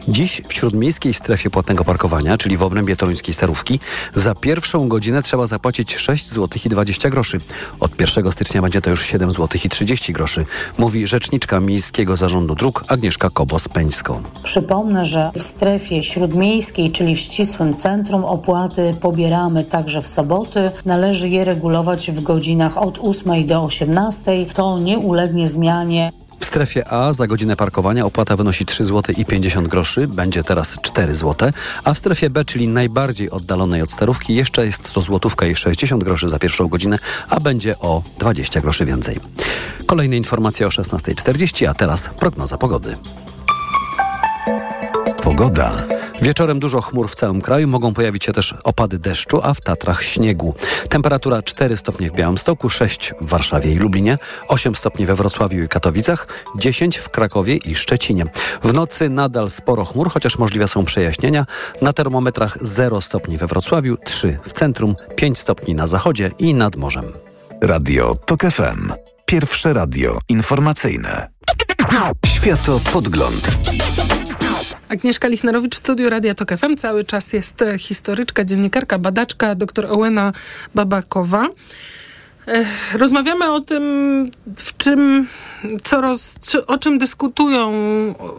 [0.08, 3.80] Dziś w śródmiejskiej strefie płatnego parkowania, czyli w obrębie toruńskiej starówki,
[4.16, 7.40] za pierwszą godzinę trzeba zapłacić 6 zł i 20 groszy.
[7.80, 10.46] Od 1 stycznia będzie to już 7 zł i 30 groszy,
[10.78, 14.22] mówi rzeczniczka Miejskiego Zarządu Dróg Agnieszka Kobos-Peńsko.
[14.44, 21.30] Przypomnę, że w strefie śródmiejskiej, czyli w ścisłym centrum opłaty pobieramy także w soboty, Należy
[21.30, 24.46] je regulować w godzinach od 8 do 18.
[24.54, 26.12] To nie ulegnie zmianie.
[26.40, 30.78] W strefie A za godzinę parkowania opłata wynosi 3 zł i 50 groszy, będzie teraz
[30.82, 31.52] 4 zł,
[31.84, 36.04] a w strefie B, czyli najbardziej oddalonej od starówki, jeszcze jest to złotówka i 60
[36.04, 37.00] groszy za pierwszą godzinę,
[37.30, 39.20] a będzie o 20 groszy więcej.
[39.86, 42.98] Kolejne informacje o 16.40, a teraz prognoza pogody.
[45.24, 45.84] Pogoda.
[46.22, 50.04] Wieczorem dużo chmur w całym kraju, mogą pojawić się też opady deszczu, a w Tatrach
[50.04, 50.56] śniegu.
[50.90, 54.18] Temperatura 4 stopnie w Białymstoku, 6 w Warszawie i Lublinie,
[54.48, 58.26] 8 stopni we Wrocławiu i Katowicach, 10 w Krakowie i Szczecinie.
[58.64, 61.46] W nocy nadal sporo chmur, chociaż możliwe są przejaśnienia.
[61.82, 66.76] Na termometrach 0 stopni we Wrocławiu, 3 w centrum, 5 stopni na zachodzie i nad
[66.76, 67.14] morzem.
[67.62, 68.94] Radio TOK FM.
[69.26, 71.30] Pierwsze radio informacyjne.
[72.26, 73.58] Światopodgląd.
[74.94, 76.76] Agnieszka Lichnerowicz, Studio Radia Tok FM.
[76.76, 80.34] Cały czas jest e, historyczka, dziennikarka, badaczka, dr Ołena
[80.76, 81.48] Babakowa.
[82.48, 82.66] E,
[82.98, 83.84] rozmawiamy o tym,
[84.58, 85.28] w czym,
[85.84, 87.72] co roz, o czym dyskutują,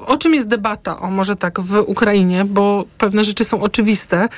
[0.07, 4.29] o czym jest debata, o może tak, w Ukrainie, bo pewne rzeczy są oczywiste.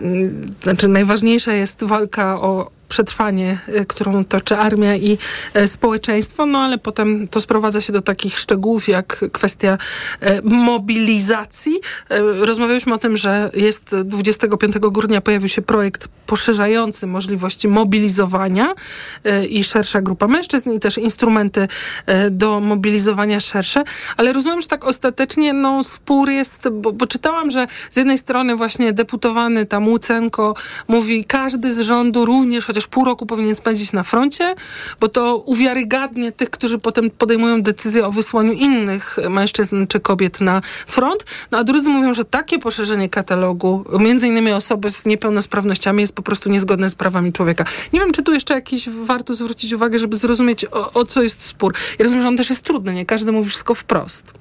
[0.00, 5.18] Mm, znaczy, najważniejsza jest walka o przetrwanie, y, którą toczy armia i
[5.56, 9.78] y, społeczeństwo, no ale potem to sprowadza się do takich szczegółów jak kwestia
[10.22, 11.80] y, mobilizacji.
[12.40, 18.74] Rozmawialiśmy o tym, że jest 25 grudnia pojawił się projekt poszerzający możliwości mobilizowania
[19.48, 21.68] i szersza grupa mężczyzn i też instrumenty
[22.30, 23.84] do mobilizowania szersze,
[24.16, 28.56] ale rozumiem, że tak ostatecznie no, spór jest, bo, bo czytałam, że z jednej strony
[28.56, 30.54] właśnie deputowany tam Łucenko
[30.88, 34.54] mówi, każdy z rządu również, chociaż chociaż pół roku powinien spędzić na froncie,
[35.00, 40.60] bo to uwiarygadnia tych, którzy potem podejmują decyzję o wysłaniu innych mężczyzn czy kobiet na
[40.86, 41.24] front.
[41.50, 46.22] No a drudzy mówią, że takie poszerzenie katalogu, między innymi osoby z niepełnosprawnościami, jest po
[46.22, 47.64] prostu niezgodne z prawami człowieka.
[47.92, 51.44] Nie wiem, czy tu jeszcze jakiś warto zwrócić uwagę, żeby zrozumieć, o, o co jest
[51.44, 51.74] spór.
[51.98, 54.32] Ja rozumiem, że on też jest trudny, nie każdy mówi wszystko wprost.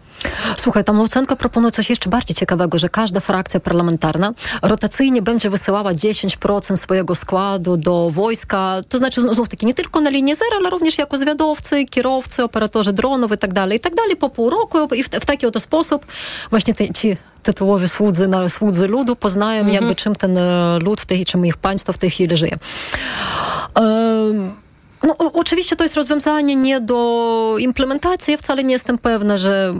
[0.57, 4.31] Słuchaj, tam Lucenko proponuje coś jeszcze bardziej ciekawego, że każda frakcja parlamentarna
[4.61, 10.09] rotacyjnie będzie wysyłała 10% swojego składu do wojska, to znaczy znów taki nie tylko na
[10.09, 14.15] linii zero, ale również jako zwiadowcy, kierowcy, operatorzy dronów i tak dalej, i tak dalej
[14.15, 16.05] po pół roku i w, w taki oto sposób
[16.49, 19.75] właśnie te, ci tytułowi słudzy, na, słudzy ludu poznają mhm.
[19.75, 22.57] jakby czym ten e, lud, w tej, czym ich państwo w tej chwili żyje.
[23.75, 24.66] Um,
[25.03, 28.31] no, oczywiście to jest rozwiązanie nie do implementacji.
[28.31, 29.73] Ja wcale nie jestem pewna, że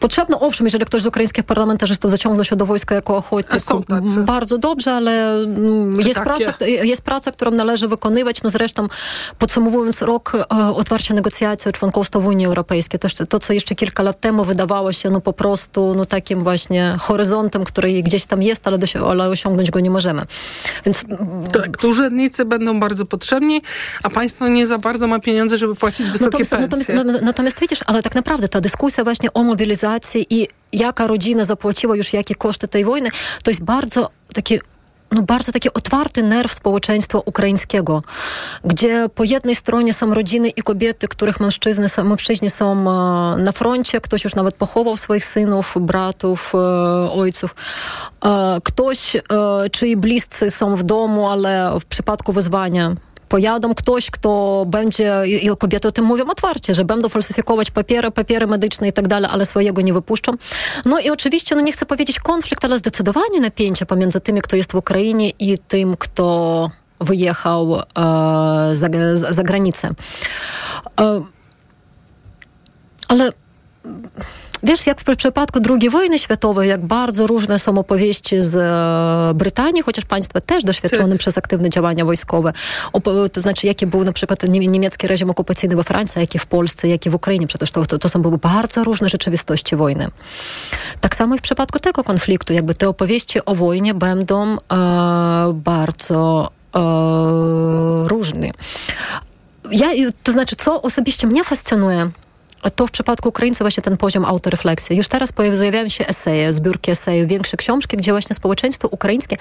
[0.00, 3.62] Potrzebne, owszem, jeżeli ktoś z ukraińskich parlamentarzystów zaciągnął się do wojska jako ochotnik,
[4.18, 8.42] bardzo dobrze, ale mm, jest praca, jest praca, którą należy wykonywać.
[8.42, 8.88] No zresztą
[9.38, 14.02] podsumowując rok e, otwarcia negocjacji o członkostwo w Unii Europejskiej, to, to, co jeszcze kilka
[14.02, 18.66] lat temu wydawało się no po prostu no, takim właśnie horyzontem, który gdzieś tam jest,
[18.66, 20.22] ale, ale osiągnąć go nie możemy.
[20.84, 21.04] Więc...
[21.52, 23.62] Tak, to urzędnicy będą bardzo potrzebni,
[24.02, 26.94] a państwo nie za bardzo ma pieniądze, żeby płacić wysokie natomiast, pensje.
[26.94, 31.96] Natomiast, natomiast widzisz, ale tak naprawdę ta dyskusja właśnie o mobilizacji i jaka rodzina zapłaciła
[31.96, 33.10] już jakie koszty tej wojny,
[33.42, 34.58] to jest bardzo taki
[35.12, 38.02] no bardzo taki otwarty nerw społeczeństwa ukraińskiego,
[38.64, 42.84] gdzie po jednej stronie są rodziny i kobiety, których mężczyzny, mężczyźni są
[43.36, 46.52] na froncie, ktoś już nawet pochował swoich synów, bratów,
[47.12, 47.54] ojców.
[48.64, 49.16] Ktoś,
[49.72, 52.94] czyj bliscy są w domu, ale w przypadku wyzwania
[53.30, 58.46] pojadą ktoś, kto będzie, i kobiety o tym mówią otwarcie, że będą falsyfikować papiery, papiery
[58.46, 60.32] medyczne i tak dalej, ale swojego nie wypuszczą.
[60.84, 64.72] No i oczywiście, no nie chcę powiedzieć konflikt, ale zdecydowanie napięcie pomiędzy tymi, kto jest
[64.72, 66.70] w Ukrainie i tym, kto
[67.00, 67.82] wyjechał e,
[68.72, 69.90] za, za, granicę.
[71.00, 71.22] E,
[73.08, 73.30] ale
[74.62, 79.82] Wiesz, jak w przypadku II wojny światowej, jak bardzo różne są opowieści z e, Brytanii,
[79.82, 81.18] chociaż państwo też doświadczone tak.
[81.18, 82.52] przez aktywne działania wojskowe.
[83.32, 87.10] to znaczy, jaki był na przykład niemiecki reżim okupacyjny we Francji, jaki w Polsce, jaki
[87.10, 87.46] w Ukrainie.
[87.46, 90.08] Przecież to, to, to są były bardzo różne rzeczywistości wojny.
[91.00, 92.52] Tak samo i w przypadku tego konfliktu.
[92.52, 94.58] Jakby te opowieści o wojnie będą e,
[95.54, 98.50] bardzo e, różne.
[99.70, 99.88] Ja,
[100.22, 102.10] to znaczy, co osobiście mnie fascynuje,
[102.76, 104.96] to w przypadku Ukraińców właśnie ten poziom autorefleksji.
[104.96, 109.36] Już teraz pojawiają się eseje, zbiórki esejów, większe książki, gdzie właśnie społeczeństwo ukraińskie,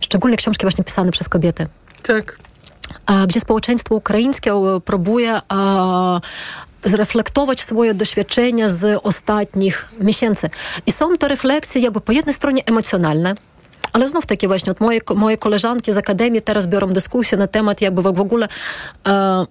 [0.00, 1.66] szczególnie książki właśnie pisane przez kobiety.
[2.02, 2.38] Tak.
[3.26, 4.52] Gdzie społeczeństwo ukraińskie
[4.84, 5.40] próbuje
[6.84, 10.50] zreflektować swoje doświadczenia z ostatnich miesięcy.
[10.86, 13.34] I są to refleksje jakby po jednej stronie emocjonalne,
[13.92, 18.02] ale znów takie właśnie, moje, moje koleżanki z Akademii teraz biorą dyskusję na temat jakby
[18.02, 18.48] w ogóle
[19.06, 19.44] e,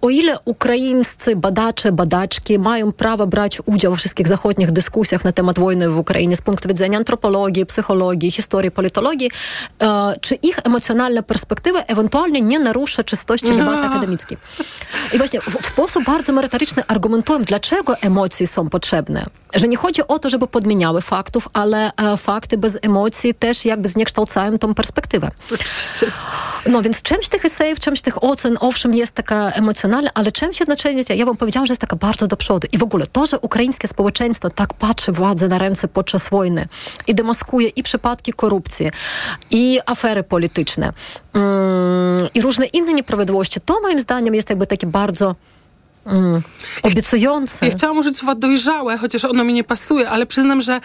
[0.00, 5.58] o ile ukraińscy badacze, badaczki mają prawo brać udział we wszystkich zachodnich dyskusjach na temat
[5.58, 9.30] wojny w Ukrainie z punktu widzenia antropologii, psychologii, historii, politologii,
[9.82, 13.56] e, czy ich emocjonalna perspektywa ewentualnie nie narusza czystości no.
[13.56, 14.38] debaty akademickiej.
[15.12, 19.26] I właśnie w, w sposób bardzo merytoryczny argumentują, dlaczego emocje są potrzebne.
[19.54, 23.88] Że nie chodzi o to, żeby podmieniały faktów, ale e, fakty bez emocji też jakby
[23.88, 25.30] zniekształcają tą perspektywę.
[26.66, 29.67] No więc czymś tych esejów, czymś tych ocen, owszem, jest taka emocjonalna,
[30.14, 32.68] ale czymś jednocześnie, ja bym powiedziała, że jest taka bardzo do przodu.
[32.72, 36.68] I w ogóle to, że ukraińskie społeczeństwo tak patrzy władzy na ręce podczas wojny
[37.06, 38.90] i demaskuje i przypadki korupcji,
[39.50, 40.92] i afery polityczne,
[41.34, 45.34] mm, i różne inne nieprawidłowości, to moim zdaniem jest jakby takie bardzo
[46.08, 46.42] Mm,
[46.82, 47.66] obiecujące.
[47.66, 50.80] Ja chciałam użyć słowa dojrzałe, chociaż ono mi nie pasuje, ale przyznam, że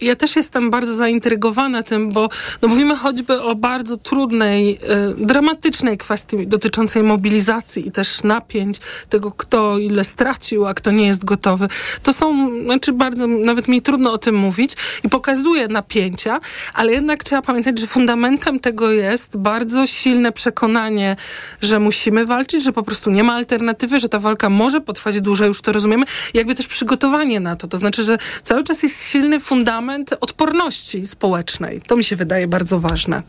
[0.00, 2.28] ja też jestem bardzo zaintrygowana tym, bo
[2.62, 4.78] no mówimy choćby o bardzo trudnej,
[5.20, 8.78] y, dramatycznej kwestii dotyczącej mobilizacji i też napięć,
[9.08, 11.68] tego kto ile stracił, a kto nie jest gotowy.
[12.02, 16.40] To są, znaczy bardzo, nawet mi trudno o tym mówić i pokazuje napięcia,
[16.74, 21.16] ale jednak trzeba pamiętać, że fundamentem tego jest bardzo silne przekonanie,
[21.62, 25.48] że musimy walczyć, że po prostu nie ma alternatywy, że ta walka może potrwać dłużej,
[25.48, 26.04] już to rozumiemy,
[26.34, 27.68] jakby też przygotowanie na to.
[27.68, 31.80] To znaczy, że cały czas jest silny fundament odporności społecznej.
[31.86, 33.22] To mi się wydaje bardzo ważne.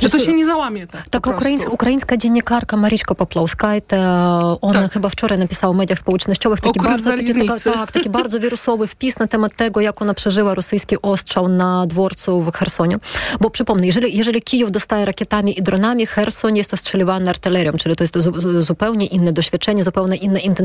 [0.00, 1.08] Że to się nie załamie tak.
[1.08, 3.98] Tak, ukraińska, ukraińska dziennikarka Maryśka Poplowskajta,
[4.60, 4.92] ona tak.
[4.92, 9.18] chyba wczoraj napisała w mediach społecznościowych taki bardzo, taki, taka, tak, taki bardzo wirusowy wpis
[9.18, 12.96] na temat tego, jak ona przeżyła rosyjski ostrzał na dworcu w Hersonie.
[13.40, 18.04] Bo przypomnę, jeżeli, jeżeli Kijów dostaje rakietami i dronami, Herson jest ostrzeliwany artylerią, czyli to
[18.04, 18.14] jest
[18.58, 20.57] zupełnie inne doświadczenie, zupełnie inne intensywność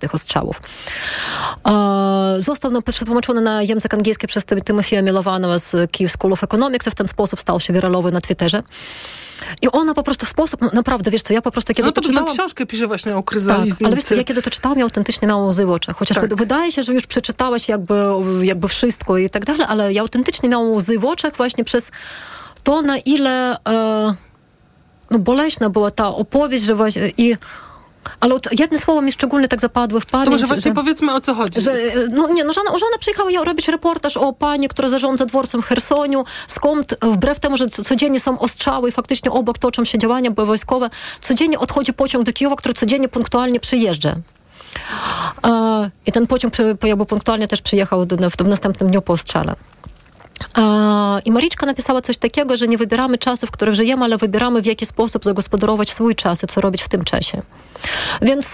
[0.00, 0.60] tych ostrzałów.
[2.38, 6.94] Został no, przetłumaczony na język angielski przez Tymofieja Milowanowa z Kyiv School of Economics w
[6.94, 8.62] ten sposób stał się wiralowy na Twitterze.
[9.62, 11.92] I ona po prostu w sposób, no, naprawdę, wiesz co, ja po prostu kiedy no
[11.92, 12.34] to, to czytałam...
[12.34, 13.76] Książkę pisze właśnie o kryzalizie.
[13.76, 15.96] Tak, ale wiesz co, ja kiedy to czytałam, ja autentycznie miałam łzy w oczach.
[15.96, 16.34] Chociaż tak.
[16.34, 18.04] wydaje się, że już przeczytałaś jakby,
[18.42, 21.90] jakby wszystko i tak dalej, ale ja autentycznie miałam łzy w oczach właśnie przez
[22.62, 24.14] to, na ile e,
[25.10, 27.36] no, boleśna była ta opowieść, że właśnie i
[28.20, 30.26] ale jedne słowo mi szczególnie tak zapadły w pamięć.
[30.26, 31.60] To może właśnie że, powiedzmy o co chodzi.
[31.60, 31.76] Że,
[32.12, 36.24] no nie, no żona, żona przyjechała robić reportaż o pani, która zarządza dworcem w Hersoniu,
[36.46, 40.90] skąd wbrew temu, że codziennie są ostrzały i faktycznie obok toczą się działania wojskowe,
[41.20, 44.16] codziennie odchodzi pociąg do Kijowa, który codziennie punktualnie przyjeżdża.
[46.06, 46.54] I ten pociąg
[46.84, 49.54] jakby punktualnie też przyjechał w, w następnym dniu po ostrzale.
[51.24, 54.66] I Mariczka napisała coś takiego, że nie wybieramy czasów, w których żyjemy, ale wybieramy w
[54.66, 57.42] jaki sposób zagospodarować swój czas i co robić w tym czasie.
[58.22, 58.52] Więc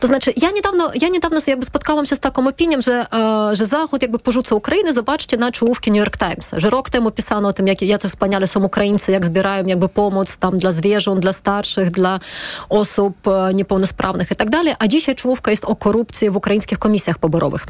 [0.00, 3.06] to znaczy, ja niedawno, ja niedawno jakby spotkałam się z taką opinią, że,
[3.52, 4.92] że Zachód jakby porzuca Ukrainę.
[4.92, 8.46] Zobaczcie na czołówki New York Times, że rok temu pisano o tym, jak, jacy wspaniale
[8.46, 12.20] są Ukraińcy, jak zbierają jakby pomoc tam dla zwierząt, dla starszych, dla
[12.68, 13.16] osób
[13.54, 17.66] niepełnosprawnych i tak dalej, a dzisiaj czołówka jest o korupcji w ukraińskich komisjach poborowych.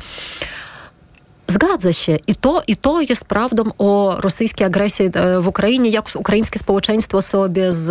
[1.52, 2.16] Zgadza się.
[2.26, 5.10] I to, I to jest prawdą o rosyjskiej agresji
[5.40, 7.90] w Ukrainie, jak ukraińskie społeczeństwo sobie z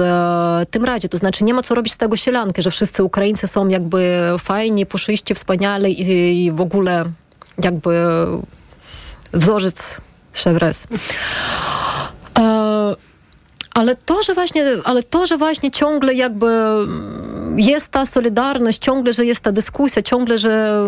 [0.70, 1.10] tym radzi.
[1.10, 4.86] To znaczy nie ma co robić z tego sielanki, że wszyscy Ukraińcy są jakby fajni,
[4.86, 7.06] puszyści, wspaniali i, i w ogóle
[7.64, 8.06] jakby
[9.34, 9.98] wzorzec
[10.34, 10.88] szewres.
[13.74, 16.48] Ale to, że właśnie, ale to, że właśnie ciągle jakby
[17.56, 20.84] jest ta solidarność, ciągle, że jest ta dyskusja, ciągle, że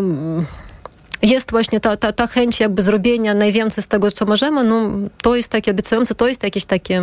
[1.24, 4.90] jest właśnie ta, ta, ta chęć jakby zrobienia najwięcej z tego, co możemy, no
[5.22, 6.94] to jest takie obiecujące, to jest jakiś taki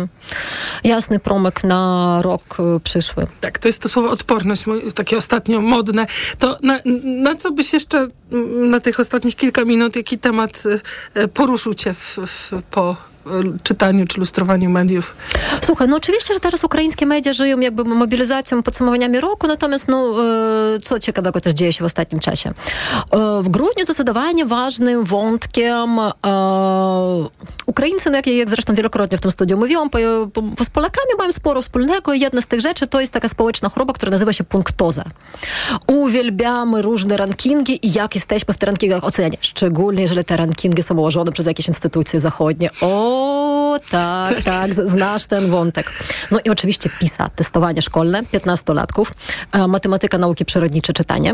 [0.83, 3.27] jasny promyk na rok przyszły.
[3.41, 4.63] Tak, to jest to słowo odporność,
[4.95, 6.07] takie ostatnio modne.
[6.39, 8.07] To na, na co byś jeszcze
[8.69, 10.63] na tych ostatnich kilka minut, jaki temat
[11.33, 13.10] poruszył cię w, w, po
[13.63, 15.15] czytaniu czy lustrowaniu mediów?
[15.65, 20.15] Słuchaj, no oczywiście, że teraz ukraińskie media żyją jakby mobilizacją, podsumowaniami roku, natomiast no,
[20.83, 22.53] co ciekawego też dzieje się w ostatnim czasie.
[23.41, 25.99] W grudniu zdecydowanie ważnym wątkiem
[27.65, 29.89] Ukraińcy, no jak, jak zresztą wielokrotnie w tym studiu mówiłam,
[30.63, 33.93] z Polakami mają sporo wspólnego i jedna z tych rzeczy to jest taka społeczna choroba,
[33.93, 35.03] która nazywa się punktoza.
[35.87, 40.97] Uwielbiamy różne rankingi i jak jesteśmy w tych rankingach oceniani, szczególnie jeżeli te rankingi są
[40.97, 42.69] ułożone przez jakieś instytucje zachodnie.
[42.81, 43.10] O,
[43.91, 45.91] tak, tak, znasz ten wątek.
[46.31, 49.05] No i oczywiście PISA, testowanie szkolne, 15-latków,
[49.67, 51.33] matematyka, nauki przyrodnicze, czytanie.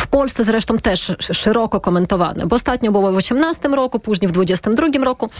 [0.00, 5.04] W Polsce zresztą też szeroko komentowane, bo ostatnio było w 18 roku, później w 22
[5.04, 5.30] roku.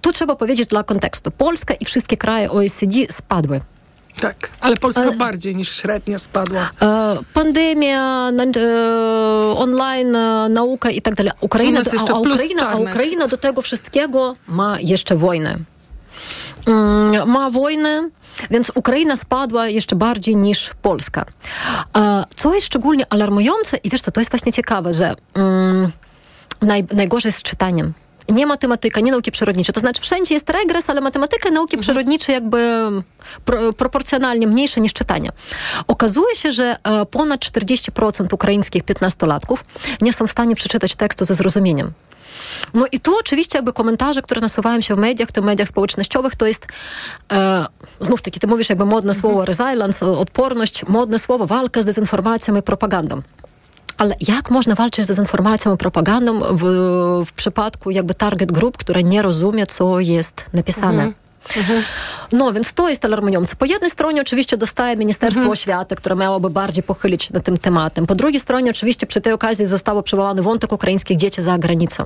[0.00, 1.30] Tu trzeba powiedzieć dla kontekstu.
[1.30, 3.60] Polska i wszystkie kraje OECD spadły.
[4.20, 6.70] Tak, ale Polska ale, bardziej niż średnia spadła.
[7.34, 8.30] Pandemia,
[9.56, 10.16] online
[10.50, 11.32] nauka i tak dalej.
[11.40, 15.58] Ukraina, a, a, Ukraina, a Ukraina do tego wszystkiego ma jeszcze wojnę.
[16.66, 18.10] Mm, ma wojnę,
[18.50, 21.24] więc Ukraina spadła jeszcze bardziej niż Polska.
[22.36, 25.90] Co jest szczególnie alarmujące i wiesz co, to jest właśnie ciekawe, że mm,
[26.62, 27.92] naj, najgorzej z czytaniem
[28.28, 29.72] nie matematyka, nie nauki przyrodnicze.
[29.72, 31.82] To znaczy wszędzie jest regres, ale matematyka i nauki mhm.
[31.82, 32.88] przyrodnicze jakby
[33.44, 35.30] pro, proporcjonalnie mniejsze niż czytanie.
[35.86, 39.56] Okazuje się, że e, ponad 40% ukraińskich 15-latków
[40.00, 41.92] nie są w stanie przeczytać tekstu ze zrozumieniem.
[42.74, 46.36] No i tu oczywiście jakby komentarze, które nasuwają się w mediach, w tym mediach społecznościowych,
[46.36, 46.66] to jest
[47.32, 47.66] e,
[48.00, 49.20] znów taki, ty mówisz jakby modne mhm.
[49.20, 53.22] słowo resilience, odporność, modne słowo walka z dezinformacją i propagandą.
[53.98, 56.62] Ale jak można walczyć z dezinformacją i propagandą w,
[57.26, 61.02] w przypadku jakby target group, która nie rozumie, co jest napisane?
[61.02, 61.14] Mhm.
[61.56, 61.82] Mhm.
[62.32, 63.56] No, więc to jest alarmujące.
[63.56, 65.52] Po jednej stronie oczywiście dostaje Ministerstwo mhm.
[65.52, 68.06] Oświaty, które miałoby bardziej pochylić się nad tym tematem.
[68.06, 72.04] Po drugiej stronie oczywiście przy tej okazji zostało przywołany wątek ukraińskich dzieci za granicą.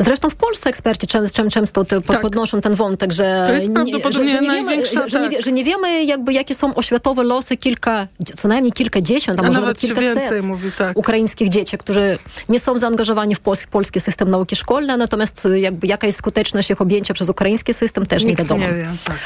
[0.00, 2.20] Zresztą w Polsce eksperci często, często tak.
[2.20, 5.44] podnoszą ten wątek, że, nie, że, że, nie wiemy, że, że, nie, tak.
[5.44, 8.06] że nie wiemy jakby jakie są oświatowe losy kilka,
[8.36, 10.96] co najmniej kilkadziesiąt, a, a może nawet kilkaset mówi, tak.
[10.96, 12.18] ukraińskich dzieci, którzy
[12.48, 16.80] nie są zaangażowani w polski, polski system nauki szkolnej, natomiast jakby jaka jest skuteczność ich
[16.80, 18.66] objęcia przez ukraiński system też Nikt nie wiadomo.
[18.66, 19.18] Nie wie, tak.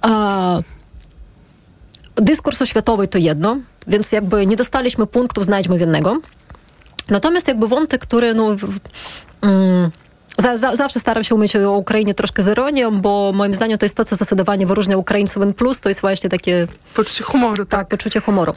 [0.00, 0.60] a,
[2.16, 3.56] dyskurs oświatowy to jedno,
[3.86, 6.20] więc jakby nie dostaliśmy punktów, znajdźmy winnego.
[7.10, 8.56] Natomiast jakby wątek, który no,
[9.42, 9.90] mm,
[10.38, 13.84] za, za, zawsze staram się umieć o Ukrainie troszkę z ironią, bo moim zdaniem to
[13.84, 16.66] jest to, co zdecydowanie wyróżnia Ukraińców N+, to jest właśnie takie...
[16.94, 17.80] Poczucie humoru, tak.
[17.80, 18.54] tak poczucie humoru.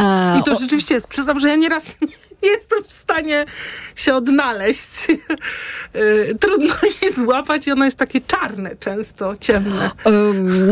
[0.00, 0.54] E, I to o...
[0.54, 1.06] rzeczywiście jest.
[1.06, 1.96] Przyznam, że ja nieraz
[2.42, 3.44] nie jestem w stanie
[3.96, 5.06] się odnaleźć.
[5.10, 9.90] E, trudno je złapać i ono jest takie czarne często, ciemne.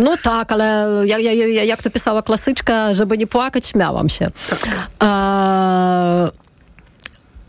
[0.05, 4.31] no tak, ale jak, jak, jak to pisała klasyczka, żeby nie płakać, śmiałam się.
[4.51, 4.69] Tak.
[5.03, 6.44] E,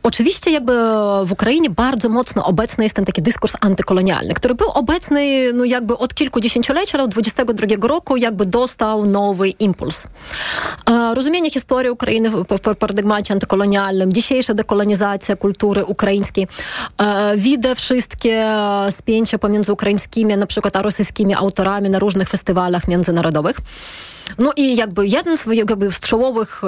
[0.05, 0.73] Oczywiście jakby
[1.25, 5.97] w Ukrainie bardzo mocno obecny jest ten taki dyskurs antykolonialny, który był obecny no jakby
[5.97, 10.03] od kilku dziesięcioleci, ale od 22 roku jakby dostał nowy impuls.
[11.13, 12.45] Rozumienie historii Ukrainy w
[12.79, 16.47] paradygmacie antykolonialnym, dzisiejsza dekolonizacja kultury ukraińskiej,
[17.37, 18.47] widzę wszystkie
[18.89, 23.57] spięcia pomiędzy ukraińskimi, na przykład a rosyjskimi autorami na różnych festiwalach międzynarodowych.
[24.37, 26.61] No i jakby jeden z jakby strzałowych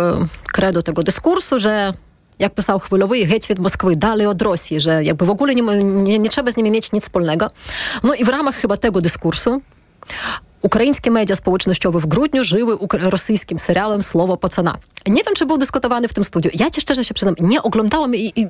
[0.53, 1.93] kredo tego dyskursu, że
[2.39, 6.19] jak pisał Chwilowy, geć від Moskwy, dalej od Rosji, że jakby w ogóle nie, nie,
[6.19, 7.49] nie trzeba z nimi mieć nic wspólnego.
[8.03, 9.61] No i w ramach chyba tego dyskursu
[10.61, 14.75] Ukraińskie media społecznościowe w grudniu żyły rosyjskim serialem Słowo Pacana.
[15.07, 16.51] Nie wiem, czy był dyskutowany w tym studiu.
[16.53, 18.47] Ja ci szczerze się przyznam, nie oglądałam i, i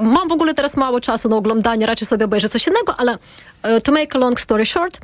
[0.00, 3.18] mam w ogóle teraz mało czasu na oglądanie, raczej sobie obejrzę coś innego, ale
[3.62, 4.98] e, to make a long story short,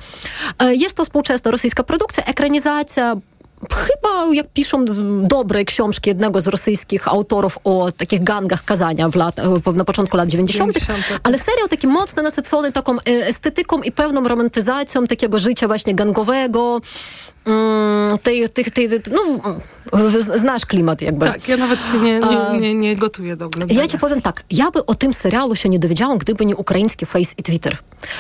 [0.58, 3.16] e, jest to współczesna rosyjska produkcja, ekranizacja
[3.68, 4.84] Chyba, jak piszą
[5.22, 9.36] dobre książki jednego z rosyjskich autorów o takich gangach Kazania w lat,
[9.74, 11.20] na początku lat 90., 90.
[11.22, 16.80] ale serial taki mocno nasycony taką estetyką i pewną romantyzacją takiego życia właśnie gangowego,
[17.44, 19.40] Mm, tej, tej, tej, no,
[20.36, 21.26] znasz klimat jakby.
[21.26, 23.80] Tak, ja nawet się nie, nie, nie, nie gotuję do oglądania.
[23.80, 27.06] Ja ci powiem tak, ja by o tym serialu się nie dowiedziałam, gdyby nie ukraiński
[27.06, 27.76] Face i Twitter,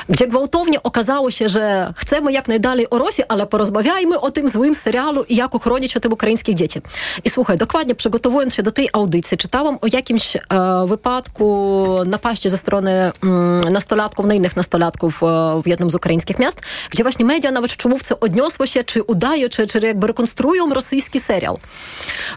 [0.08, 4.74] gdzie gwałtownie okazało się, że chcemy jak najdalej o Rosji, ale porozmawiajmy o tym złym
[4.74, 6.80] serialu i jak uchronić o tym ukraińskich dzieci.
[7.24, 10.40] I słuchaj, dokładnie przygotowując się do tej audycji, czytałam o jakimś e,
[10.86, 15.26] wypadku napaści ze strony mm, nastolatków, na innych nastolatków e,
[15.62, 19.48] w jednym z ukraińskich miast, gdzie właśnie media nawet w czołówce odniosło się, czy udaje,
[19.48, 21.56] czy, czy jakby rekonstruują rosyjski serial.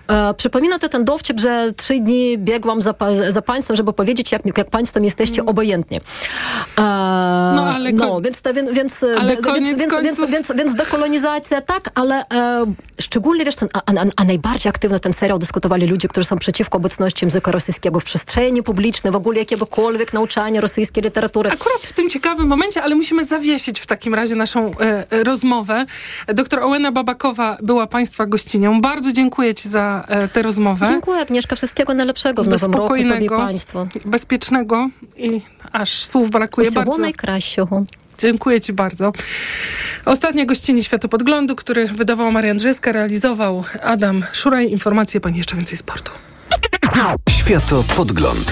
[0.08, 2.94] E, przypomina to ten dowcip, że trzy dni biegłam za,
[3.30, 5.50] za państwem, żeby powiedzieć, jak, jak państwem jesteście mm.
[5.50, 5.98] obojętni.
[5.98, 6.02] E,
[7.56, 12.64] no, ale no, więc, więc, więc, więc, więc, więc, więc dekolonizacja tak, ale e,
[13.02, 16.78] szczególnie wiesz, ten, a, a, a, najbardziej aktywno ten serial dyskutowali ludzie, którzy są przeciwko
[16.78, 21.50] obecności języka rosyjskiego w przestrzeni publicznej, w ogóle jakiegokolwiek nauczania rosyjskiej literatury.
[21.50, 25.86] Akurat w tym ciekawym momencie, ale musimy zawiesić w takim razie naszą e, e rozmowę.
[26.28, 28.82] Doktor Ołena Babakowa była Państwa gościnią.
[28.82, 30.86] Bardzo dziękuję Ci za e, tę rozmowę.
[30.90, 33.88] Dziękuję Agnieszka, wszystkiego najlepszego w nowym roku Tobie Państwu.
[34.06, 35.42] Bezpiecznego i
[35.72, 37.02] aż słów brakuje Usiło bardzo.
[37.02, 37.68] Najkrasiu.
[38.24, 39.12] Dziękuję Ci bardzo.
[40.06, 44.72] Ostatnia gościni Światopodglądu, który wydawał Marian Drzyska, realizował Adam Szuraj.
[44.72, 46.12] Informacje Pani jeszcze więcej sportu.
[47.30, 48.52] Światopodgląd.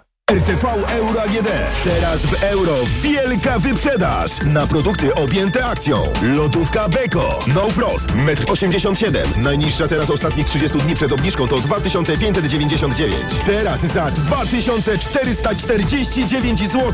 [0.31, 1.49] RTV Euro AGD.
[1.83, 6.03] Teraz w euro wielka wyprzedaż na produkty objęte akcją.
[6.21, 7.39] Lodówka Beko.
[7.55, 8.07] No Frost.
[8.07, 9.43] 1,87 m.
[9.43, 13.15] Najniższa teraz ostatnich 30 dni przed obniżką to 2599.
[13.45, 16.93] Teraz za 2449 zł.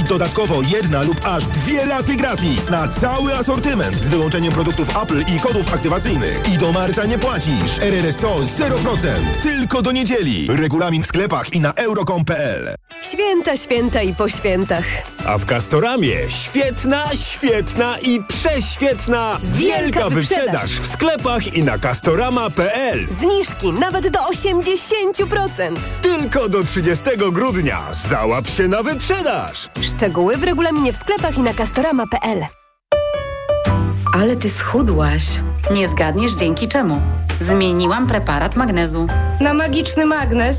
[0.00, 5.24] I dodatkowo jedna lub aż dwie raty gratis na cały asortyment z wyłączeniem produktów Apple
[5.36, 6.48] i kodów aktywacyjnych.
[6.54, 7.78] I do marca nie płacisz.
[7.80, 9.08] RRSO 0%.
[9.42, 10.48] Tylko do niedzieli.
[10.50, 12.69] Regulamin w sklepach i na euro.com.pl.
[13.02, 14.84] Święta, święta i po świętach.
[15.26, 21.78] A w Castoramie świetna, świetna i prześwietna Wielka wielka wyprzedaż wyprzedaż w sklepach i na
[21.78, 23.06] castorama.pl.
[23.10, 25.76] Zniżki nawet do 80%.
[26.02, 27.78] Tylko do 30 grudnia.
[28.08, 29.68] Załap się na wyprzedaż.
[29.80, 32.46] Szczegóły w regulaminie w sklepach i na castorama.pl.
[34.14, 35.24] Ale ty schudłaś.
[35.70, 37.00] Nie zgadniesz dzięki czemu.
[37.40, 39.06] Zmieniłam preparat magnezu.
[39.40, 40.58] Na magiczny magnes.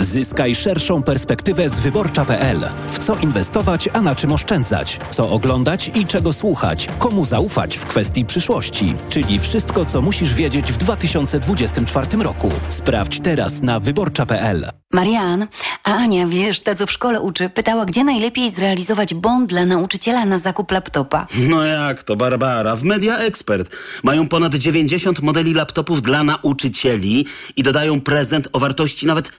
[0.00, 2.68] Zyskaj szerszą perspektywę z wyborcza.pl.
[2.90, 4.98] W co inwestować, a na czym oszczędzać?
[5.10, 6.88] Co oglądać i czego słuchać?
[6.98, 8.94] Komu zaufać w kwestii przyszłości?
[9.08, 12.50] Czyli wszystko, co musisz wiedzieć w 2024 roku.
[12.68, 14.70] Sprawdź teraz na wyborcza.pl.
[14.92, 15.46] Marian,
[15.84, 20.24] a Ania, wiesz, ta co w szkole uczy, pytała, gdzie najlepiej zrealizować bond dla nauczyciela
[20.24, 21.26] na zakup laptopa.
[21.48, 22.76] No jak to, Barbara?
[22.76, 27.26] W Media Expert mają ponad 90 modeli laptopów dla nauczycieli
[27.56, 29.30] i dodają prezent o wartości nawet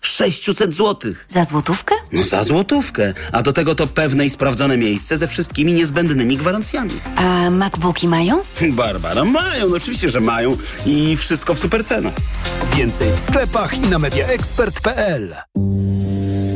[0.54, 1.14] 600 zł.
[1.28, 1.96] Za złotówkę?
[2.12, 3.14] No za złotówkę.
[3.32, 6.92] A do tego to pewne i sprawdzone miejsce ze wszystkimi niezbędnymi gwarancjami.
[7.16, 8.42] A MacBooki mają?
[8.72, 12.14] Barbara, mają, no oczywiście, że mają i wszystko w supercenach.
[12.76, 15.36] Więcej w sklepach i na mediaexpert.pl.